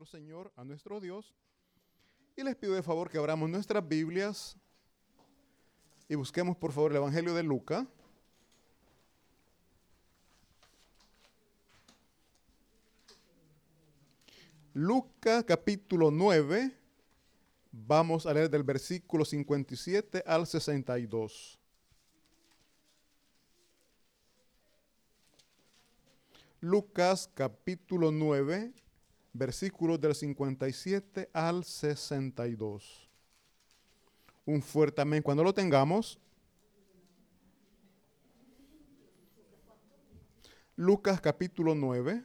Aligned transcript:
nuestro 0.00 0.18
Señor, 0.18 0.50
a 0.56 0.64
nuestro 0.64 0.98
Dios. 0.98 1.34
Y 2.34 2.42
les 2.42 2.56
pido 2.56 2.72
de 2.72 2.82
favor 2.82 3.10
que 3.10 3.18
abramos 3.18 3.50
nuestras 3.50 3.86
Biblias 3.86 4.56
y 6.08 6.14
busquemos 6.14 6.56
por 6.56 6.72
favor 6.72 6.90
el 6.90 6.96
Evangelio 6.96 7.34
de 7.34 7.42
Lucas. 7.42 7.86
Lucas 14.72 15.44
capítulo 15.44 16.10
9, 16.10 16.74
vamos 17.70 18.24
a 18.24 18.32
leer 18.32 18.48
del 18.48 18.62
versículo 18.62 19.26
57 19.26 20.24
al 20.26 20.46
62. 20.46 21.58
Lucas 26.60 27.30
capítulo 27.34 28.10
9, 28.10 28.72
versículos 29.32 30.00
del 30.00 30.14
57 30.14 31.30
al 31.32 31.64
62. 31.64 33.08
Un 34.44 34.62
fuerte 34.62 35.00
amén 35.02 35.22
cuando 35.22 35.44
lo 35.44 35.54
tengamos. 35.54 36.18
Lucas 40.76 41.20
capítulo 41.20 41.74
9, 41.74 42.24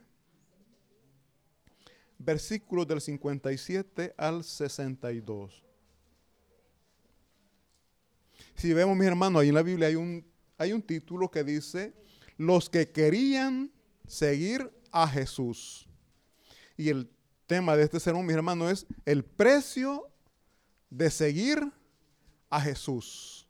versículos 2.18 2.88
del 2.88 3.02
57 3.02 4.16
al 4.17 4.45
62. 4.45 5.66
Si 8.56 8.72
vemos, 8.73 8.95
mis 8.95 9.08
hermanos, 9.08 9.42
ahí 9.42 9.50
en 9.50 9.56
la 9.56 9.62
Biblia 9.62 9.90
hay 9.90 9.95
un, 9.95 10.26
hay 10.58 10.72
un 10.72 10.81
título 10.81 11.30
que 11.30 11.44
dice, 11.44 11.94
los 12.38 12.70
que 12.70 12.90
querían 12.90 13.72
seguir 14.08 14.72
a 14.92 15.06
Jesús. 15.06 15.84
Y 16.78 16.90
el 16.90 17.10
tema 17.48 17.76
de 17.76 17.84
este 17.84 18.00
sermón, 18.00 18.26
mis 18.26 18.36
hermanos, 18.36 18.72
es 18.72 18.88
el 19.06 19.23
precio 19.23 20.09
de 20.90 21.09
seguir 21.09 21.72
a 22.50 22.62
Jesús. 22.62 23.48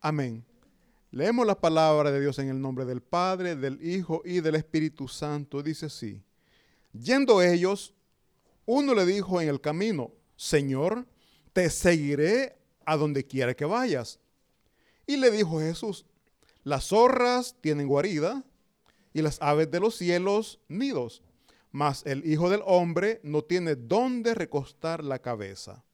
Amén. 0.00 0.44
Leemos 1.10 1.46
la 1.46 1.58
palabra 1.58 2.10
de 2.10 2.20
Dios 2.20 2.38
en 2.38 2.48
el 2.48 2.60
nombre 2.60 2.84
del 2.84 3.00
Padre, 3.00 3.54
del 3.56 3.78
Hijo 3.86 4.20
y 4.24 4.40
del 4.40 4.56
Espíritu 4.56 5.08
Santo. 5.08 5.62
Dice 5.62 5.86
así. 5.86 6.20
Yendo 6.92 7.40
ellos, 7.40 7.94
uno 8.66 8.94
le 8.94 9.06
dijo 9.06 9.40
en 9.40 9.48
el 9.48 9.60
camino, 9.60 10.10
Señor, 10.36 11.06
te 11.52 11.70
seguiré 11.70 12.56
a 12.84 12.96
donde 12.96 13.24
quiera 13.24 13.54
que 13.54 13.64
vayas. 13.64 14.18
Y 15.06 15.16
le 15.16 15.30
dijo 15.30 15.60
Jesús, 15.60 16.04
las 16.64 16.88
zorras 16.88 17.56
tienen 17.60 17.86
guarida 17.86 18.44
y 19.14 19.22
las 19.22 19.40
aves 19.40 19.70
de 19.70 19.80
los 19.80 19.94
cielos 19.94 20.60
nidos, 20.68 21.22
mas 21.70 22.04
el 22.04 22.26
Hijo 22.26 22.50
del 22.50 22.60
Hombre 22.66 23.20
no 23.22 23.42
tiene 23.42 23.76
dónde 23.76 24.34
recostar 24.34 25.02
la 25.02 25.20
cabeza. 25.20 25.84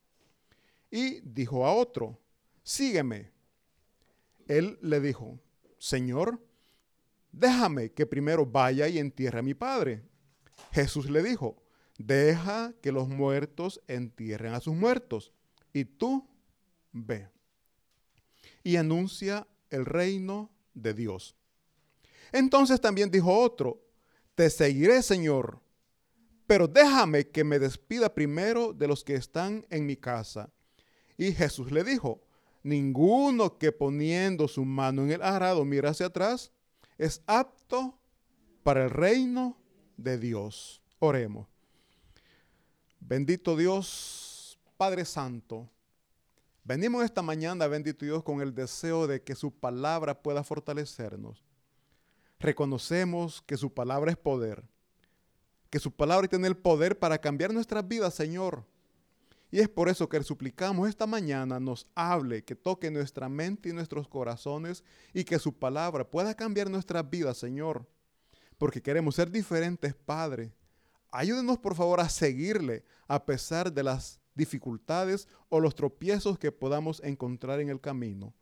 Y 0.90 1.20
dijo 1.20 1.66
a 1.66 1.72
otro, 1.72 2.18
sígueme. 2.64 3.30
Él 4.48 4.78
le 4.82 5.00
dijo, 5.00 5.38
Señor, 5.78 6.42
déjame 7.30 7.92
que 7.92 8.06
primero 8.06 8.44
vaya 8.44 8.88
y 8.88 8.98
entierre 8.98 9.38
a 9.38 9.42
mi 9.42 9.54
padre. 9.54 10.02
Jesús 10.72 11.08
le 11.08 11.22
dijo, 11.22 11.62
deja 11.98 12.72
que 12.80 12.91
los 12.91 13.08
muertos 13.08 13.80
entierren 13.86 14.54
a 14.54 14.60
sus 14.60 14.74
muertos, 14.74 15.32
y 15.72 15.84
tú 15.84 16.26
ve. 16.92 17.28
Y 18.62 18.76
anuncia 18.76 19.46
el 19.68 19.84
reino 19.84 20.50
de 20.74 20.94
Dios. 20.94 21.36
Entonces 22.33 22.81
también 22.81 23.11
dijo 23.11 23.33
otro, 23.36 23.81
te 24.34 24.48
seguiré, 24.50 25.03
Señor, 25.03 25.61
pero 26.47 26.67
déjame 26.67 27.28
que 27.28 27.45
me 27.45 27.59
despida 27.59 28.12
primero 28.12 28.72
de 28.72 28.89
los 28.89 29.05
que 29.05 29.14
están 29.14 29.65
en 29.71 29.87
mi 29.87 29.97
casa. 29.97 30.50
Y 31.16 31.32
Jesús 31.32 31.71
le 31.71 31.84
dijo, 31.84 32.22
ninguno 32.62 33.59
que 33.59 33.72
poniendo 33.72 34.49
su 34.49 34.65
mano 34.65 35.03
en 35.03 35.12
el 35.12 35.22
arado 35.22 35.65
mira 35.65 35.91
hacia 35.91 36.06
atrás 36.06 36.50
es 36.99 37.22
apto 37.27 37.99
para 38.62 38.84
el 38.84 38.91
reino 38.91 39.56
de 39.97 40.19
Dios. 40.19 40.83
Oremos. 40.99 41.47
Bendito 42.99 43.56
Dios, 43.56 44.59
Padre 44.77 45.04
Santo. 45.04 45.69
Venimos 46.65 47.04
esta 47.04 47.22
mañana, 47.22 47.66
bendito 47.66 48.04
Dios, 48.04 48.22
con 48.22 48.41
el 48.41 48.54
deseo 48.54 49.06
de 49.06 49.22
que 49.22 49.34
su 49.34 49.50
palabra 49.50 50.22
pueda 50.22 50.44
fortalecernos. 50.44 51.44
Reconocemos 52.41 53.43
que 53.43 53.59
su 53.59 53.73
palabra 53.73 54.11
es 54.11 54.17
poder, 54.17 54.65
que 55.69 55.78
su 55.78 55.93
palabra 55.93 56.27
tiene 56.27 56.49
el 56.49 56.56
poder 56.56 56.99
para 56.99 57.19
cambiar 57.19 57.53
nuestras 57.53 57.87
vidas, 57.87 58.15
Señor. 58.15 58.65
Y 59.51 59.59
es 59.59 59.69
por 59.69 59.91
eso 59.91 60.09
que 60.09 60.19
le 60.19 60.25
suplicamos 60.25 60.89
esta 60.89 61.06
mañana 61.06 61.61
nos 61.61 61.87
hable, 61.95 62.43
que 62.43 62.55
toque 62.56 62.91
nuestra 62.91 63.28
mente 63.28 63.69
y 63.69 63.73
nuestros 63.73 64.09
corazones 64.09 64.84
y 65.12 65.25
que 65.25 65.39
su 65.39 65.53
palabra 65.53 66.09
pueda 66.09 66.34
cambiar 66.34 66.71
nuestras 66.71 67.09
vidas, 67.09 67.37
Señor. 67.37 67.87
Porque 68.57 68.81
queremos 68.81 69.17
ser 69.17 69.31
diferentes, 69.31 69.95
Padre. 69.95 70.53
Ayúdenos, 71.12 71.59
por 71.59 71.75
favor, 71.75 72.01
a 72.01 72.09
seguirle 72.09 72.84
a 73.07 73.27
pesar 73.27 73.72
de 73.72 73.83
las 73.83 74.19
dificultades 74.34 75.28
o 75.51 75.61
los 75.61 75.75
tropiezos 75.75 76.39
que 76.39 76.53
podamos 76.53 77.03
encontrar 77.05 77.61
en 77.61 77.69
el 77.69 77.81
camino. 77.81 78.33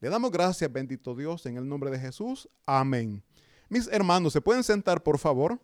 Le 0.00 0.10
damos 0.10 0.30
gracias, 0.30 0.70
bendito 0.70 1.16
Dios, 1.16 1.44
en 1.46 1.56
el 1.56 1.66
nombre 1.66 1.90
de 1.90 1.98
Jesús. 1.98 2.48
Amén. 2.66 3.24
Mis 3.68 3.86
hermanos, 3.88 4.32
¿se 4.32 4.40
pueden 4.40 4.64
sentar, 4.64 5.02
por 5.02 5.18
favor? 5.18 5.60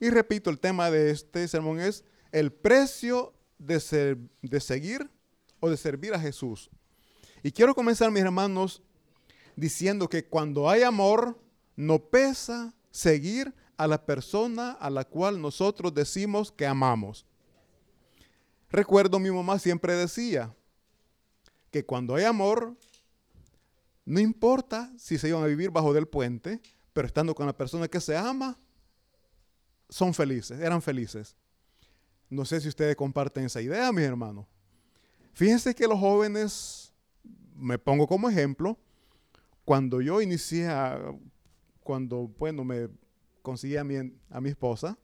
Y 0.00 0.10
repito, 0.10 0.50
el 0.50 0.58
tema 0.58 0.90
de 0.90 1.10
este 1.10 1.46
sermón 1.46 1.80
es 1.80 2.04
el 2.32 2.52
precio 2.52 3.32
de, 3.58 4.18
de 4.42 4.60
seguir 4.60 5.08
o 5.60 5.70
de 5.70 5.76
servir 5.76 6.14
a 6.14 6.20
Jesús. 6.20 6.70
Y 7.42 7.52
quiero 7.52 7.74
comenzar, 7.74 8.10
mis 8.10 8.22
hermanos, 8.22 8.82
diciendo 9.54 10.08
que 10.08 10.24
cuando 10.24 10.68
hay 10.68 10.82
amor, 10.82 11.38
no 11.76 11.98
pesa 11.98 12.74
seguir 12.90 13.54
a 13.76 13.86
la 13.86 14.04
persona 14.04 14.72
a 14.72 14.90
la 14.90 15.04
cual 15.04 15.40
nosotros 15.40 15.94
decimos 15.94 16.50
que 16.52 16.66
amamos. 16.66 17.26
Recuerdo 18.70 19.18
mi 19.18 19.30
mamá 19.30 19.58
siempre 19.58 19.94
decía 19.94 20.54
que 21.70 21.84
cuando 21.84 22.14
hay 22.14 22.24
amor, 22.24 22.76
no 24.04 24.20
importa 24.20 24.92
si 24.98 25.18
se 25.18 25.28
iban 25.28 25.42
a 25.42 25.46
vivir 25.46 25.70
bajo 25.70 25.92
del 25.92 26.06
puente, 26.06 26.60
pero 26.92 27.06
estando 27.06 27.34
con 27.34 27.46
la 27.46 27.56
persona 27.56 27.88
que 27.88 28.00
se 28.00 28.16
ama, 28.16 28.58
son 29.88 30.12
felices, 30.14 30.58
eran 30.60 30.82
felices. 30.82 31.36
No 32.28 32.44
sé 32.44 32.60
si 32.60 32.68
ustedes 32.68 32.96
comparten 32.96 33.44
esa 33.44 33.60
idea, 33.60 33.92
mis 33.92 34.04
hermanos. 34.04 34.46
Fíjense 35.34 35.74
que 35.74 35.86
los 35.86 35.98
jóvenes, 35.98 36.92
me 37.54 37.78
pongo 37.78 38.06
como 38.06 38.28
ejemplo, 38.28 38.78
cuando 39.64 40.00
yo 40.00 40.20
inicié, 40.20 40.68
cuando, 41.82 42.28
bueno, 42.38 42.64
me 42.64 42.88
conseguí 43.42 43.76
a 43.76 43.84
mi, 43.84 43.96
a 44.30 44.40
mi 44.40 44.48
esposa, 44.48 44.98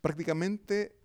prácticamente, 0.00 0.96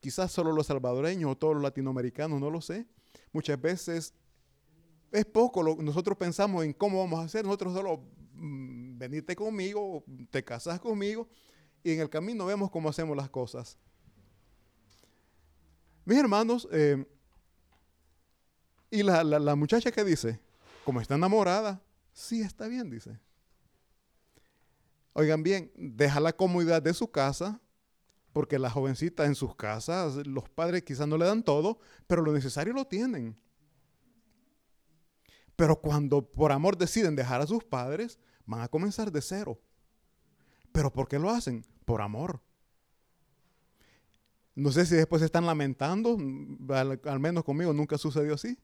quizás 0.00 0.30
solo 0.30 0.52
los 0.52 0.66
salvadoreños 0.66 1.32
o 1.32 1.36
todos 1.36 1.54
los 1.54 1.62
latinoamericanos, 1.62 2.40
no 2.40 2.50
lo 2.50 2.60
sé, 2.60 2.86
muchas 3.32 3.60
veces 3.60 4.14
es 5.12 5.24
poco, 5.24 5.62
lo, 5.62 5.76
nosotros 5.76 6.16
pensamos 6.16 6.64
en 6.64 6.72
cómo 6.72 6.98
vamos 7.00 7.20
a 7.20 7.24
hacer, 7.24 7.44
nosotros 7.44 7.74
solo 7.74 8.02
mm, 8.34 8.98
venirte 8.98 9.36
conmigo, 9.36 10.04
te 10.30 10.44
casas 10.44 10.80
conmigo, 10.80 11.28
y 11.82 11.92
en 11.92 12.00
el 12.00 12.10
camino 12.10 12.46
vemos 12.46 12.70
cómo 12.70 12.88
hacemos 12.88 13.16
las 13.16 13.30
cosas. 13.30 13.78
Mis 16.04 16.18
hermanos, 16.18 16.68
eh, 16.72 17.04
y 18.90 19.02
la, 19.02 19.24
la, 19.24 19.56
muchacha 19.56 19.90
que 19.90 20.04
dice, 20.04 20.40
como 20.84 21.00
está 21.00 21.16
enamorada, 21.16 21.82
sí 22.12 22.40
está 22.40 22.68
bien, 22.68 22.90
dice. 22.90 23.18
Oigan 25.12 25.42
bien, 25.42 25.72
deja 25.74 26.20
la 26.20 26.32
comodidad 26.32 26.82
de 26.82 26.94
su 26.94 27.10
casa, 27.10 27.60
porque 28.32 28.58
la 28.58 28.70
jovencita 28.70 29.24
en 29.24 29.34
sus 29.34 29.56
casas, 29.56 30.26
los 30.26 30.48
padres 30.48 30.82
quizás 30.82 31.08
no 31.08 31.16
le 31.16 31.24
dan 31.24 31.42
todo, 31.42 31.78
pero 32.06 32.22
lo 32.22 32.32
necesario 32.32 32.72
lo 32.72 32.86
tienen. 32.86 33.36
Pero 35.56 35.80
cuando 35.80 36.22
por 36.22 36.52
amor 36.52 36.76
deciden 36.76 37.16
dejar 37.16 37.40
a 37.40 37.46
sus 37.46 37.64
padres, 37.64 38.18
van 38.44 38.60
a 38.60 38.68
comenzar 38.68 39.10
de 39.10 39.22
cero. 39.22 39.58
¿Pero 40.70 40.92
por 40.92 41.08
qué 41.08 41.18
lo 41.18 41.30
hacen? 41.30 41.64
por 41.86 42.02
amor. 42.02 42.40
No 44.54 44.70
sé 44.72 44.84
si 44.84 44.94
después 44.94 45.20
se 45.20 45.26
están 45.26 45.46
lamentando, 45.46 46.18
al, 46.74 47.20
menos 47.20 47.44
conmigo 47.44 47.72
nunca 47.72 47.96
sucedió 47.96 48.34
así. 48.34 48.58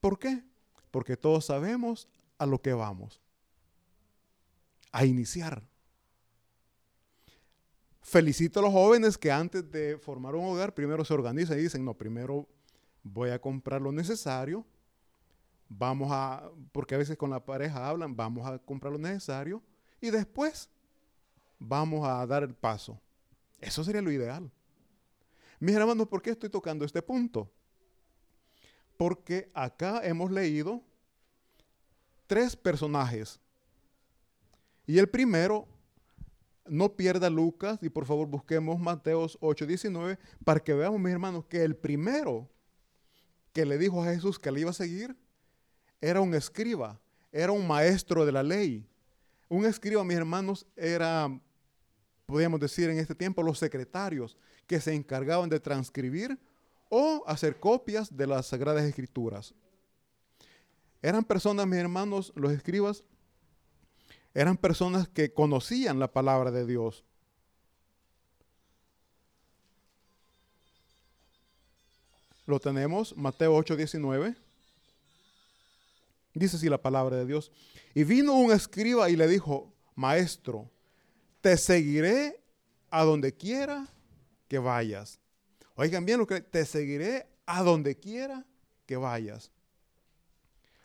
¿Por 0.00 0.18
qué? 0.18 0.44
Porque 0.90 1.16
todos 1.16 1.46
sabemos 1.46 2.08
a 2.38 2.46
lo 2.46 2.60
que 2.60 2.72
vamos. 2.72 3.20
A 4.92 5.04
iniciar. 5.04 5.62
Felicito 8.02 8.60
a 8.60 8.62
los 8.62 8.72
jóvenes 8.72 9.18
que 9.18 9.32
antes 9.32 9.68
de 9.70 9.98
formar 9.98 10.34
un 10.34 10.44
hogar 10.44 10.74
primero 10.74 11.04
se 11.04 11.14
organizan 11.14 11.58
y 11.58 11.62
dicen, 11.62 11.84
no, 11.84 11.94
primero 11.94 12.48
voy 13.12 13.30
a 13.30 13.40
comprar 13.40 13.80
lo 13.80 13.92
necesario 13.92 14.64
vamos 15.68 16.08
a, 16.12 16.50
porque 16.72 16.94
a 16.94 16.98
veces 16.98 17.16
con 17.16 17.30
la 17.30 17.44
pareja 17.44 17.88
hablan, 17.88 18.14
vamos 18.14 18.46
a 18.46 18.58
comprar 18.58 18.92
lo 18.92 18.98
necesario 18.98 19.62
y 20.00 20.10
después 20.10 20.68
vamos 21.58 22.06
a 22.06 22.24
dar 22.26 22.42
el 22.42 22.54
paso. 22.54 23.00
Eso 23.60 23.82
sería 23.82 24.02
lo 24.02 24.12
ideal. 24.12 24.50
Mis 25.58 25.74
hermanos, 25.74 26.06
¿por 26.08 26.20
qué 26.20 26.30
estoy 26.30 26.50
tocando 26.50 26.84
este 26.84 27.02
punto? 27.02 27.50
Porque 28.96 29.50
acá 29.54 30.00
hemos 30.04 30.30
leído 30.30 30.82
tres 32.26 32.56
personajes. 32.56 33.40
Y 34.86 34.98
el 34.98 35.08
primero, 35.08 35.66
no 36.68 36.96
pierda 36.96 37.30
Lucas 37.30 37.78
y 37.80 37.88
por 37.88 38.06
favor 38.06 38.26
busquemos 38.26 38.78
Mateos 38.78 39.38
8:19 39.40 40.18
para 40.44 40.60
que 40.60 40.74
veamos, 40.74 41.00
mis 41.00 41.12
hermanos, 41.12 41.44
que 41.46 41.62
el 41.62 41.76
primero 41.76 42.48
que 43.56 43.64
le 43.64 43.78
dijo 43.78 44.02
a 44.02 44.04
Jesús 44.04 44.38
que 44.38 44.52
le 44.52 44.60
iba 44.60 44.68
a 44.68 44.74
seguir 44.74 45.16
era 45.98 46.20
un 46.20 46.34
escriba, 46.34 47.00
era 47.32 47.52
un 47.52 47.66
maestro 47.66 48.26
de 48.26 48.30
la 48.30 48.42
ley. 48.42 48.86
Un 49.48 49.64
escriba, 49.64 50.04
mis 50.04 50.18
hermanos, 50.18 50.66
era, 50.76 51.26
podríamos 52.26 52.60
decir 52.60 52.90
en 52.90 52.98
este 52.98 53.14
tiempo, 53.14 53.42
los 53.42 53.58
secretarios 53.58 54.36
que 54.66 54.78
se 54.78 54.92
encargaban 54.92 55.48
de 55.48 55.58
transcribir 55.58 56.38
o 56.90 57.24
hacer 57.26 57.58
copias 57.58 58.14
de 58.14 58.26
las 58.26 58.44
Sagradas 58.44 58.84
Escrituras. 58.84 59.54
Eran 61.00 61.24
personas, 61.24 61.66
mis 61.66 61.78
hermanos, 61.78 62.34
los 62.36 62.52
escribas, 62.52 63.04
eran 64.34 64.58
personas 64.58 65.08
que 65.08 65.32
conocían 65.32 65.98
la 65.98 66.12
palabra 66.12 66.50
de 66.50 66.66
Dios. 66.66 67.06
Lo 72.46 72.60
tenemos, 72.60 73.16
Mateo 73.16 73.54
8, 73.54 73.76
19. 73.76 74.34
Dice 76.34 76.56
así 76.56 76.68
la 76.68 76.80
palabra 76.80 77.16
de 77.16 77.26
Dios. 77.26 77.50
Y 77.94 78.04
vino 78.04 78.34
un 78.34 78.52
escriba 78.52 79.10
y 79.10 79.16
le 79.16 79.26
dijo, 79.26 79.72
maestro, 79.94 80.70
te 81.40 81.56
seguiré 81.56 82.40
a 82.90 83.04
donde 83.04 83.34
quiera 83.34 83.88
que 84.48 84.58
vayas. 84.58 85.18
Oigan 85.74 86.06
bien 86.06 86.18
lo 86.18 86.26
que 86.26 86.40
te 86.40 86.64
seguiré 86.64 87.26
a 87.46 87.62
donde 87.62 87.96
quiera 87.96 88.44
que 88.86 88.96
vayas. 88.96 89.50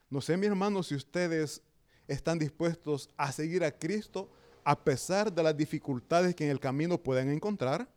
No 0.09 0.19
sé, 0.19 0.35
mi 0.37 0.47
hermano, 0.47 0.83
si 0.83 0.95
ustedes 0.95 1.61
están 2.07 2.39
dispuestos 2.39 3.09
a 3.15 3.31
seguir 3.31 3.63
a 3.63 3.71
Cristo 3.71 4.29
a 4.63 4.83
pesar 4.83 5.31
de 5.31 5.43
las 5.43 5.55
dificultades 5.55 6.35
que 6.35 6.45
en 6.45 6.51
el 6.51 6.59
camino 6.59 6.97
pueden 6.97 7.29
encontrar. 7.31 7.87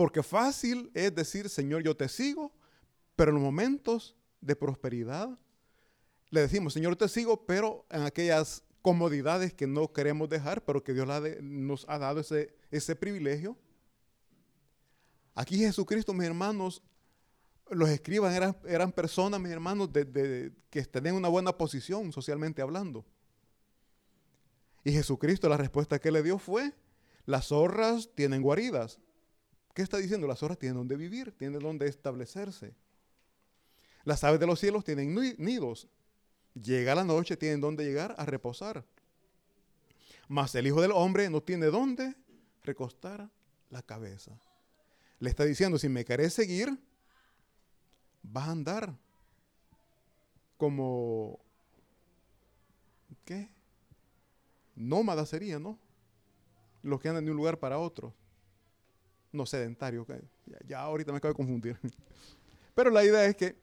Porque 0.00 0.22
fácil 0.22 0.90
es 0.94 1.14
decir, 1.14 1.50
Señor, 1.50 1.82
yo 1.82 1.94
te 1.94 2.08
sigo, 2.08 2.54
pero 3.16 3.32
en 3.32 3.34
los 3.34 3.44
momentos 3.44 4.16
de 4.40 4.56
prosperidad 4.56 5.38
le 6.30 6.40
decimos, 6.40 6.72
Señor, 6.72 6.96
te 6.96 7.06
sigo, 7.06 7.44
pero 7.44 7.84
en 7.90 8.04
aquellas 8.04 8.64
comodidades 8.80 9.52
que 9.52 9.66
no 9.66 9.92
queremos 9.92 10.30
dejar, 10.30 10.64
pero 10.64 10.82
que 10.82 10.94
Dios 10.94 11.06
nos 11.42 11.84
ha 11.86 11.98
dado 11.98 12.18
ese, 12.18 12.96
privilegio. 12.96 13.58
Aquí 15.34 15.58
Jesucristo, 15.58 16.14
mis 16.14 16.28
hermanos, 16.28 16.82
los 17.68 17.90
escriban 17.90 18.32
eran, 18.64 18.92
personas, 18.92 19.38
mis 19.38 19.52
hermanos, 19.52 19.90
que 20.70 20.82
tenían 20.90 21.16
una 21.16 21.28
buena 21.28 21.52
posición 21.52 22.10
socialmente 22.10 22.62
hablando. 22.62 23.04
Y 24.82 24.92
Jesucristo, 24.92 25.46
la 25.50 25.58
respuesta 25.58 25.98
que 25.98 26.10
le 26.10 26.22
dio 26.22 26.38
fue, 26.38 26.72
las 27.26 27.48
zorras 27.48 28.08
tienen 28.14 28.40
guaridas. 28.40 28.98
¿Qué 29.80 29.84
está 29.84 29.96
diciendo? 29.96 30.26
Las 30.26 30.40
zorras 30.40 30.58
tienen 30.58 30.76
donde 30.76 30.94
vivir, 30.94 31.32
tienen 31.32 31.58
donde 31.58 31.88
establecerse. 31.88 32.74
Las 34.04 34.22
aves 34.24 34.38
de 34.38 34.46
los 34.46 34.60
cielos 34.60 34.84
tienen 34.84 35.14
nidos. 35.38 35.88
Llega 36.52 36.94
la 36.94 37.02
noche, 37.02 37.34
tienen 37.34 37.62
donde 37.62 37.82
llegar 37.82 38.14
a 38.18 38.26
reposar. 38.26 38.84
Mas 40.28 40.54
el 40.54 40.66
Hijo 40.66 40.82
del 40.82 40.92
Hombre 40.92 41.30
no 41.30 41.42
tiene 41.42 41.68
dónde 41.68 42.14
recostar 42.62 43.30
la 43.70 43.80
cabeza. 43.80 44.38
Le 45.18 45.30
está 45.30 45.46
diciendo, 45.46 45.78
si 45.78 45.88
me 45.88 46.04
querés 46.04 46.34
seguir, 46.34 46.78
vas 48.22 48.48
a 48.48 48.52
andar 48.52 48.94
como, 50.58 51.40
¿qué? 53.24 53.48
Nómada 54.74 55.24
sería, 55.24 55.58
¿no? 55.58 55.78
Los 56.82 57.00
que 57.00 57.08
andan 57.08 57.24
de 57.24 57.30
un 57.30 57.38
lugar 57.38 57.58
para 57.58 57.78
otro. 57.78 58.14
No 59.32 59.46
sedentario. 59.46 60.06
Ya, 60.66 60.80
ahorita 60.80 61.12
me 61.12 61.18
acabo 61.18 61.32
de 61.32 61.36
confundir. 61.36 61.78
Pero 62.74 62.90
la 62.90 63.04
idea 63.04 63.24
es 63.24 63.36
que 63.36 63.56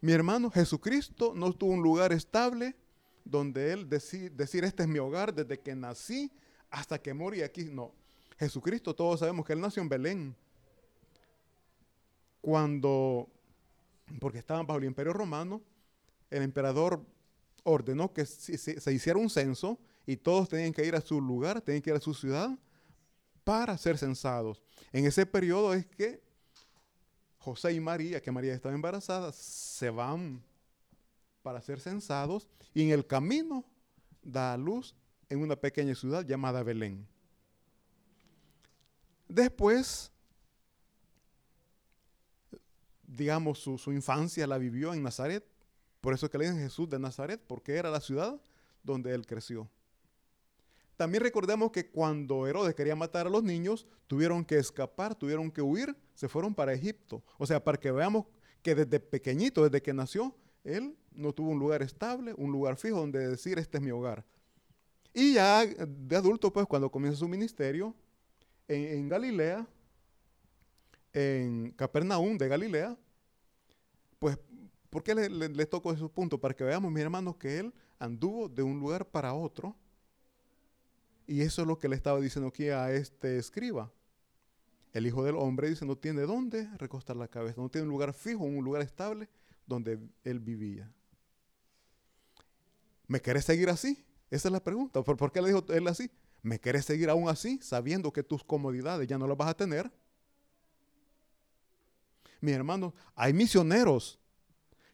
mi 0.00 0.12
hermano, 0.12 0.50
Jesucristo 0.50 1.32
no 1.34 1.52
tuvo 1.52 1.72
un 1.72 1.82
lugar 1.82 2.12
estable 2.12 2.76
donde 3.24 3.72
él 3.72 3.88
decir, 3.88 4.32
decir, 4.32 4.64
este 4.64 4.82
es 4.82 4.88
mi 4.88 4.98
hogar 4.98 5.34
desde 5.34 5.58
que 5.58 5.74
nací 5.74 6.30
hasta 6.70 7.00
que 7.00 7.14
morí 7.14 7.40
aquí. 7.40 7.64
No, 7.64 7.94
Jesucristo 8.38 8.94
todos 8.94 9.20
sabemos 9.20 9.46
que 9.46 9.54
él 9.54 9.60
nació 9.60 9.82
en 9.82 9.88
Belén. 9.88 10.36
Cuando, 12.42 13.30
porque 14.20 14.38
estaban 14.38 14.66
bajo 14.66 14.78
el 14.78 14.84
imperio 14.84 15.14
romano, 15.14 15.62
el 16.30 16.42
emperador 16.42 17.02
ordenó 17.62 18.12
que 18.12 18.26
se, 18.26 18.58
se 18.58 18.92
hiciera 18.92 19.18
un 19.18 19.30
censo 19.30 19.78
y 20.04 20.16
todos 20.16 20.50
tenían 20.50 20.74
que 20.74 20.84
ir 20.84 20.94
a 20.94 21.00
su 21.00 21.18
lugar, 21.18 21.62
tenían 21.62 21.80
que 21.80 21.90
ir 21.90 21.96
a 21.96 22.00
su 22.00 22.12
ciudad 22.12 22.50
para 23.44 23.76
ser 23.78 23.98
censados. 23.98 24.60
En 24.92 25.04
ese 25.04 25.26
periodo 25.26 25.74
es 25.74 25.86
que 25.86 26.22
José 27.38 27.74
y 27.74 27.80
María, 27.80 28.22
que 28.22 28.32
María 28.32 28.54
estaba 28.54 28.74
embarazada, 28.74 29.32
se 29.32 29.90
van 29.90 30.42
para 31.42 31.60
ser 31.60 31.78
censados 31.78 32.48
y 32.72 32.82
en 32.82 32.90
el 32.90 33.06
camino 33.06 33.64
da 34.22 34.54
a 34.54 34.56
luz 34.56 34.94
en 35.28 35.42
una 35.42 35.56
pequeña 35.56 35.94
ciudad 35.94 36.24
llamada 36.24 36.62
Belén. 36.62 37.06
Después, 39.28 40.10
digamos, 43.02 43.58
su, 43.58 43.92
infancia 43.92 44.46
la 44.46 44.58
vivió 44.58 44.94
en 44.94 45.02
Nazaret. 45.02 45.46
Por 46.00 46.14
eso 46.14 46.30
que 46.30 46.38
le 46.38 46.44
dicen 46.44 46.60
Jesús 46.60 46.88
de 46.88 46.98
Nazaret, 46.98 47.42
porque 47.46 47.76
era 47.76 47.90
la 47.90 48.00
ciudad 48.00 48.40
donde 48.82 49.14
él 49.14 49.26
creció. 49.26 49.68
También 50.96 51.22
recordemos 51.22 51.72
que 51.72 51.90
cuando 51.90 52.46
Herodes 52.46 52.74
quería 52.74 52.94
matar 52.94 53.26
a 53.26 53.30
los 53.30 53.42
niños, 53.42 53.86
tuvieron 54.06 54.44
que 54.44 54.58
escapar, 54.58 55.14
tuvieron 55.14 55.50
que 55.50 55.60
huir, 55.60 55.96
se 56.14 56.28
fueron 56.28 56.54
para 56.54 56.72
Egipto. 56.72 57.22
O 57.38 57.46
sea, 57.46 57.62
para 57.62 57.78
que 57.78 57.90
veamos 57.90 58.26
que 58.62 58.74
desde 58.74 59.00
pequeñito, 59.00 59.64
desde 59.64 59.82
que 59.82 59.92
nació, 59.92 60.34
él 60.62 60.96
no 61.12 61.32
tuvo 61.32 61.50
un 61.50 61.58
lugar 61.58 61.82
estable, 61.82 62.32
un 62.36 62.52
lugar 62.52 62.76
fijo 62.76 62.96
donde 62.96 63.28
decir, 63.28 63.58
este 63.58 63.78
es 63.78 63.82
mi 63.82 63.90
hogar. 63.90 64.24
Y 65.12 65.34
ya 65.34 65.66
de 65.66 66.16
adulto, 66.16 66.52
pues 66.52 66.66
cuando 66.66 66.90
comienza 66.90 67.18
su 67.18 67.28
ministerio, 67.28 67.94
en, 68.66 69.08
Galilea, 69.08 69.66
en 71.12 71.72
Capernaum 71.72 72.38
de 72.38 72.48
Galilea, 72.48 72.96
pues, 74.18 74.38
¿por 74.90 75.02
qué 75.02 75.14
le, 75.14 75.28
le, 75.28 75.48
le 75.48 75.66
toco 75.66 75.92
esos 75.92 76.10
puntos? 76.10 76.40
Para 76.40 76.54
que 76.54 76.64
veamos, 76.64 76.90
mis 76.90 77.02
hermanos, 77.02 77.36
que 77.36 77.58
él 77.58 77.74
anduvo 77.98 78.48
de 78.48 78.62
un 78.62 78.78
lugar 78.78 79.06
para 79.06 79.34
otro 79.34 79.76
y 81.26 81.40
eso 81.42 81.62
es 81.62 81.68
lo 81.68 81.78
que 81.78 81.88
le 81.88 81.96
estaba 81.96 82.20
diciendo 82.20 82.48
aquí 82.48 82.68
a 82.68 82.92
este 82.92 83.38
escriba. 83.38 83.90
El 84.92 85.06
Hijo 85.06 85.24
del 85.24 85.36
Hombre 85.36 85.68
dice, 85.68 85.84
no 85.84 85.96
tiene 85.96 86.22
dónde 86.22 86.68
recostar 86.78 87.16
la 87.16 87.28
cabeza, 87.28 87.60
no 87.60 87.68
tiene 87.68 87.86
un 87.86 87.90
lugar 87.90 88.12
fijo, 88.12 88.44
un 88.44 88.64
lugar 88.64 88.82
estable 88.82 89.28
donde 89.66 89.98
él 90.22 90.38
vivía. 90.38 90.90
¿Me 93.06 93.20
querés 93.20 93.44
seguir 93.44 93.68
así? 93.70 94.04
Esa 94.30 94.48
es 94.48 94.52
la 94.52 94.62
pregunta. 94.62 95.02
¿Por, 95.02 95.32
qué 95.32 95.42
le 95.42 95.48
dijo 95.48 95.64
él 95.68 95.88
así? 95.88 96.10
¿Me 96.42 96.60
querés 96.60 96.84
seguir 96.84 97.10
aún 97.10 97.28
así, 97.28 97.58
sabiendo 97.62 98.12
que 98.12 98.22
tus 98.22 98.44
comodidades 98.44 99.08
ya 99.08 99.18
no 99.18 99.26
las 99.26 99.36
vas 99.36 99.48
a 99.48 99.54
tener? 99.54 99.90
Mi 102.40 102.52
hermano, 102.52 102.94
hay 103.14 103.32
misioneros 103.32 104.18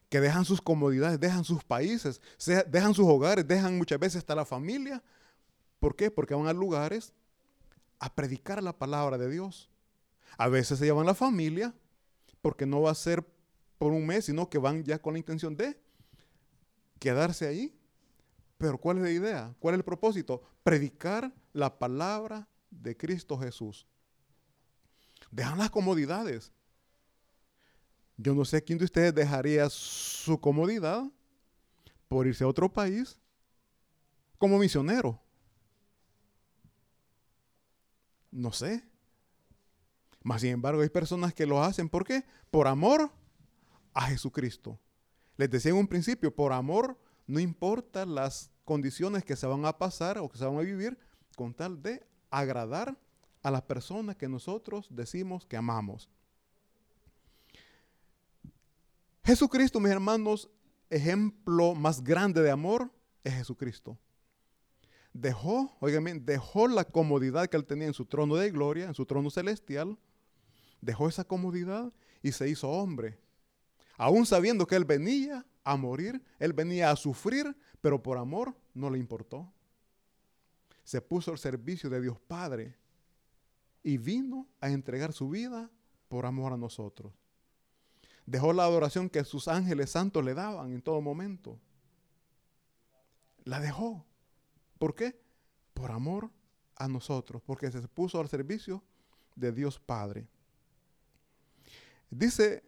que 0.09 0.19
dejan 0.19 0.45
sus 0.45 0.61
comodidades, 0.61 1.19
dejan 1.19 1.43
sus 1.43 1.63
países, 1.63 2.21
dejan 2.67 2.93
sus 2.93 3.05
hogares, 3.05 3.47
dejan 3.47 3.77
muchas 3.77 3.99
veces 3.99 4.17
hasta 4.17 4.35
la 4.35 4.45
familia 4.45 5.03
¿Por 5.81 5.95
qué? 5.95 6.11
Porque 6.11 6.35
van 6.35 6.45
a 6.45 6.53
lugares 6.53 7.11
a 7.97 8.13
predicar 8.13 8.61
la 8.61 8.77
palabra 8.77 9.17
de 9.17 9.27
Dios. 9.27 9.71
A 10.37 10.47
veces 10.47 10.77
se 10.77 10.85
llevan 10.85 11.07
la 11.07 11.15
familia, 11.15 11.73
porque 12.39 12.67
no 12.67 12.83
va 12.83 12.91
a 12.91 12.95
ser 12.95 13.25
por 13.79 13.91
un 13.91 14.05
mes, 14.05 14.25
sino 14.25 14.47
que 14.47 14.59
van 14.59 14.83
ya 14.83 15.01
con 15.01 15.13
la 15.13 15.19
intención 15.19 15.57
de 15.57 15.81
quedarse 16.99 17.47
ahí. 17.47 17.75
Pero 18.59 18.77
¿cuál 18.77 18.97
es 18.97 19.03
la 19.03 19.09
idea? 19.09 19.55
¿Cuál 19.59 19.73
es 19.73 19.79
el 19.79 19.83
propósito? 19.83 20.43
Predicar 20.61 21.33
la 21.51 21.79
palabra 21.79 22.47
de 22.69 22.95
Cristo 22.95 23.35
Jesús. 23.39 23.87
Dejan 25.31 25.57
las 25.57 25.71
comodidades. 25.71 26.51
Yo 28.17 28.35
no 28.35 28.45
sé 28.45 28.63
quién 28.63 28.77
de 28.77 28.85
ustedes 28.85 29.15
dejaría 29.15 29.67
su 29.67 30.39
comodidad 30.39 31.09
por 32.07 32.27
irse 32.27 32.43
a 32.43 32.47
otro 32.47 32.71
país 32.71 33.19
como 34.37 34.59
misionero. 34.59 35.19
No 38.31 38.51
sé. 38.51 38.83
Mas 40.23 40.41
sin 40.41 40.51
embargo 40.51 40.81
hay 40.81 40.89
personas 40.89 41.33
que 41.33 41.45
lo 41.45 41.61
hacen. 41.63 41.89
¿Por 41.89 42.05
qué? 42.05 42.23
Por 42.49 42.67
amor 42.67 43.11
a 43.93 44.07
Jesucristo. 44.07 44.79
Les 45.37 45.49
decía 45.49 45.71
en 45.71 45.77
un 45.77 45.87
principio, 45.87 46.33
por 46.33 46.53
amor, 46.53 46.99
no 47.27 47.39
importa 47.39 48.05
las 48.05 48.51
condiciones 48.65 49.23
que 49.23 49.35
se 49.35 49.47
van 49.47 49.65
a 49.65 49.77
pasar 49.77 50.17
o 50.19 50.29
que 50.29 50.37
se 50.37 50.45
van 50.45 50.57
a 50.57 50.61
vivir, 50.61 50.97
con 51.35 51.53
tal 51.53 51.81
de 51.81 52.05
agradar 52.29 52.97
a 53.41 53.51
las 53.51 53.63
personas 53.63 54.15
que 54.15 54.29
nosotros 54.29 54.87
decimos 54.89 55.45
que 55.45 55.57
amamos. 55.57 56.09
Jesucristo, 59.23 59.79
mis 59.79 59.91
hermanos, 59.91 60.49
ejemplo 60.89 61.73
más 61.73 62.03
grande 62.03 62.41
de 62.41 62.51
amor 62.51 62.91
es 63.23 63.33
Jesucristo. 63.33 63.97
Dejó, 65.13 65.75
oigan 65.79 66.25
dejó 66.25 66.67
la 66.67 66.85
comodidad 66.85 67.47
que 67.47 67.57
él 67.57 67.65
tenía 67.65 67.87
en 67.87 67.93
su 67.93 68.05
trono 68.05 68.35
de 68.35 68.49
gloria, 68.51 68.85
en 68.85 68.93
su 68.93 69.05
trono 69.05 69.29
celestial, 69.29 69.97
dejó 70.79 71.09
esa 71.09 71.23
comodidad 71.23 71.91
y 72.21 72.31
se 72.31 72.49
hizo 72.49 72.69
hombre. 72.69 73.19
Aún 73.97 74.25
sabiendo 74.25 74.65
que 74.65 74.75
él 74.75 74.85
venía 74.85 75.45
a 75.63 75.75
morir, 75.75 76.21
él 76.39 76.53
venía 76.53 76.91
a 76.91 76.95
sufrir, 76.95 77.55
pero 77.81 78.01
por 78.01 78.17
amor 78.17 78.55
no 78.73 78.89
le 78.89 78.97
importó. 78.97 79.51
Se 80.83 81.01
puso 81.01 81.31
al 81.31 81.37
servicio 81.37 81.89
de 81.89 82.01
Dios 82.01 82.19
Padre 82.19 82.75
y 83.83 83.97
vino 83.97 84.47
a 84.59 84.69
entregar 84.69 85.13
su 85.13 85.29
vida 85.29 85.69
por 86.07 86.25
amor 86.25 86.53
a 86.53 86.57
nosotros. 86.57 87.13
Dejó 88.25 88.53
la 88.53 88.63
adoración 88.63 89.09
que 89.09 89.23
sus 89.23 89.47
ángeles 89.47 89.91
santos 89.91 90.23
le 90.23 90.33
daban 90.33 90.73
en 90.73 90.81
todo 90.81 91.01
momento. 91.01 91.59
La 93.43 93.59
dejó. 93.59 94.05
¿Por 94.81 94.95
qué? 94.95 95.15
Por 95.75 95.91
amor 95.91 96.31
a 96.75 96.87
nosotros, 96.87 97.39
porque 97.45 97.69
se 97.69 97.87
puso 97.87 98.19
al 98.19 98.27
servicio 98.29 98.81
de 99.35 99.51
Dios 99.51 99.79
Padre. 99.79 100.27
Dice 102.09 102.63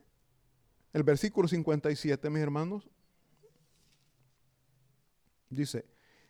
el 0.94 1.02
versículo 1.02 1.48
57, 1.48 2.30
mis 2.30 2.44
hermanos, 2.44 2.88
dice, 5.50 5.86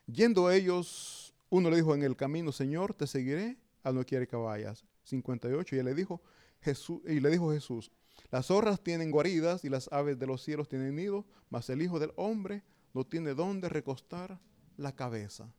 yendo 0.05 0.49
ellos, 0.49 1.33
uno 1.49 1.69
le 1.69 1.75
dijo 1.75 1.93
en 1.93 2.03
el 2.03 2.15
camino, 2.15 2.53
Señor, 2.53 2.93
te 2.93 3.05
seguiré 3.05 3.57
a 3.83 3.91
no 3.91 4.05
quiere 4.05 4.25
que 4.25 4.37
vayas. 4.37 4.85
58, 5.03 5.75
y 5.75 5.83
le 5.83 5.93
dijo, 5.93 6.21
Jesús, 6.61 7.01
y 7.05 7.19
le 7.19 7.29
dijo 7.29 7.51
Jesús, 7.51 7.91
las 8.31 8.45
zorras 8.45 8.81
tienen 8.81 9.11
guaridas 9.11 9.65
y 9.65 9.69
las 9.69 9.91
aves 9.91 10.17
de 10.17 10.27
los 10.27 10.41
cielos 10.41 10.69
tienen 10.69 10.95
nido, 10.95 11.25
mas 11.49 11.69
el 11.69 11.81
Hijo 11.81 11.99
del 11.99 12.13
Hombre 12.15 12.63
no 12.93 13.05
tiene 13.05 13.33
dónde 13.33 13.67
recostar 13.67 14.39
la 14.77 14.95
cabeza. 14.95 15.53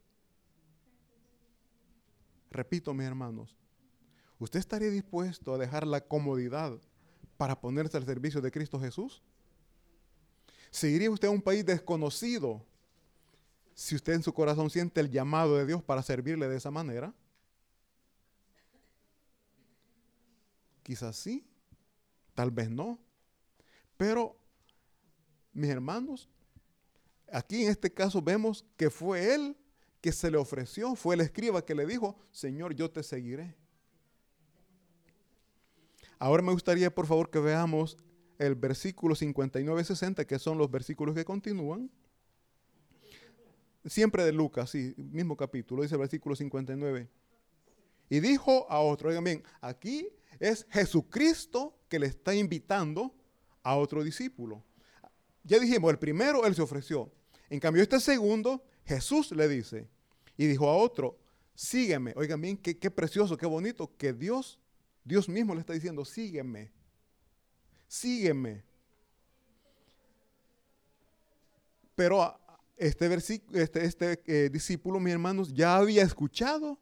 Repito, 2.55 2.95
mis 2.95 3.05
hermanos, 3.05 3.57
¿usted 4.39 4.61
estaría 4.61 4.89
dispuesto 4.89 5.53
a 5.53 5.59
dejar 5.59 5.85
la 5.85 6.01
comodidad 6.01 6.79
para 7.37 7.61
ponerse 7.61 7.97
al 7.97 8.07
servicio 8.07 8.41
de 8.41 8.53
Cristo 8.53 8.79
Jesús? 8.79 9.25
¿Seguiría 10.71 11.11
usted 11.11 11.27
a 11.27 11.33
un 11.33 11.43
país 11.43 11.67
desconocido 11.67 12.65
si 13.75 13.97
usted 13.97 14.13
en 14.13 14.23
su 14.23 14.33
corazón 14.33 14.71
siente 14.71 15.01
el 15.01 15.11
llamado 15.11 15.57
de 15.57 15.67
Dios 15.67 15.83
para 15.83 16.01
servirle 16.01 16.47
de 16.47 16.57
esa 16.57 16.71
manera? 16.71 17.13
Quizás 20.85 21.17
sí, 21.17 21.45
tal 22.35 22.53
vez 22.53 22.71
no. 22.71 23.01
Pero, 23.97 24.37
mis 25.53 25.71
hermanos, 25.71 26.29
aquí 27.33 27.65
en 27.65 27.71
este 27.73 27.93
caso 27.93 28.23
vemos 28.23 28.65
que 28.77 28.91
fue 28.91 29.35
él 29.35 29.57
que 30.05 30.13
se 30.13 30.31
le 30.31 30.37
ofreció, 30.37 30.95
fue 30.97 31.15
el 31.15 31.23
escriba 31.23 31.65
que 31.65 31.75
le 31.75 31.87
dijo, 31.87 32.15
Señor, 32.31 32.75
yo 32.75 32.91
te 32.91 33.03
seguiré. 33.03 33.57
Ahora 36.19 36.43
me 36.43 36.53
gustaría, 36.53 36.95
por 36.95 37.07
favor, 37.07 37.31
que 37.31 37.39
veamos 37.39 37.97
el 38.39 38.55
versículo 38.55 39.15
59-60, 39.15 40.27
que 40.27 40.39
son 40.39 40.59
los 40.59 40.71
versículos 40.71 41.15
que 41.15 41.25
continúan. 41.25 41.91
Siempre 43.87 44.25
de 44.25 44.33
Lucas, 44.33 44.69
sí, 44.69 44.93
mismo 44.99 45.39
capítulo, 45.39 45.81
dice 45.81 45.95
el 45.95 46.01
versículo 46.01 46.37
59. 46.37 47.09
Y 48.11 48.21
dijo 48.21 48.67
a 48.69 48.81
otro, 48.81 49.09
oigan 49.09 49.25
bien, 49.25 49.43
aquí 49.63 50.07
es 50.39 50.67
Jesucristo 50.69 51.79
que 51.89 51.99
le 51.99 52.09
está 52.09 52.35
invitando 52.35 53.15
a 53.63 53.75
otro 53.79 54.05
discípulo. 54.05 54.63
Ya 55.45 55.59
dijimos, 55.59 55.91
el 55.91 55.99
primero 55.99 56.45
él 56.45 56.55
se 56.55 56.61
ofreció. 56.61 57.11
En 57.49 57.59
cambio, 57.59 57.83
este 57.83 58.01
segundo, 58.01 58.63
Jesús 58.85 59.31
le 59.33 59.49
dice, 59.49 59.89
y 60.37 60.47
dijo 60.47 60.69
a 60.69 60.77
otro, 60.77 61.19
sígueme. 61.55 62.13
Oigan 62.17 62.41
bien, 62.41 62.57
qué, 62.57 62.77
qué 62.79 62.91
precioso, 62.91 63.37
qué 63.37 63.47
bonito, 63.47 63.91
que 63.97 64.13
Dios, 64.13 64.59
Dios 65.05 65.29
mismo 65.29 65.55
le 65.55 65.61
está 65.61 65.73
diciendo, 65.73 66.05
sígueme, 66.05 66.73
sígueme. 67.89 68.65
Pero 71.95 72.39
este, 72.77 73.15
este, 73.53 73.85
este 73.85 74.23
eh, 74.27 74.51
discípulo, 74.51 74.99
mis 74.99 75.13
hermanos, 75.13 75.55
ya 75.55 75.77
había 75.77 76.03
escuchado 76.03 76.79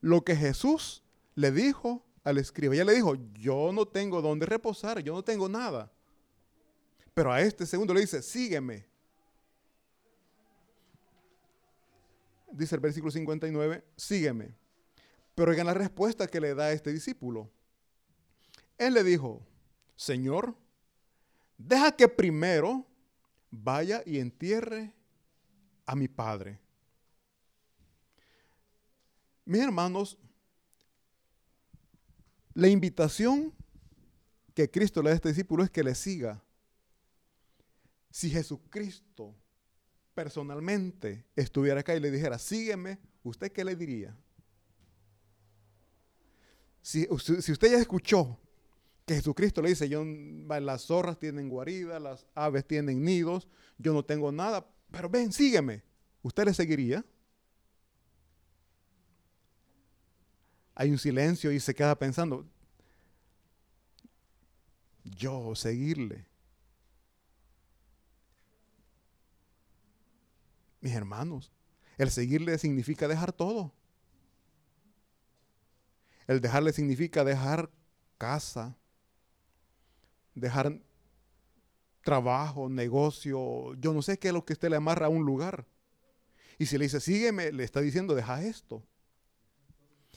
lo 0.00 0.22
que 0.22 0.36
Jesús 0.36 1.02
le 1.34 1.50
dijo 1.50 2.04
al 2.22 2.38
escriba. 2.38 2.74
Ya 2.74 2.84
le 2.84 2.94
dijo, 2.94 3.14
yo 3.34 3.70
no 3.72 3.86
tengo 3.86 4.20
dónde 4.20 4.46
reposar, 4.46 5.00
yo 5.00 5.14
no 5.14 5.24
tengo 5.24 5.48
nada. 5.48 5.90
Pero 7.14 7.32
a 7.32 7.40
este 7.40 7.64
segundo 7.64 7.94
le 7.94 8.02
dice, 8.02 8.22
sígueme. 8.22 8.86
Dice 12.56 12.74
el 12.74 12.80
versículo 12.80 13.10
59, 13.10 13.84
sígueme. 13.96 14.54
Pero 15.34 15.50
oigan 15.50 15.66
la 15.66 15.74
respuesta 15.74 16.26
que 16.26 16.40
le 16.40 16.54
da 16.54 16.72
este 16.72 16.90
discípulo. 16.90 17.50
Él 18.78 18.94
le 18.94 19.04
dijo, 19.04 19.46
Señor, 19.94 20.56
deja 21.58 21.92
que 21.92 22.08
primero 22.08 22.86
vaya 23.50 24.02
y 24.06 24.18
entierre 24.18 24.94
a 25.84 25.94
mi 25.94 26.08
padre. 26.08 26.58
Mis 29.44 29.60
hermanos, 29.60 30.18
la 32.54 32.68
invitación 32.68 33.52
que 34.54 34.70
Cristo 34.70 35.02
le 35.02 35.10
da 35.10 35.12
a 35.12 35.16
este 35.16 35.28
discípulo 35.28 35.62
es 35.62 35.70
que 35.70 35.84
le 35.84 35.94
siga. 35.94 36.42
Si 38.10 38.30
Jesucristo 38.30 39.34
personalmente 40.16 41.24
estuviera 41.36 41.80
acá 41.80 41.94
y 41.94 42.00
le 42.00 42.10
dijera, 42.10 42.40
sígueme, 42.40 42.98
¿usted 43.22 43.52
qué 43.52 43.64
le 43.64 43.76
diría? 43.76 44.16
Si, 46.82 47.06
usted 47.08 47.70
ya 47.70 47.78
escuchó 47.78 48.36
que 49.06 49.14
Jesucristo 49.14 49.62
le 49.62 49.68
dice, 49.68 49.88
yo, 49.88 50.04
las 50.04 50.86
zorras 50.86 51.18
tienen 51.20 51.48
guarida, 51.48 52.00
las 52.00 52.26
aves 52.34 52.66
tienen 52.66 53.04
nidos, 53.04 53.46
yo 53.78 53.92
no 53.92 54.04
tengo 54.04 54.32
nada, 54.32 54.66
pero 54.90 55.08
ven, 55.08 55.32
sígueme. 55.32 55.84
¿Usted 56.22 56.46
le 56.46 56.54
seguiría? 56.54 57.04
hay 60.76 60.90
un 60.90 60.98
silencio 60.98 61.50
y 61.50 61.58
se 61.58 61.74
queda 61.74 61.98
pensando, 61.98 62.46
yo 65.02 65.54
seguirle. 65.54 66.26
Mis 70.86 70.94
hermanos, 70.94 71.50
el 71.98 72.12
seguirle 72.12 72.56
significa 72.58 73.08
dejar 73.08 73.32
todo. 73.32 73.72
El 76.28 76.40
dejarle 76.40 76.72
significa 76.72 77.24
dejar 77.24 77.72
casa, 78.18 78.76
dejar 80.36 80.80
trabajo, 82.04 82.68
negocio, 82.68 83.74
yo 83.74 83.92
no 83.92 84.00
sé 84.00 84.16
qué 84.16 84.28
es 84.28 84.34
lo 84.34 84.44
que 84.44 84.52
usted 84.52 84.70
le 84.70 84.76
amarra 84.76 85.06
a 85.06 85.08
un 85.08 85.26
lugar. 85.26 85.66
Y 86.56 86.66
si 86.66 86.78
le 86.78 86.84
dice, 86.84 87.00
sígueme, 87.00 87.50
le 87.50 87.64
está 87.64 87.80
diciendo, 87.80 88.14
deja 88.14 88.44
esto. 88.44 88.80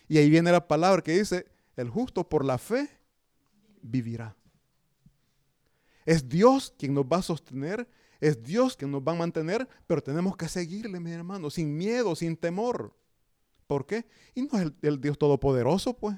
Y 0.08 0.20
ahí 0.20 0.30
viene 0.30 0.52
la 0.52 0.68
palabra 0.68 1.02
que 1.02 1.18
dice, 1.18 1.48
el 1.78 1.90
justo 1.90 2.30
por 2.30 2.46
la 2.46 2.60
fe 2.60 2.88
vivirá. 3.82 4.36
Es 6.06 6.30
Dios 6.30 6.76
quien 6.78 6.94
nos 6.94 7.06
va 7.06 7.18
a 7.18 7.24
sostener, 7.24 7.90
es 8.20 8.42
Dios 8.44 8.76
quien 8.76 8.92
nos 8.92 9.02
va 9.02 9.14
a 9.14 9.16
mantener, 9.16 9.68
pero 9.88 10.02
tenemos 10.04 10.36
que 10.36 10.48
seguirle, 10.48 11.00
mi 11.00 11.12
hermano, 11.12 11.50
sin 11.50 11.78
miedo, 11.78 12.16
sin 12.16 12.36
temor. 12.36 12.96
¿Por 13.68 13.86
qué? 13.86 14.06
Y 14.36 14.42
no 14.42 14.58
es 14.58 14.62
el, 14.64 14.76
el 14.82 15.02
Dios 15.02 15.18
todopoderoso, 15.18 15.96
pues. 15.96 16.18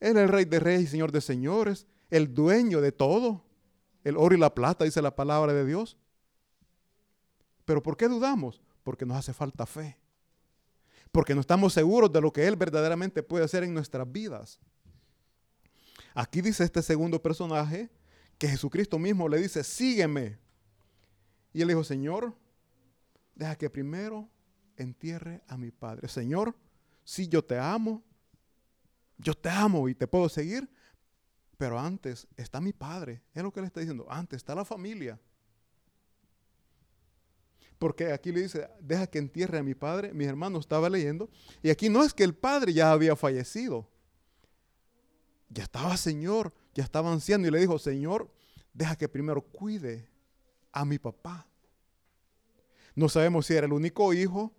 Él 0.00 0.16
es 0.16 0.24
el 0.24 0.28
rey 0.28 0.44
de 0.44 0.60
reyes 0.60 0.82
y 0.82 0.86
señor 0.86 1.12
de 1.12 1.20
señores, 1.20 1.86
el 2.10 2.34
dueño 2.34 2.80
de 2.80 2.92
todo. 2.92 3.44
El 4.02 4.18
oro 4.18 4.34
y 4.34 4.38
la 4.38 4.54
plata, 4.54 4.84
dice 4.84 5.00
la 5.00 5.16
palabra 5.16 5.54
de 5.54 5.64
Dios. 5.64 5.96
Pero 7.64 7.82
¿por 7.82 7.96
qué 7.96 8.08
dudamos? 8.08 8.60
Porque 8.82 9.06
nos 9.06 9.16
hace 9.16 9.32
falta 9.32 9.64
fe 9.64 9.98
porque 11.14 11.32
no 11.32 11.40
estamos 11.40 11.72
seguros 11.72 12.12
de 12.12 12.20
lo 12.20 12.32
que 12.32 12.44
Él 12.44 12.56
verdaderamente 12.56 13.22
puede 13.22 13.44
hacer 13.44 13.62
en 13.62 13.72
nuestras 13.72 14.10
vidas. 14.10 14.58
Aquí 16.12 16.40
dice 16.40 16.64
este 16.64 16.82
segundo 16.82 17.22
personaje 17.22 17.88
que 18.38 18.48
Jesucristo 18.48 18.98
mismo 18.98 19.28
le 19.28 19.38
dice, 19.38 19.64
sígueme. 19.64 20.38
Y 21.52 21.62
él 21.62 21.68
dijo, 21.68 21.84
Señor, 21.84 22.36
deja 23.34 23.56
que 23.56 23.70
primero 23.70 24.28
entierre 24.76 25.42
a 25.46 25.56
mi 25.56 25.70
padre. 25.70 26.08
Señor, 26.08 26.56
si 27.04 27.28
yo 27.28 27.44
te 27.44 27.58
amo, 27.58 28.02
yo 29.18 29.34
te 29.34 29.48
amo 29.48 29.88
y 29.88 29.94
te 29.94 30.06
puedo 30.06 30.28
seguir, 30.28 30.68
Pero 31.56 31.78
antes 31.78 32.26
está 32.36 32.60
mi 32.60 32.72
padre. 32.72 33.22
Es 33.32 33.42
lo 33.42 33.52
que 33.52 33.60
le 33.60 33.68
está 33.68 33.78
diciendo. 33.78 34.06
Antes 34.10 34.38
está 34.38 34.56
la 34.56 34.64
familia. 34.64 35.20
Porque 37.78 38.12
aquí 38.12 38.32
le 38.32 38.42
dice, 38.42 38.68
deja 38.80 39.06
que 39.06 39.18
entierre 39.18 39.58
a 39.58 39.62
mi 39.62 39.74
padre. 39.74 40.12
Mi 40.12 40.24
hermano 40.24 40.58
estaba 40.58 40.90
leyendo. 40.90 41.30
Y 41.62 41.70
aquí 41.70 41.88
no 41.88 42.02
es 42.02 42.12
que 42.12 42.24
el 42.24 42.34
padre 42.34 42.72
ya 42.72 42.90
había 42.90 43.14
fallecido. 43.14 43.88
Ya 45.48 45.62
estaba 45.62 45.96
Señor, 45.96 46.52
ya 46.74 46.84
estaba 46.84 47.12
anciano. 47.12 47.46
Y 47.46 47.50
le 47.50 47.60
dijo, 47.60 47.78
Señor, 47.78 48.30
deja 48.72 48.96
que 48.96 49.08
primero 49.08 49.40
cuide 49.40 50.08
a 50.72 50.84
mi 50.84 50.98
papá. 50.98 51.46
No 52.94 53.08
sabemos 53.08 53.46
si 53.46 53.54
era 53.54 53.66
el 53.66 53.72
único 53.72 54.12
hijo 54.12 54.52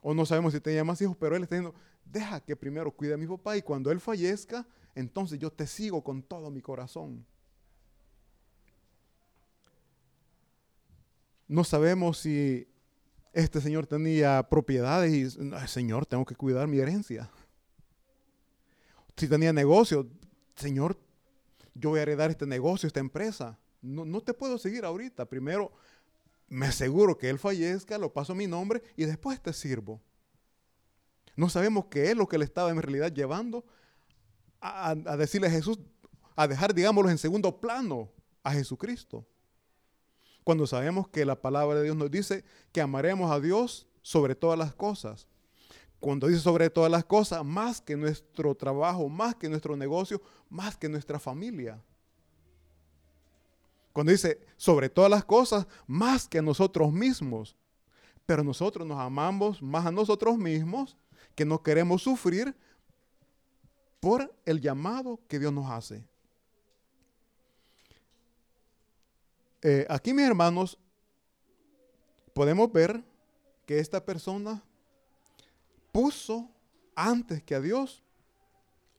o 0.00 0.14
no 0.14 0.24
sabemos 0.24 0.52
si 0.52 0.60
tenía 0.60 0.84
más 0.84 1.00
hijos, 1.02 1.16
pero 1.18 1.36
él 1.36 1.42
está 1.42 1.56
diciendo, 1.56 1.78
deja 2.04 2.40
que 2.40 2.54
primero 2.56 2.90
cuide 2.92 3.14
a 3.14 3.16
mi 3.16 3.26
papá 3.26 3.56
y 3.56 3.62
cuando 3.62 3.90
él 3.90 4.00
fallezca, 4.00 4.66
entonces 4.94 5.38
yo 5.38 5.50
te 5.50 5.66
sigo 5.66 6.02
con 6.02 6.22
todo 6.22 6.50
mi 6.50 6.62
corazón. 6.62 7.26
No 11.48 11.64
sabemos 11.64 12.18
si 12.18 12.68
este 13.32 13.60
señor 13.60 13.86
tenía 13.86 14.48
propiedades 14.48 15.12
y, 15.12 15.68
señor, 15.68 16.06
tengo 16.06 16.24
que 16.24 16.34
cuidar 16.34 16.66
mi 16.66 16.78
herencia. 16.78 17.30
Si 19.16 19.28
tenía 19.28 19.52
negocio, 19.52 20.08
señor, 20.56 20.98
yo 21.78 21.90
voy 21.90 21.98
a 21.98 22.02
heredar 22.02 22.30
este 22.30 22.46
negocio, 22.46 22.86
esta 22.86 23.00
empresa. 23.00 23.58
No, 23.82 24.04
no 24.04 24.20
te 24.20 24.34
puedo 24.34 24.58
seguir 24.58 24.84
ahorita. 24.84 25.26
Primero 25.26 25.72
me 26.48 26.66
aseguro 26.66 27.18
que 27.18 27.28
él 27.28 27.38
fallezca, 27.38 27.98
lo 27.98 28.12
paso 28.12 28.32
a 28.32 28.36
mi 28.36 28.46
nombre 28.46 28.82
y 28.96 29.04
después 29.04 29.40
te 29.40 29.52
sirvo. 29.52 30.00
No 31.36 31.48
sabemos 31.48 31.86
qué 31.86 32.10
es 32.10 32.16
lo 32.16 32.28
que 32.28 32.38
le 32.38 32.44
estaba 32.44 32.70
en 32.70 32.80
realidad 32.80 33.12
llevando 33.12 33.64
a, 34.60 34.94
decirle 35.16 35.48
a 35.48 35.50
Jesús, 35.50 35.78
a 36.34 36.48
dejar, 36.48 36.74
digámoslo, 36.74 37.10
en 37.10 37.18
segundo 37.18 37.60
plano 37.60 38.10
a 38.42 38.52
Jesucristo. 38.52 39.26
Cuando 40.44 40.66
sabemos 40.66 41.08
que 41.08 41.24
la 41.24 41.40
palabra 41.40 41.78
de 41.78 41.84
Dios 41.84 41.96
nos 41.96 42.10
dice 42.10 42.44
que 42.72 42.80
amaremos 42.80 43.30
a 43.30 43.40
Dios 43.40 43.86
sobre 44.00 44.34
todas 44.34 44.58
las 44.58 44.74
cosas. 44.74 45.28
Cuando 46.00 46.26
dice 46.26 46.40
sobre 46.40 46.70
todas 46.70 46.90
las 46.90 47.04
cosas, 47.04 47.44
más 47.44 47.80
que 47.80 47.96
nuestro 47.96 48.54
trabajo, 48.54 49.08
más 49.08 49.34
que 49.34 49.48
nuestro 49.48 49.76
negocio, 49.76 50.20
más 50.48 50.76
que 50.76 50.88
nuestra 50.88 51.18
familia. 51.18 51.82
Cuando 53.92 54.12
dice 54.12 54.38
sobre 54.56 54.90
todas 54.90 55.10
las 55.10 55.24
cosas, 55.24 55.66
más 55.86 56.28
que 56.28 56.42
nosotros 56.42 56.92
mismos. 56.92 57.56
Pero 58.26 58.44
nosotros 58.44 58.86
nos 58.86 58.98
amamos 58.98 59.62
más 59.62 59.86
a 59.86 59.90
nosotros 59.92 60.36
mismos, 60.36 60.96
que 61.34 61.44
no 61.44 61.62
queremos 61.62 62.02
sufrir 62.02 62.54
por 64.00 64.34
el 64.44 64.60
llamado 64.60 65.20
que 65.28 65.38
Dios 65.38 65.52
nos 65.52 65.70
hace. 65.70 66.04
Eh, 69.62 69.86
aquí, 69.88 70.12
mis 70.12 70.26
hermanos, 70.26 70.78
podemos 72.34 72.70
ver 72.70 73.02
que 73.64 73.78
esta 73.78 74.04
persona 74.04 74.62
puso 75.96 76.50
antes 76.94 77.42
que 77.42 77.54
a 77.54 77.60
Dios 77.62 78.04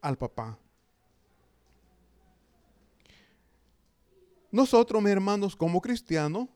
al 0.02 0.18
papá. 0.18 0.58
Nosotros, 4.52 5.04
mis 5.04 5.12
hermanos, 5.12 5.56
como 5.56 5.80
cristianos, 5.80 6.50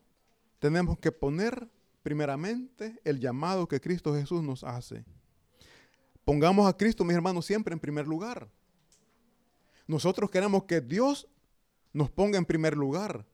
tenemos 0.58 0.98
que 0.98 1.12
poner 1.12 1.70
primeramente 2.02 3.00
el 3.04 3.20
llamado 3.20 3.68
que 3.68 3.80
Cristo 3.80 4.12
Jesús 4.16 4.42
nos 4.42 4.64
hace. 4.64 5.04
Pongamos 6.24 6.68
a 6.68 6.76
Cristo, 6.76 7.04
mis 7.04 7.14
hermanos, 7.14 7.46
siempre 7.46 7.72
en 7.72 7.78
primer 7.78 8.08
lugar. 8.08 8.48
Nosotros 9.86 10.28
queremos 10.28 10.64
que 10.64 10.80
Dios 10.80 11.28
nos 11.92 12.10
ponga 12.10 12.36
en 12.36 12.46
primer 12.46 12.76
lugar. 12.76 13.24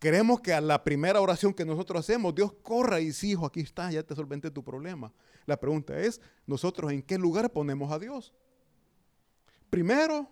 Queremos 0.00 0.40
que 0.40 0.52
a 0.52 0.60
la 0.60 0.82
primera 0.82 1.20
oración 1.20 1.54
que 1.54 1.64
nosotros 1.64 2.00
hacemos, 2.00 2.34
Dios 2.34 2.52
corra 2.64 2.98
y 2.98 3.06
dice, 3.06 3.28
hijo, 3.28 3.46
aquí 3.46 3.60
está, 3.60 3.92
ya 3.92 4.02
te 4.02 4.16
solventé 4.16 4.50
tu 4.50 4.64
problema. 4.64 5.12
La 5.46 5.56
pregunta 5.58 5.98
es, 5.98 6.20
¿nosotros 6.46 6.92
en 6.92 7.02
qué 7.02 7.16
lugar 7.16 7.50
ponemos 7.52 7.90
a 7.92 7.98
Dios? 7.98 8.34
Primero, 9.70 10.28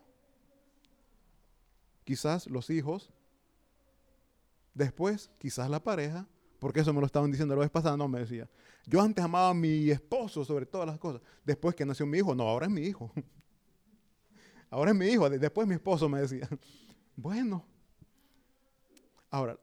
quizás 2.04 2.46
los 2.48 2.68
hijos, 2.70 3.10
después 4.74 5.30
quizás 5.38 5.70
la 5.70 5.82
pareja, 5.82 6.26
porque 6.58 6.80
eso 6.80 6.92
me 6.92 7.00
lo 7.00 7.06
estaban 7.06 7.30
diciendo 7.30 7.54
la 7.54 7.60
vez 7.60 7.70
pasada, 7.70 7.96
no 7.96 8.08
me 8.08 8.20
decía. 8.20 8.48
Yo 8.86 9.00
antes 9.00 9.24
amaba 9.24 9.50
a 9.50 9.54
mi 9.54 9.90
esposo 9.90 10.44
sobre 10.44 10.66
todas 10.66 10.86
las 10.86 10.98
cosas. 10.98 11.22
Después 11.44 11.74
que 11.74 11.86
nació 11.86 12.06
mi 12.06 12.18
hijo, 12.18 12.34
no, 12.34 12.48
ahora 12.48 12.66
es 12.66 12.72
mi 12.72 12.82
hijo. 12.82 13.10
Ahora 14.70 14.90
es 14.90 14.96
mi 14.96 15.06
hijo, 15.06 15.30
después 15.30 15.68
mi 15.68 15.74
esposo 15.74 16.08
me 16.08 16.20
decía. 16.20 16.48
Bueno, 17.16 17.64
ahora, 19.30 19.56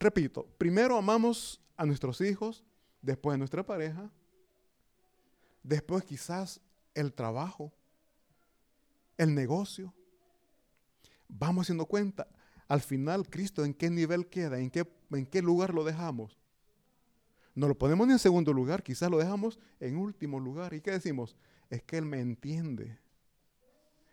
repito, 0.00 0.44
primero 0.58 0.98
amamos 0.98 1.60
a 1.76 1.86
nuestros 1.86 2.20
hijos, 2.20 2.64
después 3.04 3.38
nuestra 3.38 3.64
pareja, 3.64 4.10
después 5.62 6.04
quizás 6.04 6.60
el 6.94 7.12
trabajo, 7.12 7.72
el 9.18 9.34
negocio, 9.34 9.92
vamos 11.28 11.66
haciendo 11.66 11.86
cuenta, 11.86 12.26
al 12.66 12.80
final 12.80 13.28
Cristo 13.28 13.64
en 13.64 13.74
qué 13.74 13.90
nivel 13.90 14.26
queda, 14.26 14.58
en 14.58 14.70
qué, 14.70 14.88
en 15.12 15.26
qué 15.26 15.42
lugar 15.42 15.74
lo 15.74 15.84
dejamos. 15.84 16.38
No 17.54 17.68
lo 17.68 17.76
ponemos 17.76 18.08
en 18.08 18.18
segundo 18.18 18.52
lugar, 18.52 18.82
quizás 18.82 19.10
lo 19.10 19.18
dejamos 19.18 19.60
en 19.78 19.96
último 19.96 20.40
lugar. 20.40 20.74
¿Y 20.74 20.80
qué 20.80 20.90
decimos? 20.90 21.36
Es 21.70 21.82
que 21.82 21.98
Él 21.98 22.04
me 22.04 22.20
entiende. 22.20 22.98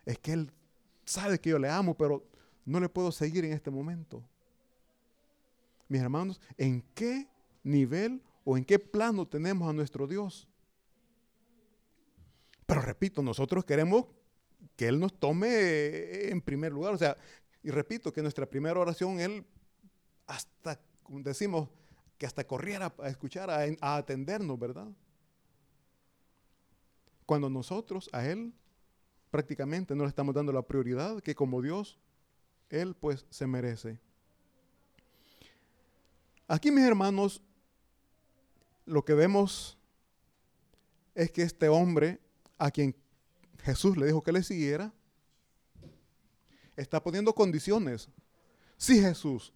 Es 0.06 0.20
que 0.20 0.34
Él 0.34 0.52
sabe 1.06 1.40
que 1.40 1.50
yo 1.50 1.58
le 1.58 1.70
amo, 1.70 1.98
pero 1.98 2.24
no 2.66 2.80
le 2.80 2.90
puedo 2.90 3.12
seguir 3.12 3.46
en 3.46 3.54
este 3.54 3.72
momento. 3.72 4.24
Mis 5.88 6.02
hermanos, 6.02 6.40
¿en 6.58 6.84
qué 6.94 7.28
nivel 7.64 8.22
o 8.44 8.58
en 8.58 8.66
qué 8.66 8.80
plano 8.80 9.28
tenemos 9.28 9.70
a 9.70 9.74
nuestro 9.74 10.08
Dios? 10.08 10.48
Pero 12.66 12.82
repito, 12.82 13.22
nosotros 13.22 13.66
queremos 13.66 14.06
que 14.76 14.88
Él 14.88 15.00
nos 15.00 15.20
tome 15.20 16.30
en 16.30 16.42
primer 16.42 16.72
lugar. 16.72 16.94
O 16.94 16.98
sea, 16.98 17.18
y 17.64 17.70
repito 17.70 18.12
que 18.12 18.22
nuestra 18.22 18.46
primera 18.46 18.80
oración, 18.80 19.20
Él 19.20 19.46
hasta, 20.28 20.80
decimos, 21.10 21.70
que 22.18 22.26
hasta 22.26 22.46
corriera 22.46 22.94
a 23.00 23.10
escuchar, 23.10 23.50
a, 23.50 23.98
atendernos, 23.98 24.58
¿verdad? 24.58 24.88
Cuando 27.26 27.50
nosotros 27.50 28.10
a 28.14 28.26
Él 28.26 28.54
prácticamente 29.30 29.96
no 29.96 30.04
le 30.04 30.10
estamos 30.10 30.36
dando 30.36 30.52
la 30.52 30.62
prioridad 30.62 31.22
que 31.22 31.36
como 31.36 31.62
Dios, 31.62 32.00
Él 32.70 32.96
pues 32.96 33.26
se 33.30 33.48
merece. 33.48 34.00
Aquí, 36.48 36.70
mis 36.72 36.84
hermanos, 36.84 37.42
lo 38.86 39.04
que 39.06 39.14
vemos 39.14 39.78
es 41.16 41.32
que 41.32 41.44
este 41.44 41.70
hombre 41.70 42.20
a 42.58 42.72
quien 42.72 42.96
Jesús 43.64 43.98
le 43.98 44.08
dijo 44.08 44.22
que 44.22 44.32
le 44.32 44.44
siguiera, 44.44 44.94
está 46.76 47.02
poniendo 47.02 47.34
condiciones. 47.34 48.10
Sí, 48.78 49.00
Jesús, 49.00 49.54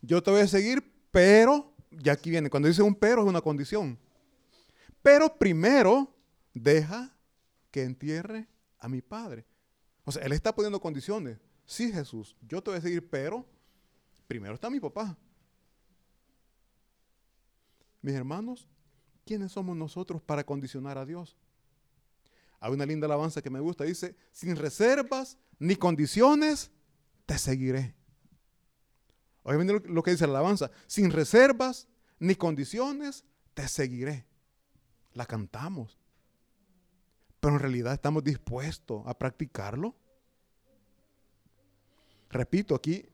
yo 0.00 0.22
te 0.22 0.30
voy 0.30 0.40
a 0.40 0.46
seguir, 0.46 0.82
pero, 1.10 1.72
ya 1.90 2.12
aquí 2.12 2.30
viene, 2.30 2.50
cuando 2.50 2.68
dice 2.68 2.82
un 2.82 2.94
pero 2.94 3.22
es 3.22 3.28
una 3.28 3.40
condición. 3.40 3.98
Pero 5.02 5.36
primero 5.36 6.14
deja 6.54 7.14
que 7.70 7.84
entierre 7.84 8.48
a 8.78 8.88
mi 8.88 9.00
padre. 9.00 9.46
O 10.04 10.12
sea, 10.12 10.22
él 10.24 10.32
está 10.32 10.54
poniendo 10.54 10.80
condiciones. 10.80 11.38
Sí, 11.66 11.92
Jesús, 11.92 12.36
yo 12.42 12.62
te 12.62 12.70
voy 12.70 12.78
a 12.78 12.82
seguir, 12.82 13.08
pero 13.08 13.46
primero 14.26 14.54
está 14.54 14.70
mi 14.70 14.80
papá. 14.80 15.16
Mis 18.02 18.14
hermanos, 18.14 18.68
¿quiénes 19.24 19.52
somos 19.52 19.76
nosotros 19.76 20.22
para 20.22 20.44
condicionar 20.44 20.98
a 20.98 21.04
Dios? 21.04 21.36
Hay 22.60 22.72
una 22.72 22.86
linda 22.86 23.06
alabanza 23.06 23.42
que 23.42 23.50
me 23.50 23.60
gusta. 23.60 23.84
Dice, 23.84 24.14
sin 24.32 24.56
reservas 24.56 25.38
ni 25.58 25.76
condiciones, 25.76 26.70
te 27.26 27.38
seguiré. 27.38 27.94
Oye, 29.42 29.64
lo 29.64 30.02
que 30.02 30.10
dice 30.10 30.26
la 30.26 30.38
alabanza. 30.38 30.70
Sin 30.86 31.10
reservas 31.10 31.88
ni 32.18 32.34
condiciones, 32.34 33.24
te 33.54 33.66
seguiré. 33.66 34.26
La 35.14 35.26
cantamos. 35.26 35.98
Pero 37.40 37.54
en 37.54 37.60
realidad 37.60 37.94
estamos 37.94 38.22
dispuestos 38.22 39.06
a 39.06 39.16
practicarlo. 39.18 39.96
Repito, 42.28 42.74
aquí 42.74 43.06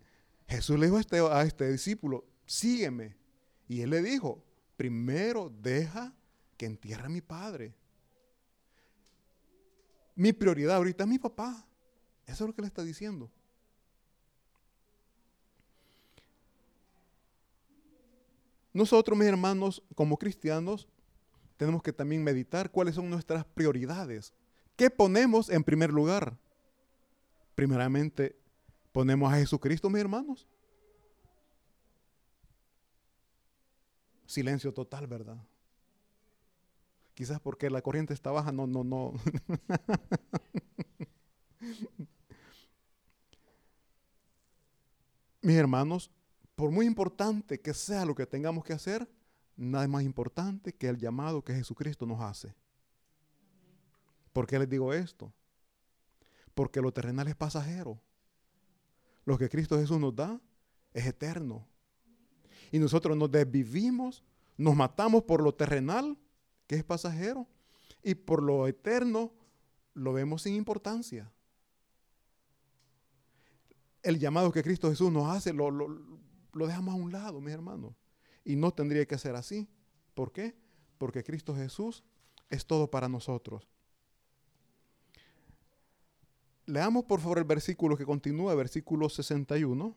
Jesús 0.49 0.79
le 0.79 0.87
dijo 0.87 0.99
a 0.99 1.01
este, 1.01 1.19
a 1.21 1.43
este 1.43 1.71
discípulo, 1.71 2.27
sígueme. 2.45 3.17
Y 3.69 3.81
él 3.81 3.91
le 3.91 4.03
dijo, 4.03 4.43
primero 4.77 5.51
deja 5.61 6.13
que 6.57 6.67
entierre 6.67 7.07
a 7.07 7.09
mi 7.09 7.21
padre. 7.21 7.75
Mi 10.15 10.33
prioridad 10.33 10.77
ahorita 10.77 11.05
es 11.05 11.11
mi 11.11 11.19
papá. 11.19 11.67
Eso 12.27 12.45
es 12.45 12.49
lo 12.49 12.55
que 12.55 12.63
le 12.63 12.69
está 12.69 12.83
diciendo. 12.83 13.31
Nosotros, 18.73 19.19
mis 19.19 19.29
hermanos, 19.29 19.83
como 19.95 20.19
cristianos, 20.19 20.87
tenemos 21.57 21.83
que 21.83 21.93
también 21.93 22.23
meditar 22.23 22.71
cuáles 22.71 22.95
son 22.95 23.09
nuestras 23.09 23.45
prioridades. 23.45 24.35
¿Qué 24.77 24.91
ponemos 24.91 25.49
en 25.49 25.65
primer 25.65 25.91
lugar? 25.91 26.37
Primeramente, 27.55 28.37
ponemos 28.93 29.33
a 29.33 29.37
Jesucristo, 29.37 29.89
mis 29.89 30.01
hermanos. 30.01 30.47
Silencio 34.27 34.75
total, 34.75 35.07
¿verdad? 35.07 35.39
Quizás 37.15 37.41
porque 37.41 37.71
la 37.71 37.81
corriente 37.81 38.13
está 38.13 38.31
baja, 38.31 38.53
no, 38.53 38.67
no, 38.67 38.85
no. 38.85 39.15
Mis 45.41 45.57
hermanos, 45.57 46.11
por 46.55 46.71
muy 46.71 46.87
importante 46.87 47.61
que 47.61 47.73
sea 47.73 48.05
lo 48.05 48.15
que 48.15 48.27
tengamos 48.27 48.65
que 48.65 48.73
hacer, 48.73 49.09
nada 49.57 49.85
es 49.85 49.91
más 49.91 50.03
importante 50.03 50.75
que 50.75 50.89
el 50.89 50.99
llamado 50.99 51.43
que 51.43 51.55
Jesucristo 51.55 52.05
nos 52.05 52.21
hace. 52.21 52.55
¿Por 54.33 54.47
qué 54.47 54.59
les 54.59 54.69
digo 54.69 54.93
esto? 54.93 55.33
Porque 56.55 56.83
lo 56.83 56.93
terrenal 56.93 57.29
es 57.29 57.37
pasajero. 57.37 57.99
Lo 59.25 59.39
que 59.39 59.49
Cristo 59.49 59.79
Jesús 59.79 59.99
nos 59.99 60.15
da 60.15 60.41
es 60.93 61.07
eterno. 61.07 61.67
Y 62.73 62.79
nosotros 62.79 63.17
nos 63.17 63.31
desvivimos, 63.31 64.25
nos 64.57 64.75
matamos 64.75 65.25
por 65.25 65.43
lo 65.43 65.55
terrenal, 65.55 66.17
que 66.67 66.77
es 66.77 66.85
pasajero, 66.85 67.47
y 68.03 68.15
por 68.15 68.43
lo 68.43 68.67
eterno 68.67 69.33
lo 69.95 70.13
vemos 70.13 70.43
sin 70.43 70.55
importancia 70.55 71.31
el 74.07 74.21
llamado 74.21 74.53
que 74.53 74.63
Cristo 74.63 74.89
Jesús 74.89 75.11
nos 75.11 75.29
hace 75.29 75.53
lo, 75.53 75.69
lo, 75.69 76.67
dejamos 76.67 76.95
a 76.95 76.97
un 76.97 77.11
lado, 77.11 77.41
mis 77.41 77.53
hermanos. 77.53 77.93
Y 78.45 78.55
no 78.55 78.73
tendría 78.73 79.05
que 79.05 79.19
ser 79.19 79.35
así. 79.35 79.69
¿Por 80.15 80.31
qué? 80.33 80.55
Porque 80.97 81.25
Cristo 81.25 81.57
Jesús 81.57 82.05
es 82.49 82.65
todo 82.65 82.89
para 82.89 83.09
nosotros. 83.09 83.67
Leamos 86.67 87.05
por 87.05 87.21
favor 87.21 87.39
el 87.39 87.45
versículo 87.45 87.97
que 87.97 88.07
continúa, 88.07 88.55
versículo 88.55 89.09
61. 89.09 89.97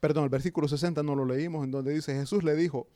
Perdón, 0.00 0.24
el 0.24 0.30
versículo 0.30 0.68
60 0.68 1.02
no 1.02 1.14
lo 1.14 1.24
leímos, 1.24 1.64
en 1.64 1.70
donde 1.70 1.92
dice, 1.92 2.14
Jesús 2.14 2.44
le 2.44 2.54
dijo, 2.54 2.86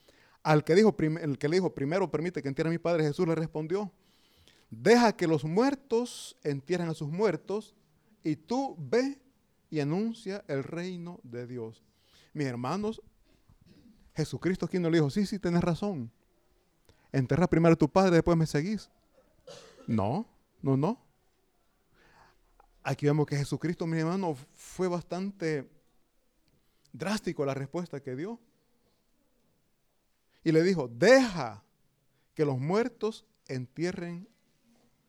al 0.42 0.64
que 0.64 0.74
dijo, 0.74 0.94
el 0.98 1.38
que 1.38 1.48
le 1.48 1.56
dijo, 1.56 1.74
primero 1.74 2.10
permite 2.10 2.42
que 2.42 2.48
entierre 2.48 2.68
a 2.68 2.72
mi 2.72 2.78
padre, 2.78 3.04
Jesús 3.04 3.26
le 3.26 3.34
respondió, 3.34 3.92
Deja 4.70 5.16
que 5.16 5.26
los 5.26 5.44
muertos 5.44 6.36
entierren 6.44 6.88
a 6.88 6.94
sus 6.94 7.08
muertos 7.08 7.74
y 8.22 8.36
tú 8.36 8.76
ve 8.78 9.18
y 9.68 9.80
anuncia 9.80 10.44
el 10.46 10.62
reino 10.62 11.18
de 11.24 11.46
Dios. 11.46 11.82
Mis 12.32 12.46
hermanos, 12.46 13.02
Jesucristo 14.14 14.66
aquí 14.66 14.78
nos 14.78 14.92
dijo, 14.92 15.10
sí, 15.10 15.26
sí, 15.26 15.40
tienes 15.40 15.62
razón. 15.62 16.10
Enterra 17.10 17.48
primero 17.48 17.72
a 17.72 17.76
tu 17.76 17.88
padre, 17.88 18.12
después 18.12 18.36
me 18.36 18.46
seguís. 18.46 18.88
No, 19.88 20.24
no, 20.62 20.76
no. 20.76 21.00
Aquí 22.84 23.06
vemos 23.06 23.26
que 23.26 23.36
Jesucristo, 23.36 23.86
mi 23.86 23.98
hermano, 23.98 24.36
fue 24.54 24.86
bastante 24.86 25.68
drástico 26.92 27.44
la 27.44 27.54
respuesta 27.54 28.00
que 28.00 28.16
dio. 28.16 28.38
Y 30.42 30.52
le 30.52 30.62
dijo, 30.62 30.88
deja 30.88 31.62
que 32.34 32.44
los 32.44 32.58
muertos 32.58 33.26
entierren 33.46 34.26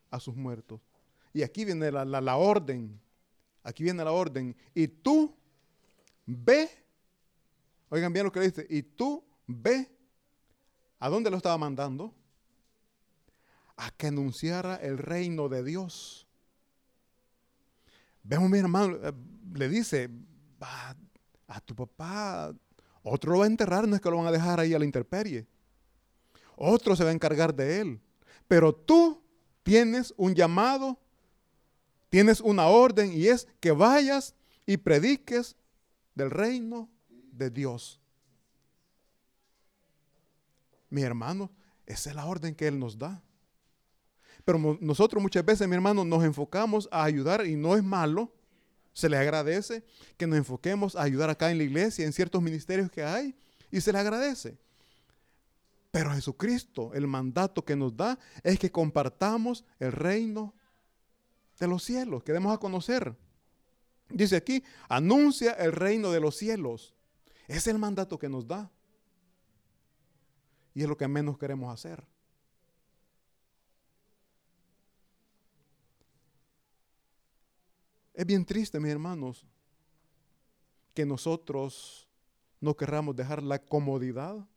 a 0.10 0.20
sus 0.20 0.36
muertos. 0.36 0.82
Y 1.34 1.44
aquí 1.44 1.64
viene 1.64 1.92
la, 1.92 2.36
orden. 2.36 3.00
Aquí 3.64 3.84
viene 3.84 4.04
la 4.04 4.12
orden. 4.12 4.56
Y 4.74 4.88
tú 4.88 5.34
ve. 6.26 6.70
Oigan 7.90 8.12
bien 8.12 8.26
lo 8.26 8.32
que 8.32 8.42
dice. 8.42 8.68
Y 8.70 8.84
tú 8.84 9.24
ve. 9.48 9.90
¿A 11.00 11.10
dónde 11.10 11.30
lo 11.30 11.38
estaba 11.38 11.58
mandando? 11.58 12.14
A 13.78 13.90
que 13.92 14.08
anunciara 14.08 14.76
el 14.76 14.98
reino 14.98 15.48
de 15.48 15.64
Dios. 15.64 16.28
Vemos, 18.24 18.50
mi 18.50 18.60
hermano, 18.60 18.98
eh, 19.02 19.14
le 19.54 19.70
dice, 19.70 20.10
a 21.52 21.60
tu 21.60 21.76
papá, 21.76 22.54
otro 23.04 23.34
lo 23.34 23.40
va 23.40 23.46
a 23.46 23.48
enterrar, 23.48 23.88
no 23.88 23.96
es 23.96 24.02
que 24.02 24.10
lo 24.10 24.18
van 24.18 24.28
a 24.28 24.32
dejar 24.32 24.60
ahí 24.60 24.74
a 24.74 24.80
la 24.80 24.86
intemperie. 24.86 25.46
Otro 26.56 26.96
se 26.96 27.04
va 27.04 27.10
a 27.10 27.14
encargar 27.14 27.54
de 27.54 27.82
él. 27.82 28.00
Pero 28.48 28.74
tú 28.74 29.22
tienes 29.64 30.14
un 30.18 30.34
llamado, 30.34 31.00
tienes 32.10 32.40
una 32.42 32.68
orden 32.68 33.12
y 33.14 33.28
es 33.28 33.48
que 33.60 33.72
vayas 33.72 34.36
y 34.66 34.78
prediques 34.78 35.56
del 36.16 36.30
reino 36.30 36.90
de 37.10 37.50
Dios. 37.50 38.00
Mi 40.90 41.02
hermano, 41.02 41.52
esa 41.86 42.10
es 42.10 42.16
la 42.16 42.26
orden 42.26 42.54
que 42.54 42.68
Él 42.68 42.78
nos 42.78 42.98
da. 42.98 43.22
Pero 44.44 44.78
nosotros 44.82 45.22
muchas 45.22 45.46
veces, 45.46 45.68
mi 45.68 45.76
hermano, 45.76 46.04
nos 46.04 46.24
enfocamos 46.24 46.88
a 46.92 47.04
ayudar 47.04 47.46
y 47.46 47.56
no 47.56 47.76
es 47.76 47.84
malo. 47.84 48.32
Se 48.94 49.10
le 49.10 49.18
agradece 49.18 49.84
que 50.18 50.28
nos 50.28 50.38
enfoquemos 50.38 50.96
a 50.96 51.04
ayudar 51.04 51.30
acá 51.30 51.52
en 51.52 51.58
la 51.58 51.64
iglesia, 51.64 52.06
en 52.06 52.14
ciertos 52.14 52.42
ministerios 52.42 52.92
que 52.92 53.04
hay, 53.04 53.36
y 53.72 53.82
se 53.82 53.92
le 53.92 54.00
agradece. 54.00 54.58
Pero 55.92 56.12
Jesucristo, 56.12 56.94
el 56.94 57.08
mandato 57.08 57.66
que 57.66 57.76
nos 57.76 57.96
da 57.96 58.18
es 58.44 58.58
que 58.60 58.72
compartamos 58.72 59.66
el 59.80 59.92
reino 59.92 60.54
de 61.60 61.68
los 61.68 61.84
cielos, 61.84 62.24
que 62.24 62.34
demos 62.34 62.54
a 62.54 62.58
conocer. 62.58 63.16
Dice 64.10 64.36
aquí, 64.36 64.64
anuncia 64.90 65.52
el 65.54 65.72
reino 65.72 66.12
de 66.12 66.20
los 66.20 66.36
cielos. 66.36 66.94
Es 67.48 67.68
el 67.68 67.78
mandato 67.78 68.18
que 68.18 68.30
nos 68.30 68.48
da. 68.48 68.72
Y 70.74 70.82
es 70.84 70.88
lo 70.88 70.98
que 70.98 71.08
menos 71.08 71.38
queremos 71.38 71.74
hacer. 71.74 72.04
Es 78.22 78.28
bien 78.28 78.46
triste, 78.46 78.80
mis 78.80 78.92
hermanos, 78.92 79.48
que 80.94 81.08
nosotros 81.08 82.08
no 82.60 82.78
querramos 82.78 83.16
dejar 83.16 83.42
la 83.42 83.58
comodidad 83.58 84.48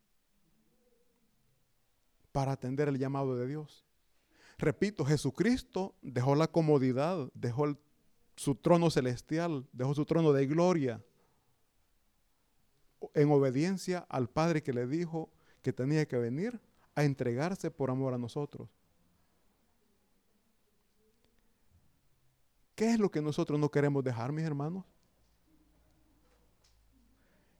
para 2.31 2.53
atender 2.53 2.89
el 2.89 2.99
llamado 2.99 3.39
de 3.39 3.47
Dios. 3.47 3.87
Repito, 4.59 5.03
Jesucristo 5.07 5.95
dejó 6.03 6.35
la 6.35 6.47
comodidad, 6.47 7.31
dejó 7.33 7.75
su 8.37 8.55
trono 8.55 8.91
celestial, 8.91 9.67
dejó 9.73 9.95
su 9.95 10.05
trono 10.05 10.35
de 10.35 10.47
gloria 10.47 11.03
en 13.15 13.31
obediencia 13.31 14.05
al 14.11 14.29
Padre 14.29 14.63
que 14.63 14.75
le 14.75 14.87
dijo 14.87 15.31
que 15.63 15.73
tenía 15.73 16.07
que 16.07 16.19
venir 16.19 16.61
a 16.95 17.05
entregarse 17.05 17.71
por 17.71 17.89
amor 17.89 18.13
a 18.13 18.19
nosotros. 18.19 18.69
¿Qué 22.75 22.91
es 22.91 22.99
lo 22.99 23.11
que 23.11 23.23
nosotros 23.23 23.59
no 23.59 23.71
queremos 23.71 24.03
dejar, 24.03 24.33
mis 24.33 24.45
hermanos? 24.45 24.85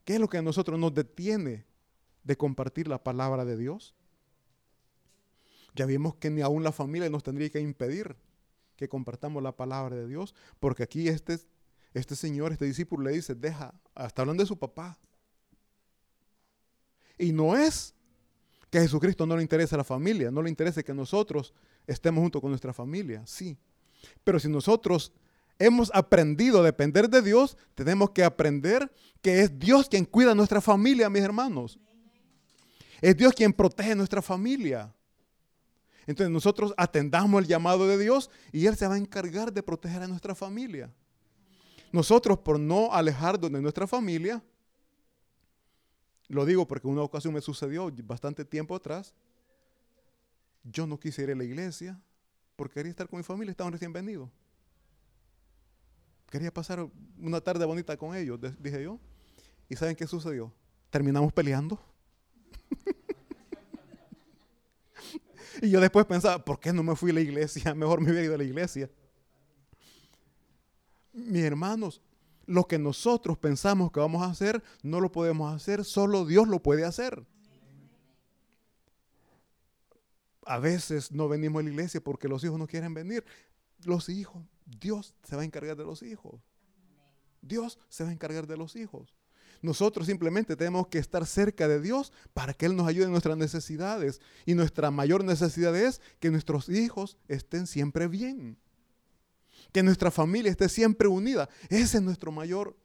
¿Qué 0.05 0.15
es 0.15 0.21
lo 0.21 0.29
que 0.29 0.39
a 0.39 0.43
nosotros 0.43 0.79
nos 0.79 0.93
detiene 0.93 1.65
de 2.25 2.37
compartir 2.37 2.89
la 2.89 3.03
palabra 3.03 3.45
de 3.45 3.57
Dios? 3.57 3.95
Ya 5.75 5.87
vimos 5.87 6.17
que 6.17 6.31
ni 6.31 6.41
aún 6.41 6.63
la 6.63 6.73
familia 6.73 7.09
nos 7.11 7.23
tendría 7.23 7.51
que 7.51 7.61
impedir 7.61 8.17
que 8.77 8.89
compartamos 8.89 9.43
la 9.43 9.57
palabra 9.57 9.97
de 9.97 10.07
Dios, 10.07 10.35
porque 10.59 10.83
aquí 10.83 11.09
este, 11.09 11.39
este 11.95 12.17
señor, 12.17 12.53
este 12.53 12.65
discípulo 12.65 13.05
le 13.05 13.13
dice, 13.13 13.35
deja, 13.35 13.73
hasta 13.95 14.23
hablando 14.23 14.43
de 14.43 14.49
su 14.49 14.59
papá. 14.59 14.99
Y 17.17 17.33
no 17.33 17.57
es 17.57 17.95
que 18.71 18.79
a 18.79 18.83
Jesucristo 18.83 19.27
no 19.27 19.37
le 19.37 19.43
interese 19.43 19.77
la 19.77 19.85
familia, 19.85 20.31
no 20.31 20.43
le 20.43 20.51
interese 20.51 20.83
que 20.83 20.93
nosotros 20.93 21.55
estemos 21.87 22.21
junto 22.21 22.41
con 22.41 22.51
nuestra 22.51 22.73
familia, 22.73 23.25
sí. 23.27 23.57
Pero 24.23 24.39
si 24.39 24.49
nosotros 24.49 25.13
hemos 25.59 25.91
aprendido 25.95 26.61
a 26.61 26.65
depender 26.65 27.09
de 27.09 27.23
Dios, 27.23 27.57
tenemos 27.75 28.11
que 28.11 28.25
aprender 28.25 28.93
que 29.23 29.41
es 29.41 29.59
Dios 29.59 29.89
quien 29.89 30.05
cuida 30.05 30.35
nuestra 30.35 30.61
familia, 30.61 31.09
mis 31.09 31.23
hermanos. 31.23 31.79
Es 33.01 33.17
Dios 33.17 33.33
quien 33.33 33.53
protege 33.53 33.95
nuestra 33.95 34.23
familia. 34.23 34.93
Entonces 36.07 36.31
nosotros 36.31 36.75
atendamos 36.77 37.43
el 37.43 37.49
llamado 37.49 37.87
de 37.87 37.99
Dios 37.99 38.31
y 38.53 38.67
Él 38.67 38.77
se 38.77 38.87
va 38.87 38.95
a 38.95 38.99
encargar 38.99 39.53
de 39.53 39.63
proteger 39.63 40.03
a 40.03 40.07
nuestra 40.07 40.35
familia. 40.35 40.93
Nosotros 41.93 42.39
por 42.39 42.59
no 42.59 42.93
alejarnos 42.93 43.51
de 43.53 43.61
nuestra 43.61 43.87
familia, 43.87 44.43
lo 46.29 46.45
digo 46.45 46.67
porque 46.67 46.87
una 46.87 47.03
ocasión 47.03 47.33
me 47.33 47.41
sucedió 47.41 47.91
bastante 48.03 48.45
tiempo 48.45 48.75
atrás, 48.75 49.15
yo 50.65 50.87
no 50.87 50.99
quise 50.99 51.23
ir 51.23 51.31
a 51.31 51.35
la 51.35 51.45
iglesia 51.45 52.01
porque 52.57 52.75
quería 52.75 52.91
estar 52.91 53.09
con 53.09 53.19
mi 53.19 53.23
familia, 53.23 53.51
estaban 53.51 53.73
recién 53.73 53.93
venidos. 53.93 54.31
Quería 56.31 56.53
pasar 56.53 56.87
una 57.19 57.41
tarde 57.41 57.65
bonita 57.65 57.97
con 57.97 58.17
ellos, 58.17 58.41
dije 58.59 58.83
yo. 58.83 58.99
¿Y 59.69 59.77
saben 59.77 59.97
qué 59.97 60.07
sucedió? 60.07 60.53
Terminamos 60.91 61.33
peleando. 61.33 61.81
Y 65.63 65.71
yo 65.71 65.81
después 65.81 66.05
pensaba, 66.07 66.45
¿por 66.45 66.59
qué 66.59 66.73
no 66.73 66.83
me 66.83 66.97
fui 66.97 67.11
a 67.11 67.15
la 67.15 67.21
iglesia? 67.21 67.75
Mejor 67.77 68.01
me 68.01 68.11
hubiera 68.11 68.25
ido 68.25 68.35
a 68.35 68.39
la 68.39 68.45
iglesia. 68.45 68.91
Mis 71.13 71.43
hermanos, 71.43 72.03
lo 72.47 72.65
que 72.65 72.79
nosotros 72.79 73.39
pensamos 73.39 73.93
que 73.93 74.01
vamos 74.01 74.23
a 74.23 74.27
hacer, 74.27 74.63
no 74.83 75.01
lo 75.01 75.13
podemos 75.13 75.55
hacer, 75.55 75.85
solo 75.85 76.27
Dios 76.27 76.49
lo 76.49 76.63
puede 76.63 76.85
hacer. 76.85 77.25
A 80.47 80.59
veces 80.59 81.13
no 81.13 81.29
venimos 81.29 81.61
a 81.61 81.65
la 81.65 81.71
iglesia 81.71 82.01
porque 82.01 82.29
los 82.29 82.43
hijos 82.45 82.59
no 82.59 82.67
quieren 82.67 82.95
venir. 82.95 83.25
Los 83.85 84.09
hijos, 84.09 84.43
Dios 84.65 85.15
se 85.23 85.37
va 85.37 85.43
a 85.43 85.45
encargar 85.45 85.77
de 85.77 85.85
los 85.85 86.03
hijos. 86.03 86.41
Dios 87.43 87.79
se 87.89 88.05
va 88.05 88.11
a 88.11 88.13
encargar 88.13 88.47
de 88.47 88.57
los 88.57 88.77
hijos. 88.77 89.15
Nosotros 89.63 90.07
simplemente 90.07 90.57
tenemos 90.57 90.89
que 90.89 90.99
estar 90.99 91.25
cerca 91.27 91.69
de 91.69 91.81
Dios 91.81 92.13
para 92.35 92.53
que 92.53 92.67
Él 92.67 92.77
nos 92.77 92.87
ayude 92.87 93.07
en 93.07 93.13
nuestras 93.13 93.37
necesidades. 93.37 94.21
Y 94.45 94.55
nuestra 94.55 94.91
mayor 94.91 95.25
necesidad 95.25 95.75
es 95.75 96.01
que 96.21 96.31
nuestros 96.31 96.69
hijos 96.69 97.17
estén 97.29 97.67
siempre 97.67 98.07
bien. 98.07 98.59
Que 99.73 99.83
nuestra 99.83 100.11
familia 100.11 100.51
esté 100.51 100.69
siempre 100.69 101.09
unida. 101.09 101.49
Esa 101.69 101.99
es 101.99 102.27
mayor, 102.31 102.77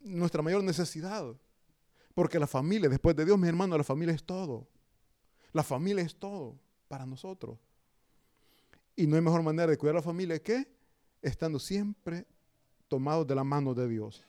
nuestra 0.00 0.42
mayor 0.42 0.64
necesidad. 0.64 1.36
Porque 2.14 2.40
la 2.40 2.48
familia, 2.48 2.88
después 2.88 3.14
de 3.14 3.24
Dios, 3.24 3.38
mi 3.38 3.46
hermano, 3.46 3.78
la 3.78 3.84
familia 3.84 4.14
es 4.14 4.24
todo. 4.24 4.66
La 5.58 5.64
familia 5.64 6.04
es 6.04 6.14
todo 6.14 6.56
para 6.86 7.04
nosotros. 7.04 7.58
Y 8.94 9.08
no 9.08 9.16
hay 9.16 9.22
mejor 9.22 9.42
manera 9.42 9.68
de 9.68 9.76
cuidar 9.76 9.96
a 9.96 9.98
la 9.98 10.04
familia 10.04 10.40
que 10.40 10.68
estando 11.20 11.58
siempre 11.58 12.28
tomados 12.86 13.26
de 13.26 13.34
la 13.34 13.42
mano 13.42 13.74
de 13.74 13.88
Dios. 13.88 14.24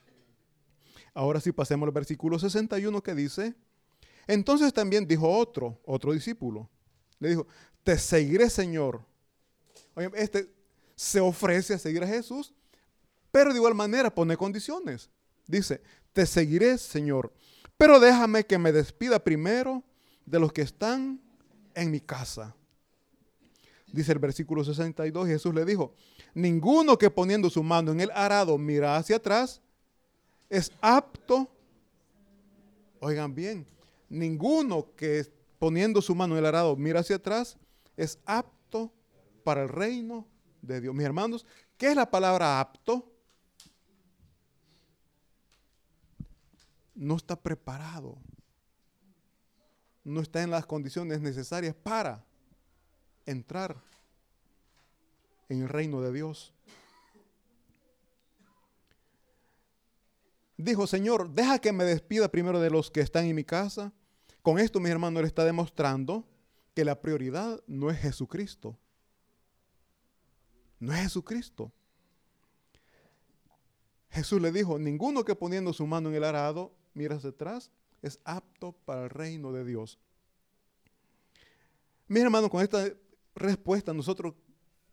Ahora 1.13 1.39
sí 1.39 1.51
pasemos 1.51 1.85
al 1.85 1.93
versículo 1.93 2.39
61 2.39 3.03
que 3.03 3.13
dice, 3.13 3.53
entonces 4.25 4.73
también 4.73 5.05
dijo 5.05 5.29
otro, 5.29 5.79
otro 5.85 6.13
discípulo, 6.13 6.67
le 7.19 7.29
dijo, 7.29 7.45
te 7.83 7.99
seguiré 7.99 8.49
Señor. 8.49 8.99
Oye, 9.93 10.09
este 10.15 10.51
se 10.95 11.19
ofrece 11.19 11.75
a 11.75 11.77
seguir 11.77 12.03
a 12.03 12.07
Jesús, 12.07 12.55
pero 13.29 13.51
de 13.51 13.57
igual 13.57 13.75
manera 13.75 14.09
pone 14.09 14.35
condiciones. 14.35 15.11
Dice, 15.45 15.79
te 16.11 16.25
seguiré 16.25 16.79
Señor, 16.79 17.31
pero 17.77 17.99
déjame 17.99 18.47
que 18.47 18.57
me 18.57 18.71
despida 18.71 19.23
primero 19.23 19.83
de 20.29 20.39
los 20.39 20.53
que 20.53 20.61
están 20.61 21.19
en 21.73 21.89
mi 21.89 21.99
casa. 21.99 22.55
Dice 23.91 24.11
el 24.11 24.19
versículo 24.19 24.63
62, 24.63 25.27
Jesús 25.27 25.53
le 25.53 25.65
dijo, 25.65 25.95
ninguno 26.35 26.97
que 26.97 27.09
poniendo 27.09 27.49
su 27.49 27.63
mano 27.63 27.91
en 27.91 28.01
el 28.01 28.11
arado 28.11 28.57
mira 28.57 28.95
hacia 28.95 29.15
atrás 29.15 29.61
es 30.47 30.71
apto, 30.81 31.49
oigan 32.99 33.33
bien, 33.33 33.65
ninguno 34.07 34.93
que 34.95 35.25
poniendo 35.57 36.01
su 36.01 36.13
mano 36.13 36.35
en 36.35 36.39
el 36.39 36.45
arado 36.45 36.75
mira 36.75 36.99
hacia 36.99 37.15
atrás 37.15 37.57
es 37.97 38.19
apto 38.25 38.93
para 39.43 39.63
el 39.63 39.69
reino 39.69 40.27
de 40.61 40.81
Dios. 40.81 40.93
Mis 40.93 41.05
hermanos, 41.05 41.45
¿qué 41.75 41.87
es 41.87 41.95
la 41.95 42.09
palabra 42.09 42.59
apto? 42.59 43.11
No 46.93 47.15
está 47.15 47.35
preparado. 47.35 48.19
No 50.03 50.21
está 50.21 50.41
en 50.41 50.51
las 50.51 50.65
condiciones 50.65 51.21
necesarias 51.21 51.75
para 51.75 52.25
entrar 53.25 53.75
en 55.49 55.62
el 55.62 55.69
reino 55.69 56.01
de 56.01 56.13
Dios. 56.13 56.53
Dijo, 60.57 60.88
Señor, 60.88 61.29
deja 61.29 61.59
que 61.59 61.71
me 61.71 61.83
despida 61.83 62.29
primero 62.29 62.59
de 62.59 62.69
los 62.69 62.91
que 62.91 63.01
están 63.01 63.25
en 63.25 63.35
mi 63.35 63.43
casa. 63.43 63.93
Con 64.41 64.59
esto, 64.59 64.79
mi 64.79 64.89
hermano, 64.89 65.21
le 65.21 65.27
está 65.27 65.45
demostrando 65.45 66.27
que 66.73 66.83
la 66.83 66.99
prioridad 67.01 67.62
no 67.67 67.89
es 67.89 67.99
Jesucristo. 67.99 68.77
No 70.79 70.93
es 70.93 71.01
Jesucristo. 71.01 71.71
Jesús 74.09 74.41
le 74.41 74.51
dijo, 74.51 74.79
ninguno 74.79 75.23
que 75.23 75.35
poniendo 75.35 75.71
su 75.71 75.85
mano 75.85 76.09
en 76.09 76.15
el 76.15 76.23
arado 76.23 76.73
mira 76.93 77.15
hacia 77.15 77.29
atrás 77.29 77.71
es 78.01 78.19
apto 78.23 78.73
para 78.85 79.03
el 79.03 79.09
reino 79.09 79.51
de 79.51 79.65
Dios. 79.65 79.99
Mi 82.07 82.19
hermano, 82.19 82.49
con 82.49 82.62
esta 82.62 82.91
respuesta 83.35 83.93
nosotros, 83.93 84.33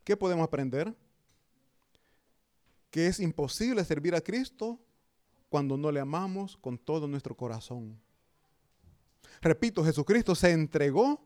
¿qué 0.05 0.17
podemos 0.17 0.45
aprender? 0.45 0.95
Que 2.91 3.07
es 3.07 3.21
imposible 3.21 3.85
servir 3.85 4.15
a 4.15 4.21
Cristo 4.21 4.79
cuando 5.49 5.77
no 5.77 5.91
le 5.91 6.01
amamos 6.01 6.57
con 6.57 6.77
todo 6.77 7.07
nuestro 7.09 7.37
corazón. 7.37 7.99
Repito, 9.41 9.85
Jesucristo 9.85 10.35
se 10.35 10.53
entregó, 10.53 11.25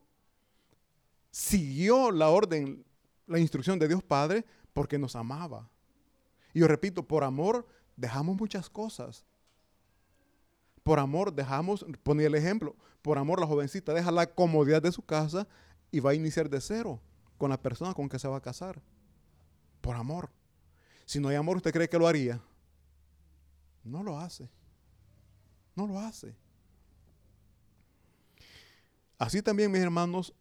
siguió 1.30 2.10
la 2.10 2.28
orden, 2.28 2.84
la 3.26 3.38
instrucción 3.38 3.78
de 3.78 3.88
Dios 3.88 4.02
Padre 4.02 4.44
porque 4.72 4.98
nos 4.98 5.16
amaba. 5.16 5.68
Y 6.52 6.60
yo 6.60 6.68
repito, 6.68 7.02
por 7.02 7.24
amor 7.24 7.66
dejamos 7.96 8.36
muchas 8.36 8.68
cosas. 8.68 9.24
Por 10.82 10.98
amor 10.98 11.32
dejamos, 11.32 11.84
ponía 12.02 12.26
el 12.26 12.34
ejemplo, 12.34 12.74
por 13.02 13.18
amor 13.18 13.40
la 13.40 13.46
jovencita 13.46 13.92
deja 13.92 14.10
la 14.10 14.26
comodidad 14.26 14.82
de 14.82 14.92
su 14.92 15.02
casa 15.02 15.46
y 15.90 16.00
va 16.00 16.10
a 16.10 16.14
iniciar 16.14 16.48
de 16.48 16.60
cero 16.60 17.00
con 17.38 17.50
la 17.50 17.60
persona 17.60 17.94
con 17.94 18.08
que 18.08 18.18
se 18.18 18.28
va 18.28 18.36
a 18.36 18.42
casar. 18.42 18.80
Por 19.80 19.96
amor. 19.96 20.30
Si 21.06 21.18
no 21.18 21.28
hay 21.28 21.36
amor, 21.36 21.56
¿usted 21.56 21.72
cree 21.72 21.88
que 21.88 21.98
lo 21.98 22.06
haría? 22.06 22.40
No 23.82 24.02
lo 24.02 24.18
hace. 24.18 24.48
No 25.74 25.86
lo 25.86 25.98
hace. 25.98 26.36
Así 29.18 29.42
también, 29.42 29.70
mis 29.70 29.80
hermanos, 29.80 30.34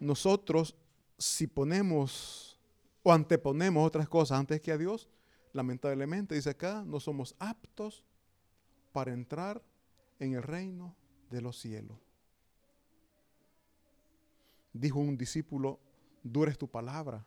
nosotros 0.00 0.74
si 1.18 1.46
ponemos 1.46 2.58
o 3.02 3.12
anteponemos 3.12 3.86
otras 3.86 4.08
cosas 4.08 4.38
antes 4.38 4.60
que 4.60 4.72
a 4.72 4.78
Dios, 4.78 5.08
lamentablemente, 5.52 6.34
dice 6.34 6.50
acá, 6.50 6.82
no 6.86 7.00
somos 7.00 7.34
aptos 7.38 8.02
para 8.94 9.12
entrar 9.12 9.60
en 10.20 10.34
el 10.34 10.42
reino 10.44 10.94
de 11.28 11.40
los 11.40 11.58
cielos. 11.58 11.98
Dijo 14.72 15.00
un 15.00 15.18
discípulo 15.18 15.80
dura 16.22 16.52
es 16.52 16.56
tu 16.58 16.68
palabra. 16.68 17.26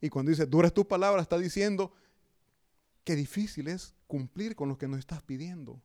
Y 0.00 0.08
cuando 0.08 0.30
dice 0.30 0.46
dura 0.46 0.68
es 0.68 0.72
tu 0.72 0.88
palabra, 0.88 1.20
está 1.20 1.36
diciendo 1.36 1.92
que 3.04 3.16
difícil 3.16 3.68
es 3.68 3.94
cumplir 4.06 4.56
con 4.56 4.70
lo 4.70 4.78
que 4.78 4.88
nos 4.88 4.98
estás 4.98 5.22
pidiendo. 5.22 5.78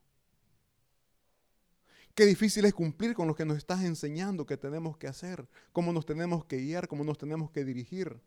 Qué 2.15 2.25
difícil 2.25 2.63
es 2.63 2.73
cumplir 2.73 3.15
con 3.15 3.27
lo 3.27 3.35
que 3.35 3.43
nos 3.43 3.57
estás 3.57 3.83
enseñando 3.83 4.45
que 4.45 4.55
tenemos 4.55 4.95
que 4.97 5.07
hacer, 5.07 5.49
cómo 5.73 5.91
nos 5.91 6.05
tenemos 6.05 6.45
que 6.45 6.59
guiar, 6.59 6.87
cómo 6.87 7.03
nos 7.03 7.17
tenemos 7.17 7.51
que 7.51 7.65
dirigir. 7.65 8.21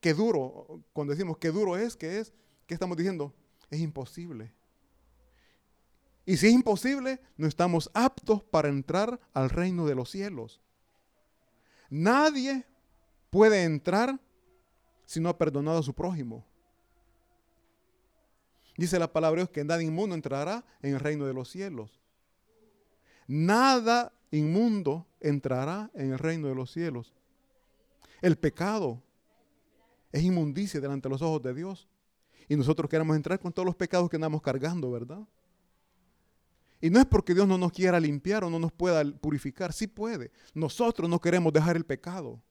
Qué 0.00 0.14
duro, 0.14 0.84
cuando 0.92 1.12
decimos 1.12 1.38
qué 1.38 1.50
duro 1.50 1.76
es, 1.76 1.96
qué 1.96 2.20
es, 2.20 2.32
¿qué 2.72 2.76
estamos 2.76 2.96
diciendo? 2.96 3.34
Es 3.68 3.80
imposible. 3.80 4.50
Y 6.24 6.38
si 6.38 6.46
es 6.46 6.54
imposible, 6.54 7.20
no 7.36 7.46
estamos 7.46 7.90
aptos 7.92 8.42
para 8.44 8.70
entrar 8.70 9.20
al 9.34 9.50
reino 9.50 9.84
de 9.84 9.94
los 9.94 10.08
cielos. 10.08 10.58
Nadie 11.90 12.64
puede 13.28 13.64
entrar 13.64 14.18
si 15.04 15.20
no 15.20 15.28
ha 15.28 15.36
perdonado 15.36 15.80
a 15.80 15.82
su 15.82 15.92
prójimo. 15.92 16.46
Dice 18.78 18.98
la 18.98 19.12
palabra 19.12 19.40
de 19.40 19.42
Dios 19.42 19.50
que 19.50 19.64
nada 19.64 19.82
inmundo 19.82 20.14
entrará 20.14 20.64
en 20.80 20.94
el 20.94 21.00
reino 21.00 21.26
de 21.26 21.34
los 21.34 21.50
cielos. 21.50 22.00
Nada 23.26 24.14
inmundo 24.30 25.06
entrará 25.20 25.90
en 25.92 26.12
el 26.12 26.18
reino 26.18 26.48
de 26.48 26.54
los 26.54 26.72
cielos. 26.72 27.12
El 28.22 28.38
pecado 28.38 29.02
es 30.10 30.22
inmundicia 30.22 30.80
delante 30.80 31.10
de 31.10 31.12
los 31.12 31.20
ojos 31.20 31.42
de 31.42 31.52
Dios. 31.52 31.86
Y 32.52 32.56
nosotros 32.56 32.90
queremos 32.90 33.16
entrar 33.16 33.40
con 33.40 33.50
todos 33.50 33.64
los 33.64 33.74
pecados 33.74 34.10
que 34.10 34.16
andamos 34.16 34.42
cargando, 34.42 34.90
¿verdad? 34.90 35.26
Y 36.82 36.90
no 36.90 37.00
es 37.00 37.06
porque 37.06 37.32
Dios 37.32 37.48
no 37.48 37.56
nos 37.56 37.72
quiera 37.72 37.98
limpiar 37.98 38.44
o 38.44 38.50
no 38.50 38.58
nos 38.58 38.70
pueda 38.70 39.02
purificar, 39.10 39.72
sí 39.72 39.86
puede. 39.86 40.30
Nosotros 40.52 41.08
no 41.08 41.18
queremos 41.18 41.50
dejar 41.50 41.76
el 41.76 41.86
pecado. 41.86 42.42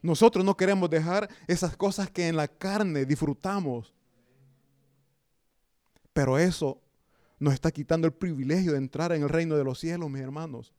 Nosotros 0.00 0.42
no 0.46 0.56
queremos 0.56 0.88
dejar 0.88 1.28
esas 1.46 1.76
cosas 1.76 2.10
que 2.10 2.26
en 2.26 2.36
la 2.36 2.48
carne 2.48 3.04
disfrutamos. 3.04 3.92
Pero 6.14 6.38
eso 6.38 6.80
nos 7.38 7.52
está 7.52 7.70
quitando 7.70 8.06
el 8.06 8.14
privilegio 8.14 8.72
de 8.72 8.78
entrar 8.78 9.12
en 9.12 9.24
el 9.24 9.28
reino 9.28 9.56
de 9.56 9.64
los 9.64 9.78
cielos, 9.78 10.08
mis 10.08 10.22
hermanos. 10.22 10.72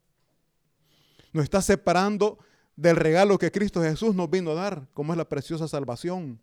Nos 1.34 1.44
está 1.44 1.62
separando 1.62 2.40
del 2.76 2.96
regalo 2.96 3.38
que 3.38 3.52
Cristo 3.52 3.84
Jesús 3.84 4.16
nos 4.16 4.28
vino 4.28 4.50
a 4.50 4.56
dar, 4.56 4.88
como 4.96 5.14
es 5.14 5.18
la 5.18 5.30
preciosa 5.30 5.68
salvación. 5.68 6.40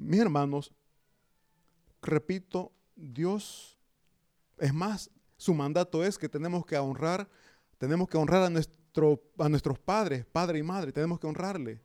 Mis 0.00 0.20
hermanos, 0.20 0.72
repito, 2.00 2.72
Dios, 2.96 3.78
es 4.58 4.72
más, 4.72 5.10
su 5.36 5.52
mandato 5.52 6.02
es 6.02 6.16
que 6.16 6.28
tenemos 6.28 6.64
que 6.64 6.76
honrar, 6.78 7.28
tenemos 7.76 8.08
que 8.08 8.16
honrar 8.16 8.42
a, 8.44 8.50
nuestro, 8.50 9.22
a 9.38 9.48
nuestros 9.48 9.78
padres, 9.78 10.24
padre 10.24 10.58
y 10.58 10.62
madre, 10.62 10.90
tenemos 10.92 11.20
que 11.20 11.26
honrarle. 11.26 11.80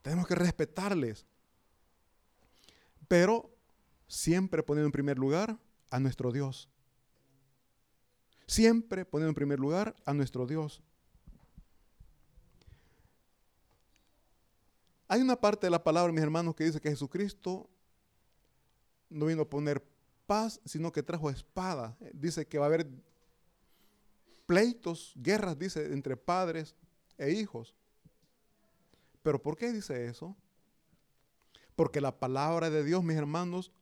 Tenemos 0.00 0.26
que 0.26 0.34
respetarles. 0.34 1.26
Pero 3.06 3.50
siempre 4.06 4.62
poniendo 4.62 4.86
en 4.86 4.92
primer 4.92 5.18
lugar 5.18 5.58
a 5.90 6.00
nuestro 6.00 6.32
Dios. 6.32 6.70
Siempre 8.46 9.04
poniendo 9.04 9.30
en 9.30 9.34
primer 9.34 9.60
lugar 9.60 9.94
a 10.06 10.14
nuestro 10.14 10.46
Dios. 10.46 10.82
Hay 15.08 15.20
una 15.20 15.36
parte 15.36 15.66
de 15.66 15.70
la 15.70 15.82
palabra, 15.82 16.12
mis 16.12 16.22
hermanos, 16.22 16.54
que 16.54 16.64
dice 16.64 16.80
que 16.80 16.90
Jesucristo 16.90 17.68
no 19.10 19.26
vino 19.26 19.42
a 19.42 19.50
poner 19.50 19.84
paz, 20.26 20.60
sino 20.64 20.92
que 20.92 21.02
trajo 21.02 21.30
espada. 21.30 21.96
Dice 22.12 22.46
que 22.46 22.58
va 22.58 22.64
a 22.66 22.68
haber 22.68 22.86
pleitos, 24.46 25.12
guerras, 25.16 25.58
dice, 25.58 25.92
entre 25.92 26.16
padres 26.16 26.74
e 27.18 27.30
hijos. 27.32 27.74
¿Pero 29.22 29.40
por 29.40 29.56
qué 29.56 29.72
dice 29.72 30.06
eso? 30.06 30.36
Porque 31.76 32.00
la 32.00 32.18
palabra 32.18 32.70
de 32.70 32.84
Dios, 32.84 33.02
mis 33.02 33.16
hermanos, 33.16 33.72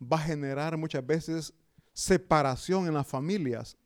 va 0.00 0.16
a 0.18 0.22
generar 0.22 0.76
muchas 0.76 1.04
veces 1.04 1.54
separación 1.92 2.86
en 2.86 2.94
las 2.94 3.06
familias. 3.06 3.76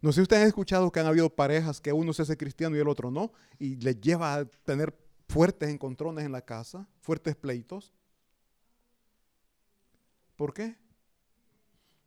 No 0.00 0.12
sé 0.12 0.16
si 0.16 0.22
ustedes 0.22 0.42
han 0.42 0.48
escuchado 0.48 0.90
que 0.90 1.00
han 1.00 1.06
habido 1.06 1.28
parejas 1.30 1.80
que 1.80 1.92
uno 1.92 2.12
se 2.12 2.22
hace 2.22 2.36
cristiano 2.36 2.76
y 2.76 2.80
el 2.80 2.88
otro 2.88 3.10
no, 3.10 3.32
y 3.58 3.76
les 3.76 4.00
lleva 4.00 4.34
a 4.34 4.44
tener 4.44 4.96
fuertes 5.32 5.70
encontrones 5.70 6.26
en 6.26 6.32
la 6.32 6.42
casa, 6.42 6.86
fuertes 7.00 7.34
pleitos. 7.34 7.94
¿Por 10.36 10.52
qué? 10.52 10.76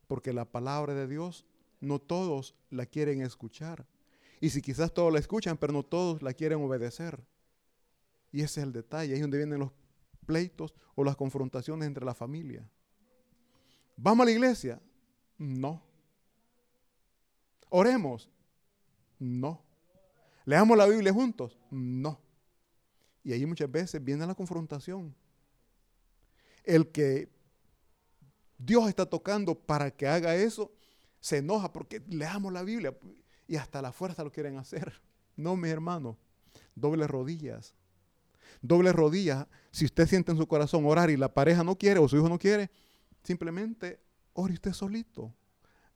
Porque 0.05 0.31
la 0.31 0.45
palabra 0.45 0.93
de 0.93 1.07
Dios 1.07 1.43
no 1.79 1.97
todos 1.97 2.53
la 2.69 2.85
quieren 2.85 3.21
escuchar. 3.21 3.87
Y 4.39 4.51
si 4.51 4.61
quizás 4.61 4.93
todos 4.93 5.11
la 5.11 5.17
escuchan, 5.17 5.57
pero 5.57 5.73
no 5.73 5.81
todos 5.81 6.21
la 6.21 6.33
quieren 6.33 6.63
obedecer. 6.63 7.25
Y 8.31 8.41
ese 8.41 8.59
es 8.59 8.67
el 8.67 8.73
detalle, 8.73 9.13
ahí 9.13 9.15
es 9.15 9.21
donde 9.21 9.37
vienen 9.37 9.59
los 9.59 9.71
pleitos 10.27 10.75
o 10.93 11.03
las 11.03 11.15
confrontaciones 11.15 11.87
entre 11.87 12.05
la 12.05 12.13
familia. 12.13 12.69
¿Vamos 13.97 14.23
a 14.23 14.25
la 14.25 14.31
iglesia? 14.33 14.79
No. 15.39 15.81
Oremos. 17.69 18.29
No. 19.17 19.63
¿Leamos 20.45 20.77
la 20.77 20.85
Biblia 20.85 21.11
juntos? 21.11 21.57
No. 21.71 22.24
Y 23.25 23.33
ahí 23.33 23.43
muchas 23.47 23.69
veces 23.69 24.01
viene 24.01 24.25
la 24.27 24.35
confrontación. 24.35 25.15
El 26.63 26.91
que 26.91 27.27
Dios 28.59 28.87
está 28.87 29.07
tocando 29.07 29.55
para 29.55 29.89
que 29.89 30.07
haga 30.07 30.35
eso, 30.35 30.71
se 31.19 31.37
enoja 31.37 31.73
porque 31.73 32.03
leamos 32.07 32.53
la 32.53 32.61
Biblia 32.61 32.95
y 33.47 33.55
hasta 33.55 33.81
la 33.81 33.91
fuerza 33.91 34.23
lo 34.23 34.31
quieren 34.31 34.57
hacer. 34.57 34.93
No, 35.37 35.57
mi 35.57 35.67
hermano, 35.67 36.17
doble 36.75 37.07
rodillas. 37.07 37.73
Doble 38.61 38.93
rodillas. 38.93 39.45
Si 39.69 39.83
usted 39.83 40.07
siente 40.07 40.31
en 40.31 40.37
su 40.37 40.47
corazón 40.47 40.85
orar 40.85 41.09
y 41.09 41.17
la 41.17 41.33
pareja 41.33 41.61
no 41.61 41.77
quiere 41.77 41.99
o 41.99 42.07
su 42.07 42.15
hijo 42.15 42.29
no 42.29 42.39
quiere, 42.39 42.71
simplemente 43.21 43.99
ore 44.31 44.53
usted 44.53 44.71
solito. 44.71 45.33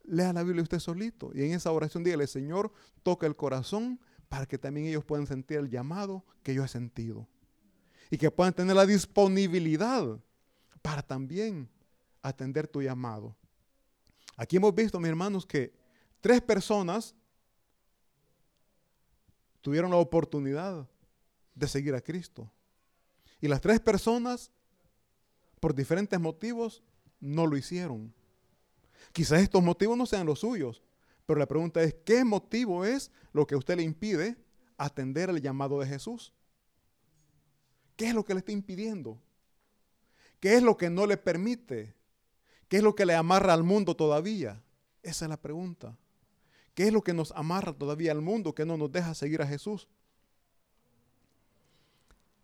Lea 0.03 0.33
la 0.33 0.43
Biblia 0.43 0.61
usted 0.61 0.79
solito. 0.79 1.31
Y 1.33 1.43
en 1.43 1.53
esa 1.53 1.71
oración 1.71 2.03
dígale, 2.03 2.27
Señor, 2.27 2.73
toca 3.01 3.27
el 3.27 3.37
corazón 3.37 4.01
para 4.29 4.45
que 4.45 4.57
también 4.57 4.85
ellos 4.87 5.03
puedan 5.03 5.27
sentir 5.27 5.57
el 5.57 5.69
llamado 5.69 6.23
que 6.43 6.53
yo 6.53 6.63
he 6.63 6.67
sentido. 6.67 7.27
Y 8.11 8.17
que 8.17 8.31
puedan 8.31 8.53
tener 8.53 8.75
la 8.75 8.85
disponibilidad 8.85 10.19
para 10.81 11.01
también 11.01 11.67
atender 12.21 12.67
tu 12.67 12.81
llamado. 12.81 13.35
Aquí 14.37 14.57
hemos 14.57 14.73
visto, 14.73 14.99
mis 14.99 15.09
hermanos, 15.09 15.45
que 15.45 15.73
tres 16.21 16.41
personas 16.41 17.13
tuvieron 19.61 19.91
la 19.91 19.97
oportunidad 19.97 20.87
de 21.55 21.67
seguir 21.67 21.93
a 21.93 22.01
Cristo. 22.01 22.49
Y 23.41 23.47
las 23.47 23.61
tres 23.61 23.79
personas, 23.79 24.51
por 25.59 25.75
diferentes 25.75 26.19
motivos, 26.19 26.81
no 27.19 27.47
lo 27.47 27.57
hicieron. 27.57 28.13
Quizás 29.11 29.41
estos 29.41 29.63
motivos 29.63 29.97
no 29.97 30.05
sean 30.05 30.25
los 30.25 30.39
suyos, 30.39 30.81
pero 31.29 31.37
la 31.37 31.45
pregunta 31.45 31.83
es, 31.83 31.93
¿qué 32.05 32.25
motivo 32.25 32.85
es 32.85 33.11
lo 33.33 33.45
que 33.45 33.53
a 33.53 33.59
usted 33.59 33.77
le 33.77 33.83
impide 33.83 34.35
atender 34.79 35.29
el 35.29 35.39
llamado 35.39 35.79
de 35.79 35.85
Jesús? 35.85 36.33
¿Qué 37.95 38.07
es 38.07 38.15
lo 38.15 38.25
que 38.25 38.33
le 38.33 38.39
está 38.39 38.51
impidiendo? 38.51 39.21
¿Qué 40.39 40.55
es 40.55 40.63
lo 40.63 40.75
que 40.75 40.89
no 40.89 41.05
le 41.05 41.17
permite? 41.17 41.93
¿Qué 42.67 42.77
es 42.77 42.83
lo 42.83 42.95
que 42.95 43.05
le 43.05 43.13
amarra 43.13 43.53
al 43.53 43.61
mundo 43.61 43.95
todavía? 43.95 44.63
Esa 45.03 45.25
es 45.25 45.29
la 45.29 45.39
pregunta. 45.39 45.95
¿Qué 46.73 46.87
es 46.87 46.93
lo 46.93 47.03
que 47.03 47.13
nos 47.13 47.31
amarra 47.33 47.73
todavía 47.73 48.11
al 48.11 48.21
mundo 48.21 48.55
que 48.55 48.65
no 48.65 48.75
nos 48.75 48.91
deja 48.91 49.13
seguir 49.13 49.43
a 49.43 49.47
Jesús? 49.47 49.87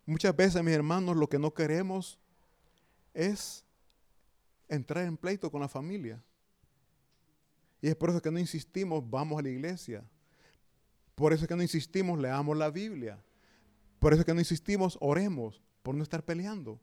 Muchas 0.04 0.36
veces, 0.36 0.62
mis 0.62 0.74
hermanos, 0.74 1.16
lo 1.16 1.28
que 1.28 1.40
no 1.40 1.52
queremos 1.52 2.20
es 3.14 3.64
entrar 4.68 5.06
en 5.06 5.16
pleito 5.16 5.50
con 5.50 5.60
la 5.60 5.68
familia. 5.68 6.22
Y 7.86 7.88
es 7.88 7.94
por 7.94 8.10
eso 8.10 8.20
que 8.20 8.32
no 8.32 8.40
insistimos, 8.40 9.08
vamos 9.08 9.38
a 9.38 9.42
la 9.42 9.48
iglesia. 9.48 10.02
Por 11.14 11.32
eso 11.32 11.46
que 11.46 11.54
no 11.54 11.62
insistimos, 11.62 12.18
leamos 12.18 12.56
la 12.56 12.68
Biblia. 12.68 13.22
Por 14.00 14.12
eso 14.12 14.24
que 14.24 14.34
no 14.34 14.40
insistimos, 14.40 14.98
oremos, 15.00 15.62
por 15.84 15.94
no 15.94 16.02
estar 16.02 16.24
peleando. 16.24 16.80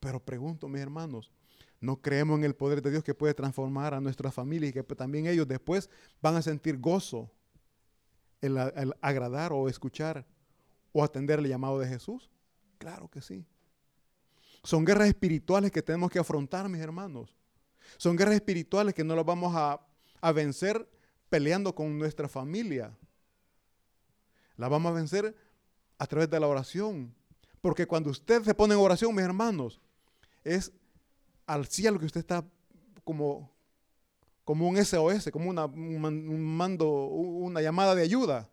Pero 0.00 0.18
pregunto, 0.18 0.66
mis 0.66 0.80
hermanos, 0.80 1.30
¿no 1.80 2.02
creemos 2.02 2.40
en 2.40 2.44
el 2.44 2.56
poder 2.56 2.82
de 2.82 2.90
Dios 2.90 3.04
que 3.04 3.14
puede 3.14 3.34
transformar 3.34 3.94
a 3.94 4.00
nuestra 4.00 4.32
familia 4.32 4.70
y 4.70 4.72
que 4.72 4.82
también 4.82 5.28
ellos 5.28 5.46
después 5.46 5.88
van 6.20 6.34
a 6.34 6.42
sentir 6.42 6.76
gozo 6.76 7.30
en 8.40 8.58
agradar 9.00 9.52
o 9.52 9.68
escuchar 9.68 10.26
o 10.90 11.04
atender 11.04 11.38
el 11.38 11.46
llamado 11.46 11.78
de 11.78 11.86
Jesús? 11.86 12.32
Claro 12.78 13.06
que 13.06 13.20
sí. 13.20 13.46
Son 14.64 14.84
guerras 14.84 15.06
espirituales 15.06 15.70
que 15.70 15.82
tenemos 15.82 16.10
que 16.10 16.18
afrontar, 16.18 16.68
mis 16.68 16.80
hermanos. 16.80 17.32
Son 17.96 18.16
guerras 18.16 18.34
espirituales 18.34 18.94
que 18.94 19.04
no 19.04 19.16
las 19.16 19.24
vamos 19.24 19.54
a, 19.54 19.80
a 20.20 20.32
vencer 20.32 20.88
peleando 21.28 21.74
con 21.74 21.98
nuestra 21.98 22.28
familia. 22.28 22.96
Las 24.56 24.70
vamos 24.70 24.90
a 24.90 24.94
vencer 24.94 25.34
a 25.98 26.06
través 26.06 26.28
de 26.28 26.40
la 26.40 26.46
oración. 26.46 27.14
Porque 27.60 27.86
cuando 27.86 28.10
usted 28.10 28.42
se 28.42 28.54
pone 28.54 28.74
en 28.74 28.80
oración, 28.80 29.14
mis 29.14 29.24
hermanos, 29.24 29.80
es 30.42 30.72
al 31.46 31.66
cielo 31.66 31.98
que 31.98 32.06
usted 32.06 32.20
está 32.20 32.44
como, 33.04 33.50
como 34.44 34.68
un 34.68 34.84
SOS, 34.84 35.30
como 35.32 35.50
un 35.50 36.56
mando, 36.56 37.06
una 37.06 37.60
llamada 37.60 37.94
de 37.94 38.02
ayuda. 38.02 38.48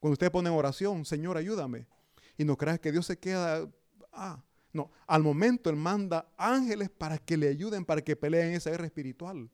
Cuando 0.00 0.14
usted 0.14 0.32
pone 0.32 0.48
en 0.48 0.56
oración, 0.56 1.04
Señor, 1.04 1.36
ayúdame. 1.36 1.86
Y 2.36 2.44
no 2.44 2.56
creas 2.56 2.80
que 2.80 2.90
Dios 2.90 3.06
se 3.06 3.18
queda, 3.18 3.68
ah, 4.12 4.42
no, 4.74 4.90
al 5.06 5.22
momento 5.22 5.70
Él 5.70 5.76
manda 5.76 6.28
ángeles 6.36 6.90
para 6.90 7.16
que 7.16 7.36
le 7.36 7.48
ayuden, 7.48 7.84
para 7.84 8.02
que 8.02 8.16
peleen 8.16 8.54
esa 8.54 8.70
guerra 8.70 8.86
espiritual. 8.86 9.48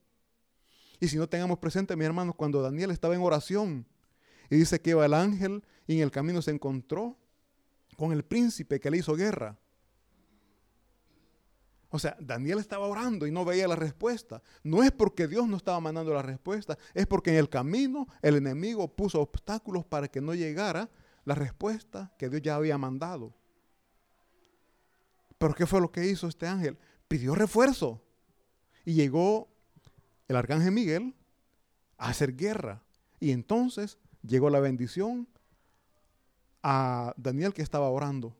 Y 0.99 1.09
si 1.09 1.19
no 1.19 1.29
tengamos 1.29 1.59
presente, 1.59 1.95
mis 1.95 2.07
hermanos, 2.07 2.35
cuando 2.35 2.63
Daniel 2.63 2.91
estaba 2.91 3.15
en 3.15 3.21
oración 3.21 3.87
y 4.49 4.57
dice 4.57 4.81
que 4.81 4.91
iba 4.91 5.05
el 5.05 5.13
ángel 5.13 5.63
y 5.87 5.97
en 5.97 6.03
el 6.03 6.11
camino 6.11 6.41
se 6.41 6.51
encontró 6.51 7.19
con 7.99 8.13
el 8.13 8.25
príncipe 8.25 8.81
que 8.81 8.91
le 8.91 8.97
hizo 8.97 9.15
guerra. 9.15 9.59
O 11.91 11.99
sea, 11.99 12.17
Daniel 12.19 12.59
estaba 12.59 12.87
orando 12.87 13.27
y 13.27 13.31
no 13.31 13.45
veía 13.45 13.69
la 13.69 13.77
respuesta. 13.77 14.43
No 14.63 14.83
es 14.83 14.91
porque 14.91 15.29
Dios 15.29 15.47
no 15.49 15.59
estaba 15.59 15.81
mandando 15.81 16.15
la 16.15 16.23
respuesta, 16.23 16.79
es 16.95 17.07
porque 17.07 17.31
en 17.31 17.37
el 17.37 17.51
camino 17.51 18.07
el 18.23 18.37
enemigo 18.37 18.89
puso 18.89 19.21
obstáculos 19.21 19.85
para 19.85 20.09
que 20.09 20.23
no 20.23 20.35
llegara 20.35 20.89
la 21.27 21.35
respuesta 21.35 22.15
que 22.17 22.31
Dios 22.31 22.41
ya 22.41 22.57
había 22.57 22.79
mandado. 22.79 23.35
Pero 25.40 25.55
¿qué 25.55 25.64
fue 25.64 25.81
lo 25.81 25.90
que 25.90 26.07
hizo 26.07 26.29
este 26.29 26.46
ángel? 26.46 26.76
Pidió 27.09 27.35
refuerzo. 27.35 28.03
Y 28.85 28.92
llegó 28.92 29.48
el 30.29 30.37
arcángel 30.37 30.70
Miguel 30.70 31.14
a 31.96 32.11
hacer 32.11 32.37
guerra. 32.37 32.83
Y 33.20 33.31
entonces 33.31 33.96
llegó 34.22 34.50
la 34.50 34.61
bendición 34.61 35.26
a 36.62 37.14
Daniel 37.16 37.55
que 37.55 37.62
estaba 37.62 37.88
orando. 37.88 38.37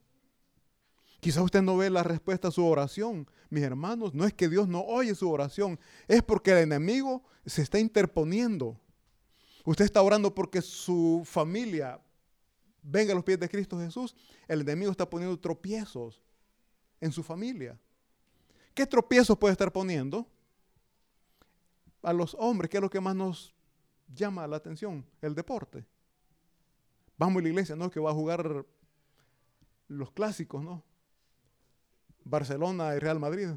Quizá 1.21 1.41
usted 1.41 1.63
no 1.63 1.79
ve 1.79 1.89
la 1.89 2.03
respuesta 2.03 2.49
a 2.49 2.51
su 2.51 2.67
oración. 2.67 3.27
Mis 3.49 3.63
hermanos, 3.63 4.13
no 4.13 4.27
es 4.27 4.35
que 4.35 4.51
Dios 4.51 4.69
no 4.69 4.83
oye 4.83 5.15
su 5.15 5.31
oración, 5.31 5.81
es 6.07 6.23
porque 6.23 6.51
el 6.51 6.59
enemigo 6.59 7.23
se 7.47 7.63
está 7.63 7.79
interponiendo. 7.79 8.79
Usted 9.65 9.87
está 9.87 10.03
orando 10.03 10.35
porque 10.35 10.61
su 10.61 11.23
familia 11.25 11.99
venga 12.83 13.13
a 13.13 13.15
los 13.15 13.25
pies 13.25 13.41
de 13.41 13.49
Cristo 13.49 13.79
Jesús. 13.79 14.15
El 14.47 14.61
enemigo 14.61 14.91
está 14.91 15.09
poniendo 15.09 15.39
tropiezos 15.41 16.21
en 17.01 17.13
su 17.13 17.23
familia. 17.23 17.79
¿Qué 18.75 18.87
tropiezos 18.87 19.39
puede 19.39 19.53
estar 19.53 19.73
poniendo? 19.73 20.27
A 22.03 22.13
los 22.13 22.35
hombres, 22.39 22.71
¿qué 22.71 22.79
es 22.79 22.83
lo 22.83 22.91
que 22.91 23.01
más 23.01 23.15
nos 23.15 23.55
llama 24.15 24.47
la 24.47 24.57
atención? 24.57 25.05
El 25.21 25.35
deporte. 25.35 25.85
Vamos 27.19 27.41
a 27.41 27.43
la 27.43 27.49
iglesia, 27.49 27.77
¿no? 27.77 27.91
Que 27.91 28.01
va 28.01 28.11
a 28.11 28.15
jugar 28.15 28.65
los 29.89 30.11
clásicos, 30.13 30.63
¿no? 30.63 30.83
Barcelona 32.25 32.95
y 32.95 32.99
Real 32.99 33.19
Madrid. 33.19 33.49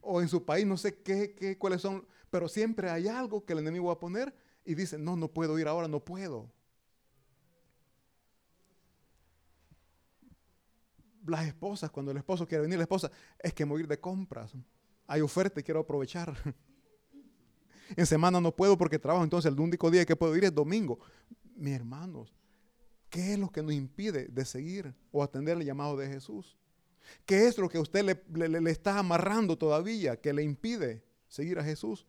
O 0.00 0.20
en 0.20 0.28
su 0.28 0.44
país, 0.44 0.64
no 0.66 0.76
sé 0.76 1.02
qué, 1.02 1.34
qué, 1.34 1.58
cuáles 1.58 1.80
son, 1.80 2.06
pero 2.30 2.48
siempre 2.48 2.90
hay 2.90 3.08
algo 3.08 3.44
que 3.44 3.54
el 3.54 3.58
enemigo 3.60 3.86
va 3.86 3.94
a 3.94 3.98
poner 3.98 4.32
y 4.64 4.74
dice, 4.74 4.98
no, 4.98 5.16
no 5.16 5.28
puedo 5.28 5.58
ir 5.58 5.66
ahora, 5.66 5.88
no 5.88 6.04
puedo. 6.04 6.52
Las 11.26 11.46
esposas, 11.46 11.90
cuando 11.90 12.12
el 12.12 12.18
esposo 12.18 12.46
quiere 12.46 12.62
venir, 12.62 12.78
la 12.78 12.84
esposa, 12.84 13.10
es 13.38 13.52
que 13.52 13.64
voy 13.64 13.80
a 13.80 13.82
ir 13.82 13.88
de 13.88 14.00
compras. 14.00 14.52
Hay 15.06 15.20
oferta 15.20 15.60
y 15.60 15.62
quiero 15.62 15.80
aprovechar. 15.80 16.34
en 17.96 18.06
semana 18.06 18.40
no 18.40 18.54
puedo 18.54 18.76
porque 18.76 18.98
trabajo, 18.98 19.24
entonces 19.24 19.52
el 19.52 19.58
único 19.58 19.90
día 19.90 20.04
que 20.04 20.16
puedo 20.16 20.36
ir 20.36 20.44
es 20.44 20.54
domingo. 20.54 20.98
Mis 21.54 21.74
hermanos, 21.74 22.34
¿qué 23.08 23.34
es 23.34 23.38
lo 23.38 23.50
que 23.50 23.62
nos 23.62 23.72
impide 23.72 24.26
de 24.28 24.44
seguir 24.44 24.94
o 25.12 25.22
atender 25.22 25.56
el 25.56 25.64
llamado 25.64 25.96
de 25.96 26.08
Jesús? 26.08 26.56
¿Qué 27.24 27.46
es 27.46 27.56
lo 27.58 27.68
que 27.68 27.78
usted 27.78 28.04
le, 28.04 28.48
le, 28.48 28.60
le 28.60 28.70
está 28.70 28.98
amarrando 28.98 29.56
todavía 29.56 30.20
que 30.20 30.32
le 30.32 30.42
impide 30.42 31.04
seguir 31.28 31.58
a 31.58 31.64
Jesús? 31.64 32.06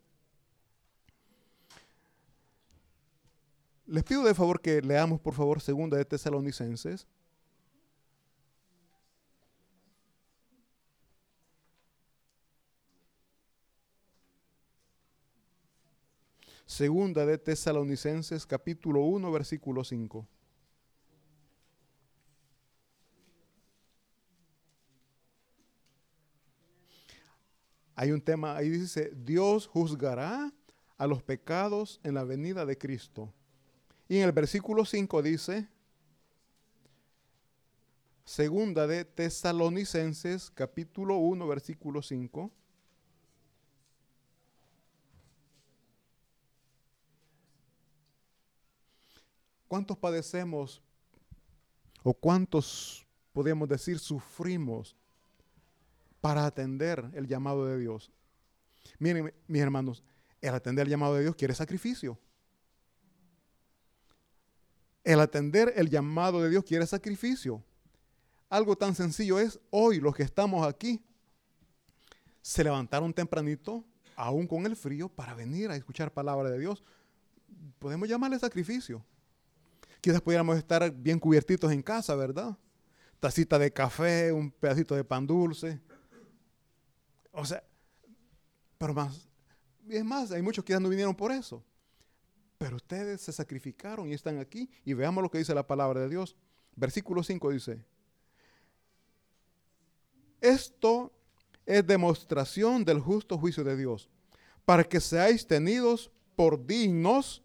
Les 3.86 4.04
pido 4.04 4.22
de 4.22 4.34
favor 4.34 4.60
que 4.60 4.82
leamos, 4.82 5.18
por 5.20 5.34
favor, 5.34 5.62
segunda 5.62 5.96
de 5.96 6.04
Tesalonicenses. 6.04 7.06
Segunda 16.68 17.24
de 17.24 17.38
Tesalonicenses, 17.38 18.44
capítulo 18.44 19.00
1, 19.00 19.32
versículo 19.32 19.82
5. 19.82 20.28
Hay 27.94 28.12
un 28.12 28.20
tema, 28.20 28.54
ahí 28.54 28.68
dice, 28.68 29.10
Dios 29.16 29.66
juzgará 29.66 30.52
a 30.98 31.06
los 31.06 31.22
pecados 31.22 32.00
en 32.04 32.12
la 32.12 32.24
venida 32.24 32.66
de 32.66 32.76
Cristo. 32.76 33.32
Y 34.06 34.18
en 34.18 34.24
el 34.24 34.32
versículo 34.32 34.84
5 34.84 35.22
dice, 35.22 35.66
segunda 38.26 38.86
de 38.86 39.06
Tesalonicenses, 39.06 40.50
capítulo 40.50 41.16
1, 41.16 41.48
versículo 41.48 42.02
5. 42.02 42.52
¿Cuántos 49.68 49.98
padecemos 49.98 50.82
o 52.02 52.14
cuántos, 52.14 53.06
podemos 53.32 53.68
decir, 53.68 53.98
sufrimos 53.98 54.96
para 56.22 56.46
atender 56.46 57.04
el 57.14 57.28
llamado 57.28 57.66
de 57.66 57.78
Dios? 57.78 58.10
Miren, 58.98 59.32
mis 59.46 59.62
hermanos, 59.62 60.02
el 60.40 60.54
atender 60.54 60.86
el 60.86 60.90
llamado 60.90 61.14
de 61.14 61.22
Dios 61.22 61.36
quiere 61.36 61.54
sacrificio. 61.54 62.18
El 65.04 65.20
atender 65.20 65.72
el 65.76 65.90
llamado 65.90 66.42
de 66.42 66.50
Dios 66.50 66.64
quiere 66.64 66.86
sacrificio. 66.86 67.62
Algo 68.48 68.76
tan 68.76 68.94
sencillo 68.94 69.38
es, 69.38 69.60
hoy 69.70 70.00
los 70.00 70.14
que 70.14 70.22
estamos 70.22 70.66
aquí, 70.66 71.02
se 72.40 72.64
levantaron 72.64 73.12
tempranito, 73.12 73.84
aún 74.16 74.46
con 74.46 74.64
el 74.64 74.74
frío, 74.74 75.10
para 75.10 75.34
venir 75.34 75.70
a 75.70 75.76
escuchar 75.76 76.10
palabra 76.10 76.50
de 76.50 76.58
Dios. 76.58 76.82
Podemos 77.78 78.08
llamarle 78.08 78.38
sacrificio. 78.38 79.04
Quizás 80.00 80.20
pudiéramos 80.20 80.56
estar 80.56 80.90
bien 80.92 81.18
cubiertitos 81.18 81.72
en 81.72 81.82
casa, 81.82 82.14
¿verdad? 82.14 82.56
Tacita 83.20 83.58
de 83.58 83.72
café, 83.72 84.32
un 84.32 84.50
pedacito 84.50 84.94
de 84.94 85.04
pan 85.04 85.26
dulce. 85.26 85.80
O 87.32 87.44
sea, 87.44 87.62
pero 88.78 88.94
más, 88.94 89.28
es 89.88 90.04
más, 90.04 90.30
hay 90.30 90.42
muchos 90.42 90.64
que 90.64 90.72
ya 90.72 90.80
no 90.80 90.88
vinieron 90.88 91.14
por 91.14 91.32
eso. 91.32 91.64
Pero 92.58 92.76
ustedes 92.76 93.20
se 93.20 93.32
sacrificaron 93.32 94.08
y 94.08 94.14
están 94.14 94.38
aquí. 94.38 94.70
Y 94.84 94.94
veamos 94.94 95.22
lo 95.22 95.30
que 95.30 95.38
dice 95.38 95.54
la 95.54 95.66
palabra 95.66 96.00
de 96.00 96.08
Dios. 96.08 96.36
Versículo 96.76 97.22
5 97.22 97.50
dice, 97.50 97.84
esto 100.40 101.12
es 101.66 101.86
demostración 101.86 102.84
del 102.84 103.00
justo 103.00 103.36
juicio 103.36 103.64
de 103.64 103.76
Dios, 103.76 104.08
para 104.64 104.84
que 104.84 105.00
seáis 105.00 105.46
tenidos 105.46 106.10
por 106.36 106.64
dignos 106.64 107.42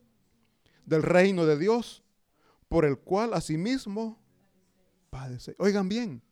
del 0.85 1.01
reino 1.01 1.45
de 1.45 1.57
Dios, 1.57 2.02
por 2.73 2.85
el 2.85 2.97
cual 2.97 3.35
asimismo 3.35 4.19
padece. 5.11 5.55
Oigan 5.59 5.87
bien. 5.87 6.23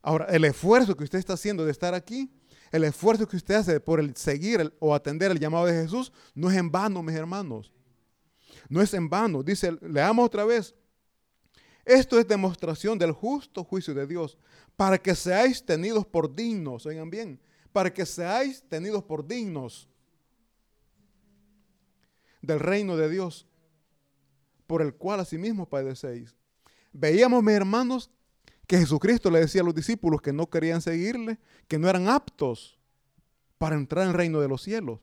Ahora, 0.00 0.24
el 0.30 0.46
esfuerzo 0.46 0.96
que 0.96 1.04
usted 1.04 1.18
está 1.18 1.34
haciendo 1.34 1.62
de 1.66 1.72
estar 1.72 1.92
aquí, 1.92 2.32
el 2.72 2.84
esfuerzo 2.84 3.28
que 3.28 3.36
usted 3.36 3.56
hace 3.56 3.80
por 3.80 4.00
el 4.00 4.16
seguir 4.16 4.74
o 4.78 4.94
atender 4.94 5.30
el 5.30 5.38
llamado 5.38 5.66
de 5.66 5.74
Jesús, 5.74 6.10
no 6.34 6.50
es 6.50 6.56
en 6.56 6.70
vano, 6.70 7.02
mis 7.02 7.14
hermanos. 7.14 7.70
No 8.70 8.80
es 8.80 8.94
en 8.94 9.10
vano. 9.10 9.42
Dice, 9.42 9.76
leamos 9.82 10.24
otra 10.24 10.46
vez. 10.46 10.74
Esto 11.84 12.18
es 12.18 12.26
demostración 12.26 12.98
del 12.98 13.12
justo 13.12 13.62
juicio 13.62 13.92
de 13.92 14.06
Dios, 14.06 14.38
para 14.74 14.96
que 14.96 15.14
seáis 15.14 15.62
tenidos 15.66 16.06
por 16.06 16.34
dignos, 16.34 16.86
oigan 16.86 17.10
bien, 17.10 17.38
para 17.74 17.92
que 17.92 18.06
seáis 18.06 18.64
tenidos 18.70 19.04
por 19.04 19.26
dignos 19.26 19.86
del 22.40 22.58
reino 22.58 22.96
de 22.96 23.10
Dios, 23.10 23.46
por 24.74 24.82
el 24.82 24.96
cual 24.96 25.20
asimismo 25.20 25.68
padecéis. 25.68 26.34
Veíamos, 26.92 27.44
mis 27.44 27.54
hermanos, 27.54 28.10
que 28.66 28.76
Jesucristo 28.76 29.30
le 29.30 29.38
decía 29.38 29.60
a 29.60 29.64
los 29.64 29.72
discípulos 29.72 30.20
que 30.20 30.32
no 30.32 30.50
querían 30.50 30.82
seguirle, 30.82 31.38
que 31.68 31.78
no 31.78 31.88
eran 31.88 32.08
aptos 32.08 32.76
para 33.56 33.76
entrar 33.76 34.02
en 34.02 34.08
el 34.08 34.16
reino 34.16 34.40
de 34.40 34.48
los 34.48 34.62
cielos. 34.62 34.98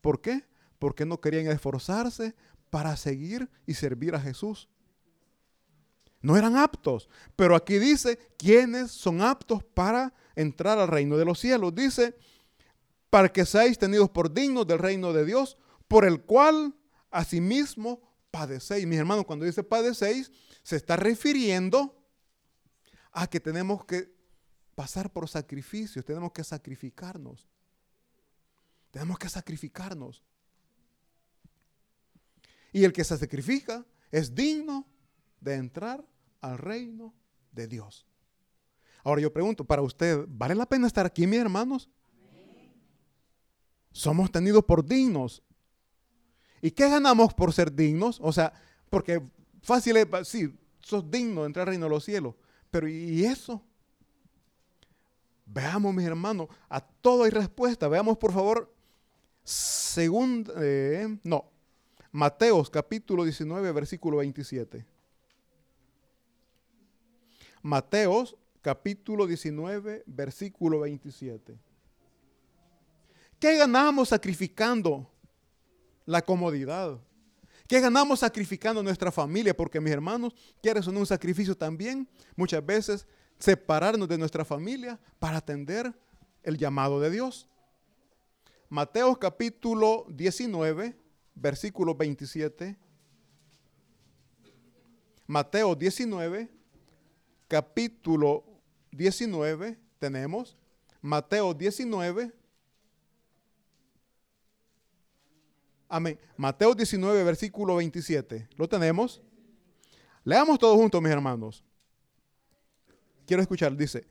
¿Por 0.00 0.22
qué? 0.22 0.46
Porque 0.78 1.04
no 1.04 1.20
querían 1.20 1.48
esforzarse 1.48 2.34
para 2.70 2.96
seguir 2.96 3.50
y 3.66 3.74
servir 3.74 4.14
a 4.14 4.20
Jesús. 4.22 4.70
No 6.22 6.38
eran 6.38 6.56
aptos. 6.56 7.10
Pero 7.36 7.56
aquí 7.56 7.78
dice, 7.78 8.18
¿quiénes 8.38 8.90
son 8.90 9.20
aptos 9.20 9.64
para 9.64 10.14
entrar 10.34 10.78
al 10.78 10.88
reino 10.88 11.18
de 11.18 11.26
los 11.26 11.38
cielos? 11.38 11.74
Dice, 11.74 12.16
para 13.10 13.28
que 13.28 13.44
seáis 13.44 13.78
tenidos 13.78 14.08
por 14.08 14.32
dignos 14.32 14.66
del 14.66 14.78
reino 14.78 15.12
de 15.12 15.26
Dios, 15.26 15.58
por 15.88 16.06
el 16.06 16.22
cual 16.22 16.74
asimismo 17.10 18.05
padecéis. 18.36 18.86
Mis 18.86 18.98
hermanos, 18.98 19.24
cuando 19.24 19.46
dice 19.46 19.62
padecéis, 19.62 20.30
se 20.62 20.76
está 20.76 20.96
refiriendo 20.96 21.96
a 23.12 23.26
que 23.26 23.40
tenemos 23.40 23.84
que 23.86 24.14
pasar 24.74 25.10
por 25.10 25.26
sacrificios, 25.26 26.04
tenemos 26.04 26.32
que 26.32 26.44
sacrificarnos. 26.44 27.48
Tenemos 28.90 29.18
que 29.18 29.28
sacrificarnos. 29.28 30.22
Y 32.72 32.84
el 32.84 32.92
que 32.92 33.04
se 33.04 33.16
sacrifica 33.16 33.86
es 34.10 34.34
digno 34.34 34.86
de 35.40 35.54
entrar 35.54 36.04
al 36.42 36.58
reino 36.58 37.14
de 37.52 37.66
Dios. 37.66 38.06
Ahora 39.02 39.22
yo 39.22 39.32
pregunto, 39.32 39.64
para 39.64 39.80
usted, 39.80 40.26
¿vale 40.28 40.54
la 40.54 40.66
pena 40.66 40.86
estar 40.86 41.06
aquí, 41.06 41.26
mis 41.26 41.40
hermanos? 41.40 41.88
Somos 43.92 44.30
tenidos 44.30 44.62
por 44.64 44.84
dignos 44.84 45.42
¿Y 46.62 46.70
qué 46.70 46.88
ganamos 46.88 47.34
por 47.34 47.52
ser 47.52 47.72
dignos? 47.72 48.18
O 48.22 48.32
sea, 48.32 48.52
porque 48.90 49.22
fácil 49.62 49.96
es, 49.96 50.06
sí, 50.24 50.52
sos 50.80 51.10
digno 51.10 51.42
de 51.42 51.46
entrar 51.46 51.62
al 51.62 51.72
reino 51.72 51.86
de 51.86 51.90
los 51.90 52.04
cielos. 52.04 52.34
Pero 52.70 52.88
¿y 52.88 53.24
eso? 53.24 53.62
Veamos, 55.44 55.94
mis 55.94 56.06
hermanos, 56.06 56.48
a 56.68 56.80
todo 56.80 57.24
hay 57.24 57.30
respuesta. 57.30 57.88
Veamos, 57.88 58.18
por 58.18 58.32
favor, 58.32 58.72
segundo, 59.44 60.52
eh, 60.56 61.18
no, 61.22 61.50
Mateos 62.10 62.70
capítulo 62.70 63.24
19, 63.24 63.72
versículo 63.72 64.18
27. 64.18 64.86
Mateos 67.62 68.36
capítulo 68.62 69.26
19, 69.26 70.02
versículo 70.06 70.80
27. 70.80 71.58
¿Qué 73.38 73.56
ganamos 73.58 74.08
sacrificando 74.08 75.10
la 76.06 76.22
comodidad. 76.22 76.98
¿Qué 77.68 77.80
ganamos 77.80 78.20
sacrificando 78.20 78.82
nuestra 78.82 79.10
familia? 79.10 79.54
Porque 79.54 79.80
mis 79.80 79.92
hermanos, 79.92 80.34
¿quieres 80.62 80.86
un 80.86 81.04
sacrificio 81.04 81.56
también? 81.56 82.08
Muchas 82.36 82.64
veces 82.64 83.06
separarnos 83.38 84.08
de 84.08 84.16
nuestra 84.16 84.44
familia 84.44 84.98
para 85.18 85.38
atender 85.38 85.92
el 86.42 86.56
llamado 86.56 87.00
de 87.00 87.10
Dios. 87.10 87.48
Mateo 88.68 89.18
capítulo 89.18 90.06
19, 90.08 90.96
versículo 91.34 91.94
27. 91.94 92.76
Mateo 95.26 95.74
19, 95.74 96.48
capítulo 97.48 98.44
19, 98.92 99.78
tenemos. 99.98 100.56
Mateo 101.00 101.52
19, 101.52 102.32
Amén. 105.88 106.18
Mateo 106.36 106.74
19, 106.74 107.22
versículo 107.24 107.76
27. 107.76 108.48
¿Lo 108.56 108.68
tenemos? 108.68 109.22
Leamos 110.24 110.58
todos 110.58 110.76
juntos, 110.76 111.00
mis 111.00 111.12
hermanos. 111.12 111.64
Quiero 113.26 113.42
escuchar. 113.42 113.76
Dice, 113.76 114.06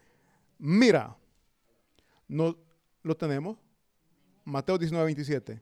mira, 0.58 1.18
no, 2.28 2.58
¿lo 3.04 3.16
tenemos? 3.16 3.58
Mateo 4.46 4.78
19, 4.78 5.06
27. 5.06 5.62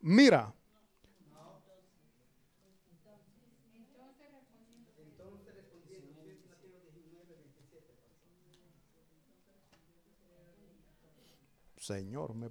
Mira. 0.00 0.54
Señor, 11.78 12.34
me 12.34 12.48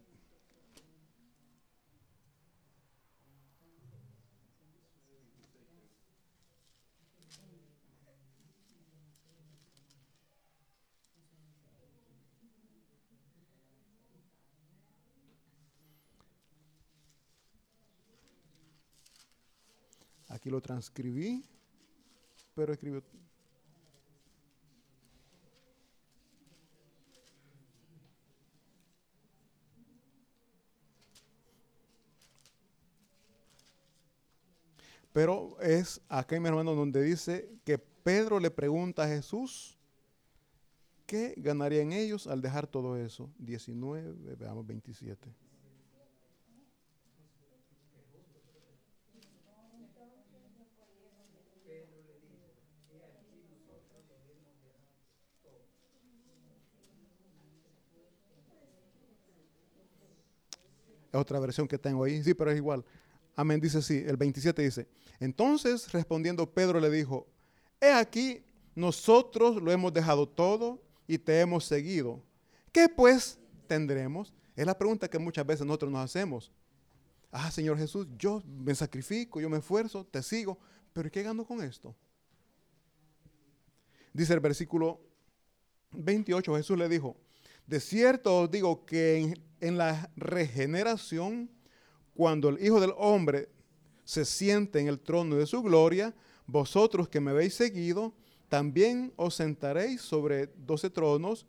Aquí 20.41 20.49
lo 20.49 20.59
transcribí, 20.59 21.45
pero 22.55 22.73
escribió. 22.73 23.03
Pero 35.13 35.61
es 35.61 36.01
acá, 36.09 36.39
mi 36.39 36.47
hermano, 36.47 36.73
donde 36.73 37.03
dice 37.03 37.47
que 37.63 37.77
Pedro 37.77 38.39
le 38.39 38.49
pregunta 38.49 39.03
a 39.03 39.07
Jesús 39.07 39.77
qué 41.05 41.35
ganarían 41.37 41.93
ellos 41.93 42.25
al 42.25 42.41
dejar 42.41 42.65
todo 42.65 42.97
eso. 42.97 43.29
19, 43.37 44.35
veamos 44.37 44.65
27. 44.65 45.50
Es 61.11 61.19
otra 61.19 61.39
versión 61.39 61.67
que 61.67 61.77
tengo 61.77 62.03
ahí, 62.03 62.23
sí, 62.23 62.33
pero 62.33 62.51
es 62.51 62.57
igual. 62.57 62.85
Amén, 63.35 63.59
dice 63.59 63.79
así, 63.79 64.03
el 64.05 64.17
27 64.17 64.61
dice, 64.61 64.87
entonces 65.19 65.91
respondiendo 65.91 66.49
Pedro 66.49 66.79
le 66.79 66.89
dijo, 66.89 67.27
he 67.79 67.91
aquí, 67.91 68.43
nosotros 68.75 69.61
lo 69.61 69.71
hemos 69.71 69.93
dejado 69.93 70.27
todo 70.27 70.81
y 71.07 71.17
te 71.17 71.39
hemos 71.39 71.65
seguido. 71.65 72.21
¿Qué 72.71 72.87
pues 72.89 73.39
tendremos? 73.67 74.33
Es 74.55 74.65
la 74.65 74.77
pregunta 74.77 75.09
que 75.09 75.19
muchas 75.19 75.45
veces 75.45 75.65
nosotros 75.65 75.91
nos 75.91 76.03
hacemos. 76.03 76.51
Ah, 77.31 77.49
Señor 77.49 77.77
Jesús, 77.77 78.07
yo 78.17 78.43
me 78.45 78.75
sacrifico, 78.75 79.39
yo 79.39 79.49
me 79.49 79.57
esfuerzo, 79.57 80.05
te 80.05 80.21
sigo, 80.21 80.57
pero 80.93 81.09
¿qué 81.09 81.23
gano 81.23 81.45
con 81.45 81.61
esto? 81.61 81.95
Dice 84.13 84.33
el 84.33 84.41
versículo 84.41 84.99
28, 85.91 86.55
Jesús 86.55 86.77
le 86.77 86.89
dijo, 86.89 87.15
de 87.71 87.79
cierto 87.79 88.37
os 88.41 88.51
digo 88.51 88.85
que 88.85 89.33
en, 89.61 89.77
la 89.77 90.11
regeneración, 90.17 91.49
cuando 92.13 92.49
el 92.49 92.61
Hijo 92.61 92.81
del 92.81 92.91
Hombre 92.97 93.47
se 94.03 94.25
siente 94.25 94.81
en 94.81 94.89
el 94.89 94.99
trono 94.99 95.37
de 95.37 95.45
su 95.45 95.61
gloria, 95.63 96.13
vosotros 96.45 97.07
que 97.07 97.21
me 97.21 97.31
habéis 97.31 97.53
seguido, 97.53 98.13
también 98.49 99.13
os 99.15 99.35
sentaréis 99.35 100.01
sobre 100.01 100.47
doce 100.47 100.89
tronos 100.89 101.47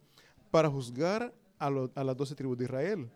para 0.53 0.71
juzgar 0.71 1.35
a, 1.59 1.67
a 1.67 2.05
las 2.05 2.17
doce 2.17 2.37
tribus 2.37 2.57
de 2.57 2.67
Israel. 2.67 3.11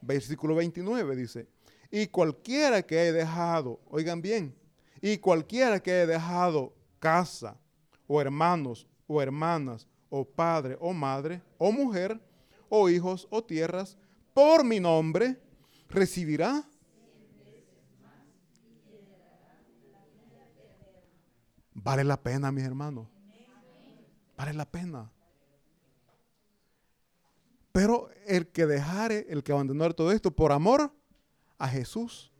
Versículo 0.00 0.56
29 0.56 1.14
dice, 1.14 1.46
y 1.92 2.08
cualquiera 2.08 2.82
que 2.82 2.98
haya 2.98 3.12
dejado, 3.12 3.78
oigan 3.88 4.20
bien, 4.20 4.52
y 5.00 5.16
cualquiera 5.18 5.80
que 5.80 5.92
haya 5.92 6.06
dejado 6.06 6.74
casa, 6.98 7.56
o 8.08 8.20
hermanos, 8.20 8.88
o 9.06 9.22
hermanas, 9.22 9.86
o 10.10 10.24
padre, 10.24 10.76
o 10.80 10.92
madre, 10.92 11.40
o 11.56 11.70
mujer, 11.70 12.20
o 12.74 12.88
hijos, 12.88 13.28
o 13.28 13.44
tierras, 13.44 13.98
por 14.32 14.64
mi 14.64 14.80
nombre, 14.80 15.38
recibirá 15.90 16.66
Vale 21.74 22.04
la 22.04 22.22
pena, 22.22 22.50
mis 22.50 22.64
hermanos. 22.64 23.08
Vale 24.36 24.52
la 24.54 24.70
pena. 24.70 25.10
Pero 27.72 28.08
el 28.26 28.46
que 28.48 28.66
dejare, 28.66 29.26
el 29.28 29.42
que 29.42 29.52
abandonara 29.52 29.92
todo 29.92 30.12
esto 30.12 30.30
por 30.30 30.52
amor 30.52 30.94
a 31.58 31.68
Jesús, 31.68 32.32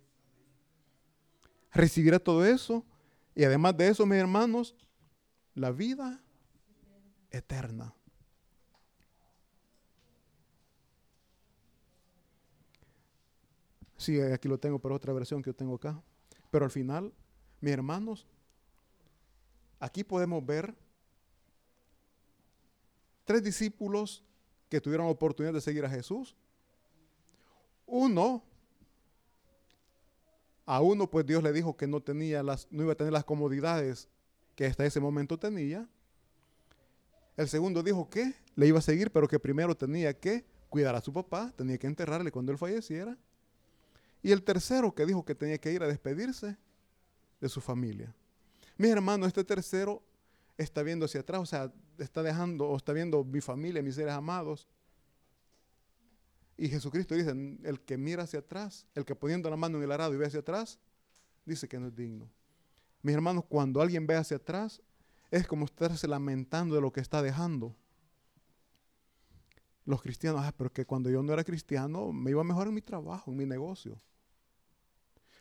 recibirá 1.72 2.18
todo 2.18 2.46
eso. 2.46 2.86
Y 3.34 3.44
además 3.44 3.76
de 3.76 3.88
eso, 3.88 4.06
mis 4.06 4.18
hermanos, 4.18 4.76
la 5.54 5.72
vida 5.72 6.22
eterna. 7.30 7.94
Sí, 14.02 14.20
aquí 14.20 14.48
lo 14.48 14.58
tengo, 14.58 14.78
pero 14.78 14.94
otra 14.94 15.12
versión 15.12 15.42
que 15.42 15.50
yo 15.50 15.54
tengo 15.54 15.74
acá. 15.74 16.02
Pero 16.50 16.64
al 16.64 16.70
final, 16.70 17.12
mis 17.60 17.72
hermanos, 17.72 18.26
Aquí 19.82 20.04
podemos 20.04 20.46
ver 20.46 20.72
tres 23.24 23.42
discípulos 23.42 24.22
que 24.68 24.80
tuvieron 24.80 25.06
la 25.06 25.12
oportunidad 25.12 25.52
de 25.52 25.60
seguir 25.60 25.84
a 25.84 25.90
Jesús. 25.90 26.36
Uno, 27.84 28.44
a 30.64 30.80
uno 30.80 31.10
pues 31.10 31.26
Dios 31.26 31.42
le 31.42 31.52
dijo 31.52 31.76
que 31.76 31.88
no, 31.88 32.00
tenía 32.00 32.44
no 32.44 32.82
iba 32.84 32.92
a 32.92 32.94
tener 32.94 33.12
las 33.12 33.24
comodidades 33.24 34.08
que 34.54 34.66
hasta 34.66 34.86
ese 34.86 35.00
momento 35.00 35.36
tenía. 35.36 35.88
El 37.36 37.48
segundo 37.48 37.82
dijo 37.82 38.08
que 38.08 38.34
le 38.54 38.68
iba 38.68 38.78
a 38.78 38.82
seguir, 38.82 39.10
pero 39.10 39.26
que 39.26 39.40
primero 39.40 39.76
tenía 39.76 40.16
que 40.16 40.44
cuidar 40.68 40.94
a 40.94 41.00
su 41.00 41.12
papá, 41.12 41.52
tenía 41.56 41.76
que 41.76 41.88
enterrarle 41.88 42.30
cuando 42.30 42.52
él 42.52 42.58
falleciera. 42.58 43.18
Y 44.22 44.30
el 44.30 44.42
tercero 44.42 44.94
que 44.94 45.04
dijo 45.04 45.24
que 45.24 45.34
tenía 45.34 45.58
que 45.58 45.72
ir 45.72 45.82
a 45.82 45.88
despedirse 45.88 46.56
de 47.40 47.48
su 47.48 47.60
familia. 47.60 48.14
Mis 48.78 48.90
hermanos, 48.90 49.26
este 49.26 49.42
tercero 49.42 50.02
está 50.56 50.82
viendo 50.82 51.06
hacia 51.06 51.20
atrás, 51.20 51.40
o 51.40 51.46
sea, 51.46 51.72
está 51.98 52.22
dejando 52.22 52.68
o 52.68 52.76
está 52.76 52.92
viendo 52.92 53.24
mi 53.24 53.40
familia, 53.40 53.82
mis 53.82 53.96
seres 53.96 54.14
amados. 54.14 54.68
Y 56.56 56.68
Jesucristo 56.68 57.16
dice, 57.16 57.30
el 57.30 57.80
que 57.80 57.98
mira 57.98 58.22
hacia 58.22 58.38
atrás, 58.38 58.86
el 58.94 59.04
que 59.04 59.16
poniendo 59.16 59.50
la 59.50 59.56
mano 59.56 59.78
en 59.78 59.84
el 59.84 59.92
arado 59.92 60.14
y 60.14 60.16
ve 60.16 60.26
hacia 60.26 60.40
atrás, 60.40 60.78
dice 61.44 61.66
que 61.66 61.80
no 61.80 61.88
es 61.88 61.96
digno. 61.96 62.30
Mis 63.02 63.14
hermanos, 63.14 63.44
cuando 63.48 63.80
alguien 63.80 64.06
ve 64.06 64.14
hacia 64.14 64.36
atrás, 64.36 64.80
es 65.32 65.48
como 65.48 65.64
estarse 65.64 66.06
lamentando 66.06 66.76
de 66.76 66.80
lo 66.80 66.92
que 66.92 67.00
está 67.00 67.22
dejando. 67.22 67.74
Los 69.84 70.00
cristianos, 70.00 70.42
ah, 70.44 70.54
pero 70.56 70.72
que 70.72 70.86
cuando 70.86 71.10
yo 71.10 71.24
no 71.24 71.32
era 71.32 71.42
cristiano 71.42 72.12
me 72.12 72.30
iba 72.30 72.44
mejor 72.44 72.68
en 72.68 72.74
mi 72.74 72.82
trabajo, 72.82 73.32
en 73.32 73.36
mi 73.38 73.46
negocio 73.46 74.00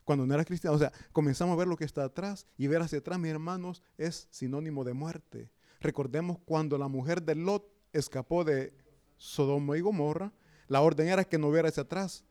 cuando 0.04 0.26
no 0.26 0.34
era 0.34 0.46
cristiano. 0.46 0.76
O 0.76 0.80
sea, 0.80 0.92
comenzamos 1.12 1.54
a 1.54 1.58
ver 1.58 1.68
lo 1.68 1.78
que 1.78 1.86
está 1.86 2.04
atrás 2.04 2.48
y 2.58 2.68
ver 2.68 2.82
hacia 2.82 3.00
atrás, 3.00 3.20
mis 3.20 3.32
hermanos, 3.32 3.84
es 3.98 4.28
sinónimo 4.32 4.84
de 4.84 4.94
muerte. 4.94 5.50
Recordemos 5.80 6.38
cuando 6.46 6.78
la 6.78 6.88
mujer 6.88 7.24
de 7.24 7.36
Lot 7.36 7.66
escapó 7.94 8.44
de 8.44 8.74
Sodoma 9.18 9.78
y 9.78 9.82
Gomorra, 9.82 10.32
la 10.68 10.82
orden 10.82 11.08
era 11.08 11.24
que 11.24 11.38
no 11.38 11.52
viera 11.52 11.70
hacia 11.70 11.84
atrás. 11.84 12.24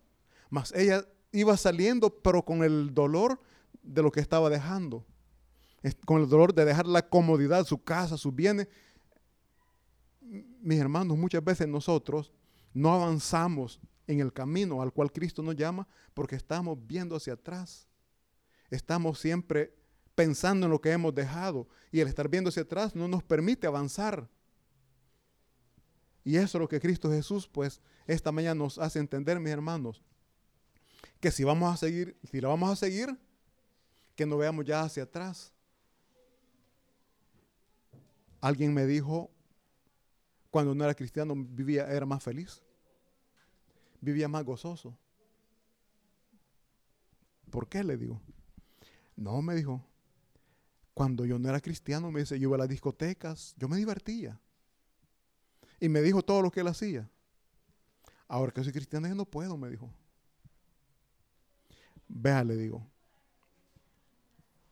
Mas 0.49 0.73
ella 0.73 1.05
iba 1.33 1.57
saliendo, 1.57 2.11
pero 2.11 2.45
con 2.45 2.63
el 2.63 2.95
dolor 2.95 3.41
de 3.83 4.03
lo 4.03 4.11
que 4.11 4.21
estaba 4.21 4.51
dejando. 4.51 5.05
Con 6.05 6.21
el 6.21 6.29
dolor 6.29 6.55
de 6.55 6.65
dejar 6.65 6.87
la 6.87 7.09
comodidad, 7.09 7.65
su 7.65 7.83
casa, 7.83 8.17
sus 8.17 8.35
bienes. 8.35 8.69
Mis 10.21 10.79
hermanos, 10.79 11.17
muchas 11.17 11.43
veces 11.43 11.69
nosotros 11.69 12.33
no 12.73 12.93
avanzamos 12.93 13.81
en 14.11 14.19
el 14.21 14.33
camino 14.33 14.83
al 14.83 14.93
cual 14.93 15.13
Cristo 15.13 15.41
nos 15.41 15.55
llama 15.55 15.87
porque 16.15 16.35
estamos 16.35 16.77
viendo 16.85 17.15
hacia 17.15 17.35
atrás. 17.35 17.87
Estamos 18.69 19.21
siempre 19.21 19.73
pensando 20.17 20.67
en 20.67 20.73
lo 20.73 20.81
que 20.81 20.91
hemos 20.91 21.15
dejado 21.15 21.69
y 21.93 22.01
el 22.01 22.09
estar 22.09 22.29
viendo 22.29 22.49
hacia 22.49 22.63
atrás 22.63 22.97
no 22.97 23.07
nos 23.07 23.23
permite 23.23 23.69
avanzar. 23.69 24.29
Y 26.25 26.37
eso 26.37 26.59
es 26.59 26.61
lo 26.61 26.69
que 26.69 26.81
Cristo 26.81 27.09
Jesús, 27.11 27.49
pues, 27.49 27.81
esta 28.07 28.33
mañana 28.33 28.57
nos 28.57 28.79
hace 28.79 28.99
entender, 28.99 29.39
mis 29.39 29.53
hermanos, 29.53 30.03
que 31.21 31.31
si 31.31 31.45
vamos 31.45 31.73
a 31.73 31.77
seguir, 31.77 32.17
si 32.31 32.41
la 32.41 32.49
vamos 32.49 32.71
a 32.71 32.77
seguir, 32.77 33.17
que 34.17 34.27
no 34.27 34.37
veamos 34.37 34.65
ya 34.65 34.83
hacia 34.83 35.05
atrás. 35.05 35.53
Alguien 38.41 38.75
me 38.75 38.87
dijo, 38.87 39.31
cuando 40.51 40.75
no 40.75 40.83
era 40.85 40.95
cristiano, 40.95 41.35
vivía, 41.37 41.87
era 41.87 42.05
más 42.05 42.23
feliz 42.23 42.63
vivía 44.01 44.29
más 44.29 44.45
gozoso. 44.45 44.97
¿Por 47.51 47.69
qué? 47.69 47.83
Le 47.85 47.97
digo. 47.97 48.21
No, 49.17 49.43
me 49.43 49.55
dijo. 49.55 49.85
Cuando 50.95 51.25
yo 51.25 51.39
no 51.39 51.49
era 51.49 51.61
cristiano, 51.61 52.11
me 52.11 52.21
dice, 52.21 52.39
yo 52.39 52.49
iba 52.49 52.57
a 52.57 52.61
las 52.61 52.69
discotecas, 52.69 53.55
yo 53.57 53.69
me 53.69 53.77
divertía. 53.77 54.39
Y 55.79 55.89
me 55.89 56.03
dijo 56.03 56.23
todo 56.23 56.43
lo 56.43 56.51
que 56.51 56.61
él 56.61 56.69
hacía. 56.69 57.09
Ahora 58.29 58.53
que 58.53 58.63
soy 58.63 58.73
cristiano, 58.73 59.09
yo 59.09 59.15
no 59.15 59.25
puedo, 59.25 59.57
me 59.57 59.71
dijo. 59.71 59.91
Vea, 62.07 62.45
le 62.45 62.57
digo. 62.57 62.87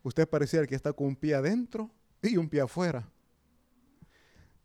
Usted 0.03 0.29
pareciera 0.29 0.67
que 0.67 0.75
está 0.75 0.93
con 0.93 1.09
un 1.09 1.17
pie 1.17 1.35
adentro 1.35 1.91
y 2.23 2.37
un 2.37 2.49
pie 2.49 2.61
afuera. 2.61 3.09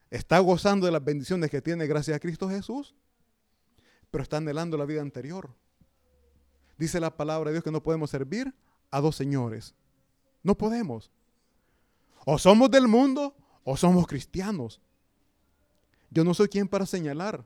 Está 0.09 0.39
gozando 0.39 0.85
de 0.85 0.91
las 0.91 1.03
bendiciones 1.03 1.49
que 1.49 1.61
tiene 1.61 1.87
gracias 1.87 2.15
a 2.15 2.19
Cristo 2.19 2.47
Jesús, 2.49 2.93
pero 4.13 4.21
está 4.21 4.37
anhelando 4.37 4.77
la 4.77 4.85
vida 4.85 5.01
anterior. 5.01 5.49
Dice 6.77 6.99
la 6.99 7.17
palabra 7.17 7.49
de 7.49 7.55
Dios 7.55 7.63
que 7.63 7.71
no 7.71 7.81
podemos 7.81 8.11
servir 8.11 8.53
a 8.91 9.01
dos 9.01 9.15
señores. 9.15 9.73
No 10.43 10.55
podemos. 10.55 11.09
O 12.23 12.37
somos 12.37 12.69
del 12.69 12.87
mundo 12.87 13.35
o 13.63 13.75
somos 13.75 14.05
cristianos. 14.05 14.79
Yo 16.11 16.23
no 16.23 16.35
soy 16.35 16.47
quien 16.47 16.67
para 16.67 16.85
señalar. 16.85 17.43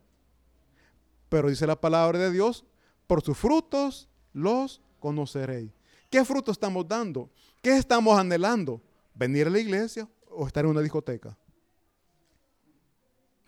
Pero 1.29 1.47
dice 1.47 1.65
la 1.65 1.79
palabra 1.79 2.19
de 2.19 2.31
Dios, 2.31 2.65
por 3.07 3.21
sus 3.21 3.37
frutos 3.37 4.09
los 4.33 4.81
conoceréis. 4.99 5.71
¿Qué 6.09 6.25
fruto 6.25 6.51
estamos 6.51 6.85
dando? 6.85 7.29
¿Qué 7.61 7.77
estamos 7.77 8.19
anhelando? 8.19 8.81
¿Venir 9.15 9.47
a 9.47 9.51
la 9.51 9.59
iglesia 9.59 10.05
o 10.29 10.45
estar 10.45 10.65
en 10.65 10.71
una 10.71 10.81
discoteca? 10.81 11.37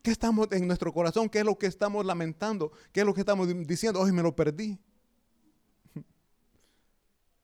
¿Qué 0.02 0.12
estamos 0.12 0.47
en 0.52 0.68
nuestro 0.68 0.93
corazón? 0.93 1.30
¿Qué 1.30 1.39
es 1.39 1.45
lo 1.45 1.58
que 1.58 1.68
estamos 1.68 2.06
lamentando? 2.06 2.72
¿Qué 2.91 3.02
es 3.02 3.06
lo 3.06 3.14
que 3.14 3.22
estamos 3.22 3.47
diciendo? 3.68 4.00
Hoy 4.00 4.12
me 4.12 4.22
lo 4.22 4.36
perdí. 4.36 4.80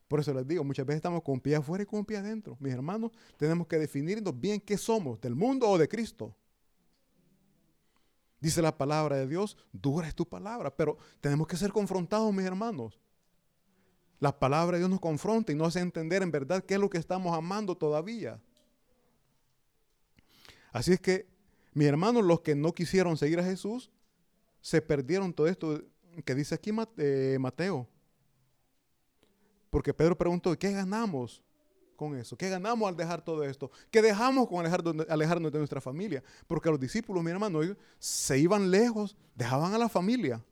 Por 0.08 0.20
eso 0.20 0.32
les 0.32 0.46
digo, 0.46 0.64
muchas 0.64 0.86
veces 0.86 0.98
estamos 0.98 1.22
con 1.22 1.40
pie 1.40 1.56
afuera 1.56 1.82
y 1.82 1.86
con 1.86 2.04
pie 2.04 2.18
adentro. 2.18 2.56
Mis 2.60 2.72
hermanos, 2.72 3.12
tenemos 3.36 3.66
que 3.66 3.78
definirnos 3.78 4.38
bien 4.38 4.60
qué 4.60 4.78
somos, 4.78 5.20
del 5.20 5.34
mundo 5.34 5.68
o 5.68 5.78
de 5.78 5.88
Cristo. 5.88 6.34
Dice 8.40 8.62
la 8.62 8.76
palabra 8.76 9.16
de 9.16 9.26
Dios, 9.26 9.56
dura 9.72 10.08
es 10.08 10.14
tu 10.14 10.28
palabra, 10.28 10.74
pero 10.74 10.98
tenemos 11.20 11.46
que 11.46 11.56
ser 11.56 11.72
confrontados, 11.72 12.32
mis 12.32 12.46
hermanos. 12.46 13.00
La 14.18 14.38
palabra 14.38 14.76
de 14.76 14.80
Dios 14.80 14.90
nos 14.90 15.00
confronta 15.00 15.52
y 15.52 15.54
nos 15.54 15.68
hace 15.68 15.80
entender 15.80 16.22
en 16.22 16.30
verdad 16.30 16.64
qué 16.64 16.74
es 16.74 16.80
lo 16.80 16.88
que 16.88 16.98
estamos 16.98 17.36
amando 17.36 17.76
todavía. 17.76 18.40
Así 20.72 20.92
es 20.92 21.00
que, 21.00 21.26
mis 21.76 21.86
hermanos, 21.86 22.24
los 22.24 22.40
que 22.40 22.54
no 22.54 22.72
quisieron 22.72 23.18
seguir 23.18 23.38
a 23.38 23.44
Jesús, 23.44 23.90
se 24.62 24.80
perdieron 24.80 25.34
todo 25.34 25.46
esto 25.46 25.84
que 26.24 26.34
dice 26.34 26.54
aquí 26.54 26.70
eh, 26.96 27.36
Mateo. 27.38 27.86
Porque 29.68 29.92
Pedro 29.92 30.16
preguntó, 30.16 30.58
¿qué 30.58 30.72
ganamos 30.72 31.42
con 31.94 32.16
eso? 32.16 32.34
¿Qué 32.34 32.48
ganamos 32.48 32.88
al 32.88 32.96
dejar 32.96 33.22
todo 33.22 33.44
esto? 33.44 33.70
¿Qué 33.90 34.00
dejamos 34.00 34.48
con 34.48 34.64
alejarnos 34.64 35.52
de 35.52 35.58
nuestra 35.58 35.82
familia? 35.82 36.24
Porque 36.46 36.70
los 36.70 36.80
discípulos, 36.80 37.22
mi 37.22 37.30
hermano, 37.30 37.60
se 37.98 38.38
iban 38.38 38.70
lejos, 38.70 39.14
dejaban 39.34 39.74
a 39.74 39.78
la 39.78 39.90
familia. 39.90 40.42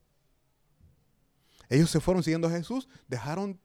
Ellos 1.70 1.88
se 1.88 2.00
fueron 2.00 2.22
siguiendo 2.22 2.48
a 2.48 2.50
Jesús, 2.50 2.86
dejaron, 3.08 3.58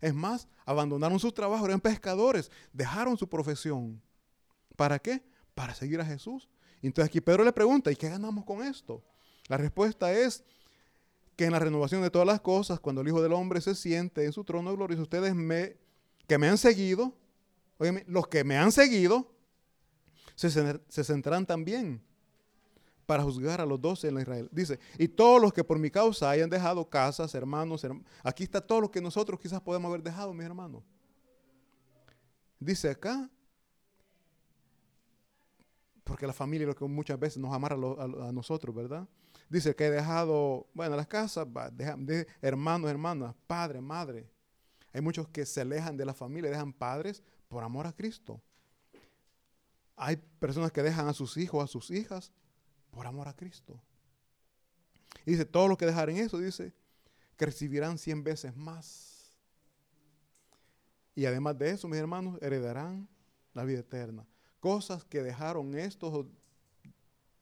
es 0.00 0.14
más, 0.14 0.46
abandonaron 0.64 1.18
sus 1.18 1.34
trabajos, 1.34 1.66
eran 1.66 1.80
pescadores, 1.80 2.52
dejaron 2.72 3.18
su 3.18 3.28
profesión. 3.28 4.00
¿Para 4.76 5.00
qué? 5.00 5.24
Para 5.56 5.74
seguir 5.74 6.00
a 6.00 6.04
Jesús. 6.04 6.48
Entonces 6.82 7.08
aquí 7.08 7.20
Pedro 7.20 7.44
le 7.44 7.52
pregunta, 7.52 7.90
¿y 7.92 7.96
qué 7.96 8.08
ganamos 8.08 8.44
con 8.44 8.62
esto? 8.62 9.02
La 9.48 9.56
respuesta 9.56 10.12
es, 10.12 10.44
que 11.40 11.46
en 11.46 11.52
la 11.52 11.58
renovación 11.58 12.02
de 12.02 12.10
todas 12.10 12.26
las 12.26 12.42
cosas, 12.42 12.80
cuando 12.80 13.00
el 13.00 13.08
Hijo 13.08 13.22
del 13.22 13.32
Hombre 13.32 13.62
se 13.62 13.74
siente 13.74 14.26
en 14.26 14.32
su 14.34 14.44
trono 14.44 14.68
de 14.68 14.76
gloria, 14.76 15.00
ustedes 15.00 15.34
me, 15.34 15.74
que 16.26 16.36
me 16.36 16.46
han 16.46 16.58
seguido, 16.58 17.14
los 18.06 18.28
que 18.28 18.44
me 18.44 18.58
han 18.58 18.70
seguido, 18.70 19.26
se, 20.34 20.50
se 20.50 21.02
sentarán 21.02 21.46
también 21.46 22.02
para 23.06 23.22
juzgar 23.22 23.58
a 23.58 23.64
los 23.64 23.80
doce 23.80 24.08
en 24.08 24.20
Israel. 24.20 24.50
Dice, 24.52 24.78
y 24.98 25.08
todos 25.08 25.40
los 25.40 25.50
que 25.50 25.64
por 25.64 25.78
mi 25.78 25.90
causa 25.90 26.28
hayan 26.28 26.50
dejado 26.50 26.86
casas, 26.90 27.34
hermanos, 27.34 27.86
aquí 28.22 28.44
está 28.44 28.60
todo 28.60 28.82
lo 28.82 28.90
que 28.90 29.00
nosotros 29.00 29.40
quizás 29.40 29.62
podemos 29.62 29.88
haber 29.88 30.02
dejado, 30.02 30.34
mis 30.34 30.44
hermanos. 30.44 30.82
Dice 32.58 32.90
acá, 32.90 33.30
porque 36.10 36.26
la 36.26 36.32
familia 36.32 36.64
es 36.64 36.68
lo 36.70 36.74
que 36.74 36.84
muchas 36.86 37.20
veces 37.20 37.38
nos 37.38 37.54
amarra 37.54 37.76
a 37.76 38.32
nosotros, 38.32 38.74
¿verdad? 38.74 39.06
Dice 39.48 39.76
que 39.76 39.86
he 39.86 39.90
dejado, 39.92 40.66
bueno, 40.74 40.96
las 40.96 41.06
casas, 41.06 41.46
hermanos, 42.42 42.90
hermanas, 42.90 43.36
padre, 43.46 43.80
madre. 43.80 44.28
Hay 44.92 45.02
muchos 45.02 45.28
que 45.28 45.46
se 45.46 45.60
alejan 45.60 45.96
de 45.96 46.04
la 46.04 46.12
familia, 46.12 46.50
dejan 46.50 46.72
padres 46.72 47.22
por 47.46 47.62
amor 47.62 47.86
a 47.86 47.92
Cristo. 47.92 48.42
Hay 49.94 50.16
personas 50.16 50.72
que 50.72 50.82
dejan 50.82 51.06
a 51.06 51.12
sus 51.12 51.36
hijos, 51.36 51.62
a 51.62 51.68
sus 51.68 51.92
hijas, 51.92 52.32
por 52.90 53.06
amor 53.06 53.28
a 53.28 53.36
Cristo. 53.36 53.80
Dice, 55.24 55.44
todos 55.44 55.68
los 55.68 55.78
que 55.78 55.86
dejaren 55.86 56.16
eso, 56.16 56.38
dice, 56.38 56.74
que 57.36 57.46
recibirán 57.46 57.98
cien 57.98 58.24
veces 58.24 58.56
más. 58.56 59.30
Y 61.14 61.26
además 61.26 61.56
de 61.56 61.70
eso, 61.70 61.86
mis 61.86 62.00
hermanos, 62.00 62.36
heredarán 62.42 63.08
la 63.54 63.62
vida 63.62 63.78
eterna. 63.78 64.26
Cosas 64.60 65.04
que 65.04 65.22
dejaron 65.22 65.74
estos, 65.74 66.26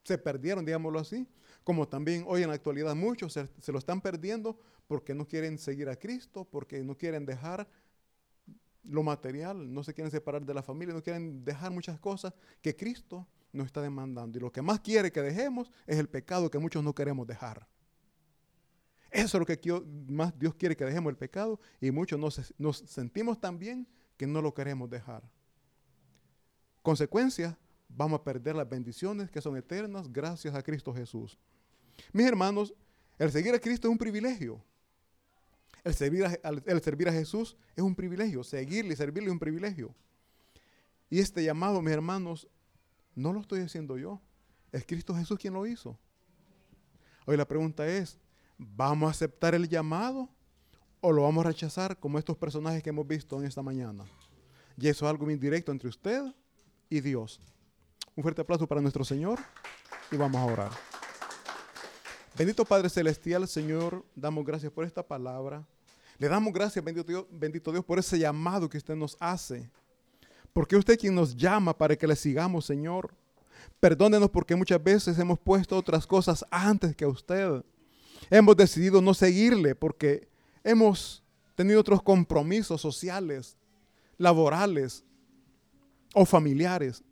se 0.05 0.17
perdieron, 0.17 0.65
digámoslo 0.65 1.01
así, 1.01 1.27
como 1.65 1.87
también 1.87 2.25
hoy 2.27 2.43
en 2.43 2.49
la 2.49 2.55
actualidad 2.55 2.95
muchos 2.95 3.35
se, 3.35 3.73
lo 3.73 3.79
están 3.79 4.01
perdiendo 4.01 4.59
porque 4.87 5.15
no 5.15 5.27
quieren 5.27 5.59
seguir 5.59 5.89
a 5.91 5.97
Cristo, 5.97 6.47
porque 6.51 6.83
no 6.83 6.97
quieren 6.97 7.27
dejar 7.27 7.69
lo 8.85 9.03
material, 9.03 9.71
no 9.75 9.85
se 9.85 9.93
quieren 9.93 10.11
separar 10.11 10.47
de 10.47 10.55
la 10.55 10.63
familia, 10.63 10.95
no 10.95 11.03
quieren 11.03 11.45
dejar 11.45 11.71
muchas 11.71 12.01
cosas 12.01 12.33
que 12.63 12.75
Cristo 12.75 13.27
nos 13.53 13.67
está 13.67 13.83
demandando. 13.83 14.39
Y 14.39 14.41
lo 14.41 14.51
que 14.51 14.63
más 14.63 14.81
quiere 14.81 15.13
que 15.13 15.21
dejemos 15.21 15.71
es 15.87 15.99
el 15.99 16.09
pecado 16.09 16.51
que 16.51 16.59
muchos 16.59 16.83
no 16.83 16.95
queremos 16.95 17.27
dejar. 17.27 17.69
Eso 19.11 19.37
es 19.37 19.41
lo 19.41 19.45
que 19.45 19.59
más 20.09 20.39
Dios 20.39 20.55
quiere 20.55 20.77
que 20.77 20.85
dejemos 20.85 21.11
el 21.11 21.19
pecado 21.19 21.61
y 21.81 21.91
muchos 21.91 22.19
nos, 22.19 22.55
nos 22.59 22.79
sentimos 22.79 23.41
tan 23.41 23.59
bien 23.59 23.87
que 24.17 24.27
no 24.27 24.41
lo 24.41 24.55
queremos 24.55 24.89
dejar. 24.89 25.23
Consecuencia, 26.83 27.59
vamos 27.89 28.21
a 28.21 28.25
perder 28.25 28.57
las 28.57 28.69
bendiciones 28.69 29.31
que 29.31 29.41
son 29.41 29.57
eternas 29.57 30.13
gracias 30.13 30.55
a 30.55 30.63
Cristo 30.63 30.93
Jesús. 30.95 31.39
Mis 32.13 32.27
hermanos, 32.27 32.75
el 33.19 33.31
seguir 33.31 33.55
a 33.55 33.59
Cristo 33.59 33.89
es 33.89 33.93
un 33.93 33.99
privilegio. 33.99 34.63
El 35.85 35.95
servir 35.95 36.25
a, 36.25 36.39
el 36.67 36.83
servir 36.83 37.09
a 37.09 37.13
Jesús 37.13 37.57
es 37.75 37.83
un 37.83 37.95
privilegio. 37.95 38.45
Seguirle 38.45 38.93
y 38.93 38.97
servirle 38.97 39.29
es 39.29 39.33
un 39.33 39.39
privilegio. 39.39 39.95
Y 41.11 41.21
este 41.21 41.43
llamado, 41.43 41.81
mis 41.81 41.93
hermanos, 41.93 42.49
no 43.15 43.33
lo 43.33 43.41
estoy 43.41 43.61
haciendo 43.61 43.97
yo. 43.97 44.21
Es 44.71 44.85
Cristo 44.85 45.15
Jesús 45.15 45.39
quien 45.39 45.55
lo 45.55 45.67
hizo. 45.67 45.99
Hoy 47.27 47.37
la 47.37 47.47
pregunta 47.47 47.87
es, 47.87 48.19
¿vamos 48.57 49.09
a 49.09 49.11
aceptar 49.11 49.55
el 49.55 49.69
llamado 49.69 50.29
o 51.01 51.13
lo 51.13 51.23
vamos 51.23 51.45
a 51.45 51.49
rechazar 51.49 51.99
como 51.99 52.19
estos 52.19 52.37
personajes 52.37 52.83
que 52.83 52.91
hemos 52.91 53.07
visto 53.07 53.39
en 53.39 53.47
esta 53.47 53.63
mañana? 53.63 54.05
Y 54.77 54.89
eso 54.89 55.07
es 55.07 55.11
algo 55.11 55.27
bien 55.27 55.41
directo 55.41 55.73
entre 55.73 55.89
usted 55.89 56.23
y 56.89 57.01
Dios. 57.01 57.41
Un 58.17 58.23
fuerte 58.23 58.41
aplauso 58.41 58.67
para 58.67 58.81
nuestro 58.81 59.05
Señor 59.05 59.39
y 60.11 60.17
vamos 60.17 60.41
a 60.41 60.45
orar. 60.45 60.71
Bendito 62.37 62.65
Padre 62.65 62.89
Celestial, 62.89 63.49
Señor, 63.49 64.05
damos 64.15 64.45
gracias 64.45 64.73
por 64.73 64.85
esta 64.85 65.03
palabra. 65.03 65.67
Le 66.19 66.29
damos 66.29 66.53
gracias, 66.53 66.85
bendito 66.85 67.07
Dios, 67.07 67.27
bendito 67.31 67.71
Dios, 67.71 67.85
por 67.85 67.99
ese 67.99 68.19
llamado 68.19 68.69
que 68.69 68.79
usted 68.79 68.95
nos 68.95 69.17
hace. 69.21 69.71
Porque 70.53 70.77
usted 70.77 70.99
quien 70.99 71.15
nos 71.15 71.37
llama 71.37 71.77
para 71.77 71.97
que 71.97 72.07
le 72.07 72.17
sigamos, 72.17 72.65
Señor. 72.65 73.15
Perdónenos 73.81 74.31
porque 74.31 74.57
muchas 74.57 74.83
veces 74.83 75.19
hemos 75.19 75.39
puesto 75.39 75.77
otras 75.77 76.07
cosas 76.07 76.45
antes 76.51 76.97
que 76.97 77.05
a 77.05 77.09
usted. 77.09 77.65
Hemos 78.31 78.57
decidido 78.57 79.01
no 79.01 79.15
seguirle 79.15 79.75
porque 79.75 80.29
hemos 80.65 81.23
tenido 81.55 81.81
otros 81.81 82.03
compromisos 82.03 82.81
sociales, 82.81 83.57
laborales 84.17 85.05
o 86.15 86.25
familiares. 86.25 87.03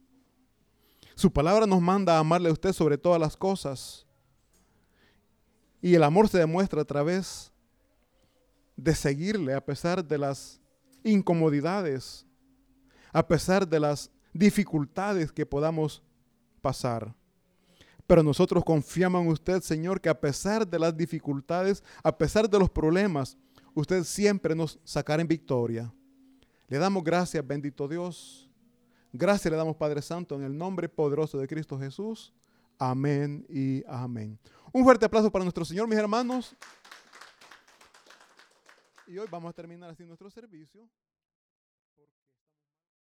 Su 1.14 1.32
palabra 1.32 1.66
nos 1.66 1.80
manda 1.80 2.16
a 2.16 2.20
amarle 2.20 2.48
a 2.48 2.52
usted 2.52 2.72
sobre 2.72 2.98
todas 2.98 3.20
las 3.20 3.36
cosas 3.36 4.06
y 5.80 5.94
el 5.94 6.02
amor 6.02 6.28
se 6.28 6.38
demuestra 6.38 6.82
a 6.82 6.84
través 6.84 7.52
de 8.76 8.94
seguirle 8.94 9.54
a 9.54 9.64
pesar 9.64 10.04
de 10.04 10.18
las 10.18 10.60
incomodidades, 11.04 12.26
a 13.12 13.26
pesar 13.26 13.66
de 13.66 13.80
las 13.80 14.10
dificultades 14.32 15.32
que 15.32 15.46
podamos 15.46 16.02
pasar. 16.60 17.14
Pero 18.06 18.22
nosotros 18.22 18.64
confiamos 18.64 19.22
en 19.22 19.28
usted, 19.28 19.62
Señor, 19.62 20.00
que 20.00 20.08
a 20.08 20.20
pesar 20.20 20.66
de 20.66 20.78
las 20.78 20.96
dificultades, 20.96 21.82
a 22.02 22.16
pesar 22.16 22.48
de 22.48 22.58
los 22.58 22.70
problemas, 22.70 23.36
usted 23.74 24.04
siempre 24.04 24.54
nos 24.54 24.78
sacará 24.84 25.22
en 25.22 25.28
victoria. 25.28 25.92
Le 26.68 26.78
damos 26.78 27.02
gracias, 27.02 27.46
bendito 27.46 27.88
Dios. 27.88 28.45
Gracias 29.18 29.50
le 29.50 29.56
damos, 29.56 29.76
Padre 29.76 30.02
Santo, 30.02 30.34
en 30.34 30.42
el 30.42 30.56
nombre 30.56 30.90
poderoso 30.90 31.38
de 31.38 31.48
Cristo 31.48 31.78
Jesús. 31.78 32.34
Amén 32.78 33.46
y 33.48 33.82
amén. 33.86 34.38
Un 34.72 34.84
fuerte 34.84 35.06
aplauso 35.06 35.30
para 35.30 35.42
nuestro 35.42 35.64
Señor, 35.64 35.88
mis 35.88 35.96
hermanos. 35.98 36.54
Y 39.06 39.16
hoy 39.16 39.26
vamos 39.30 39.48
a 39.48 39.52
terminar 39.54 39.88
así 39.88 40.04
nuestro 40.04 40.28
servicio. 40.30 40.86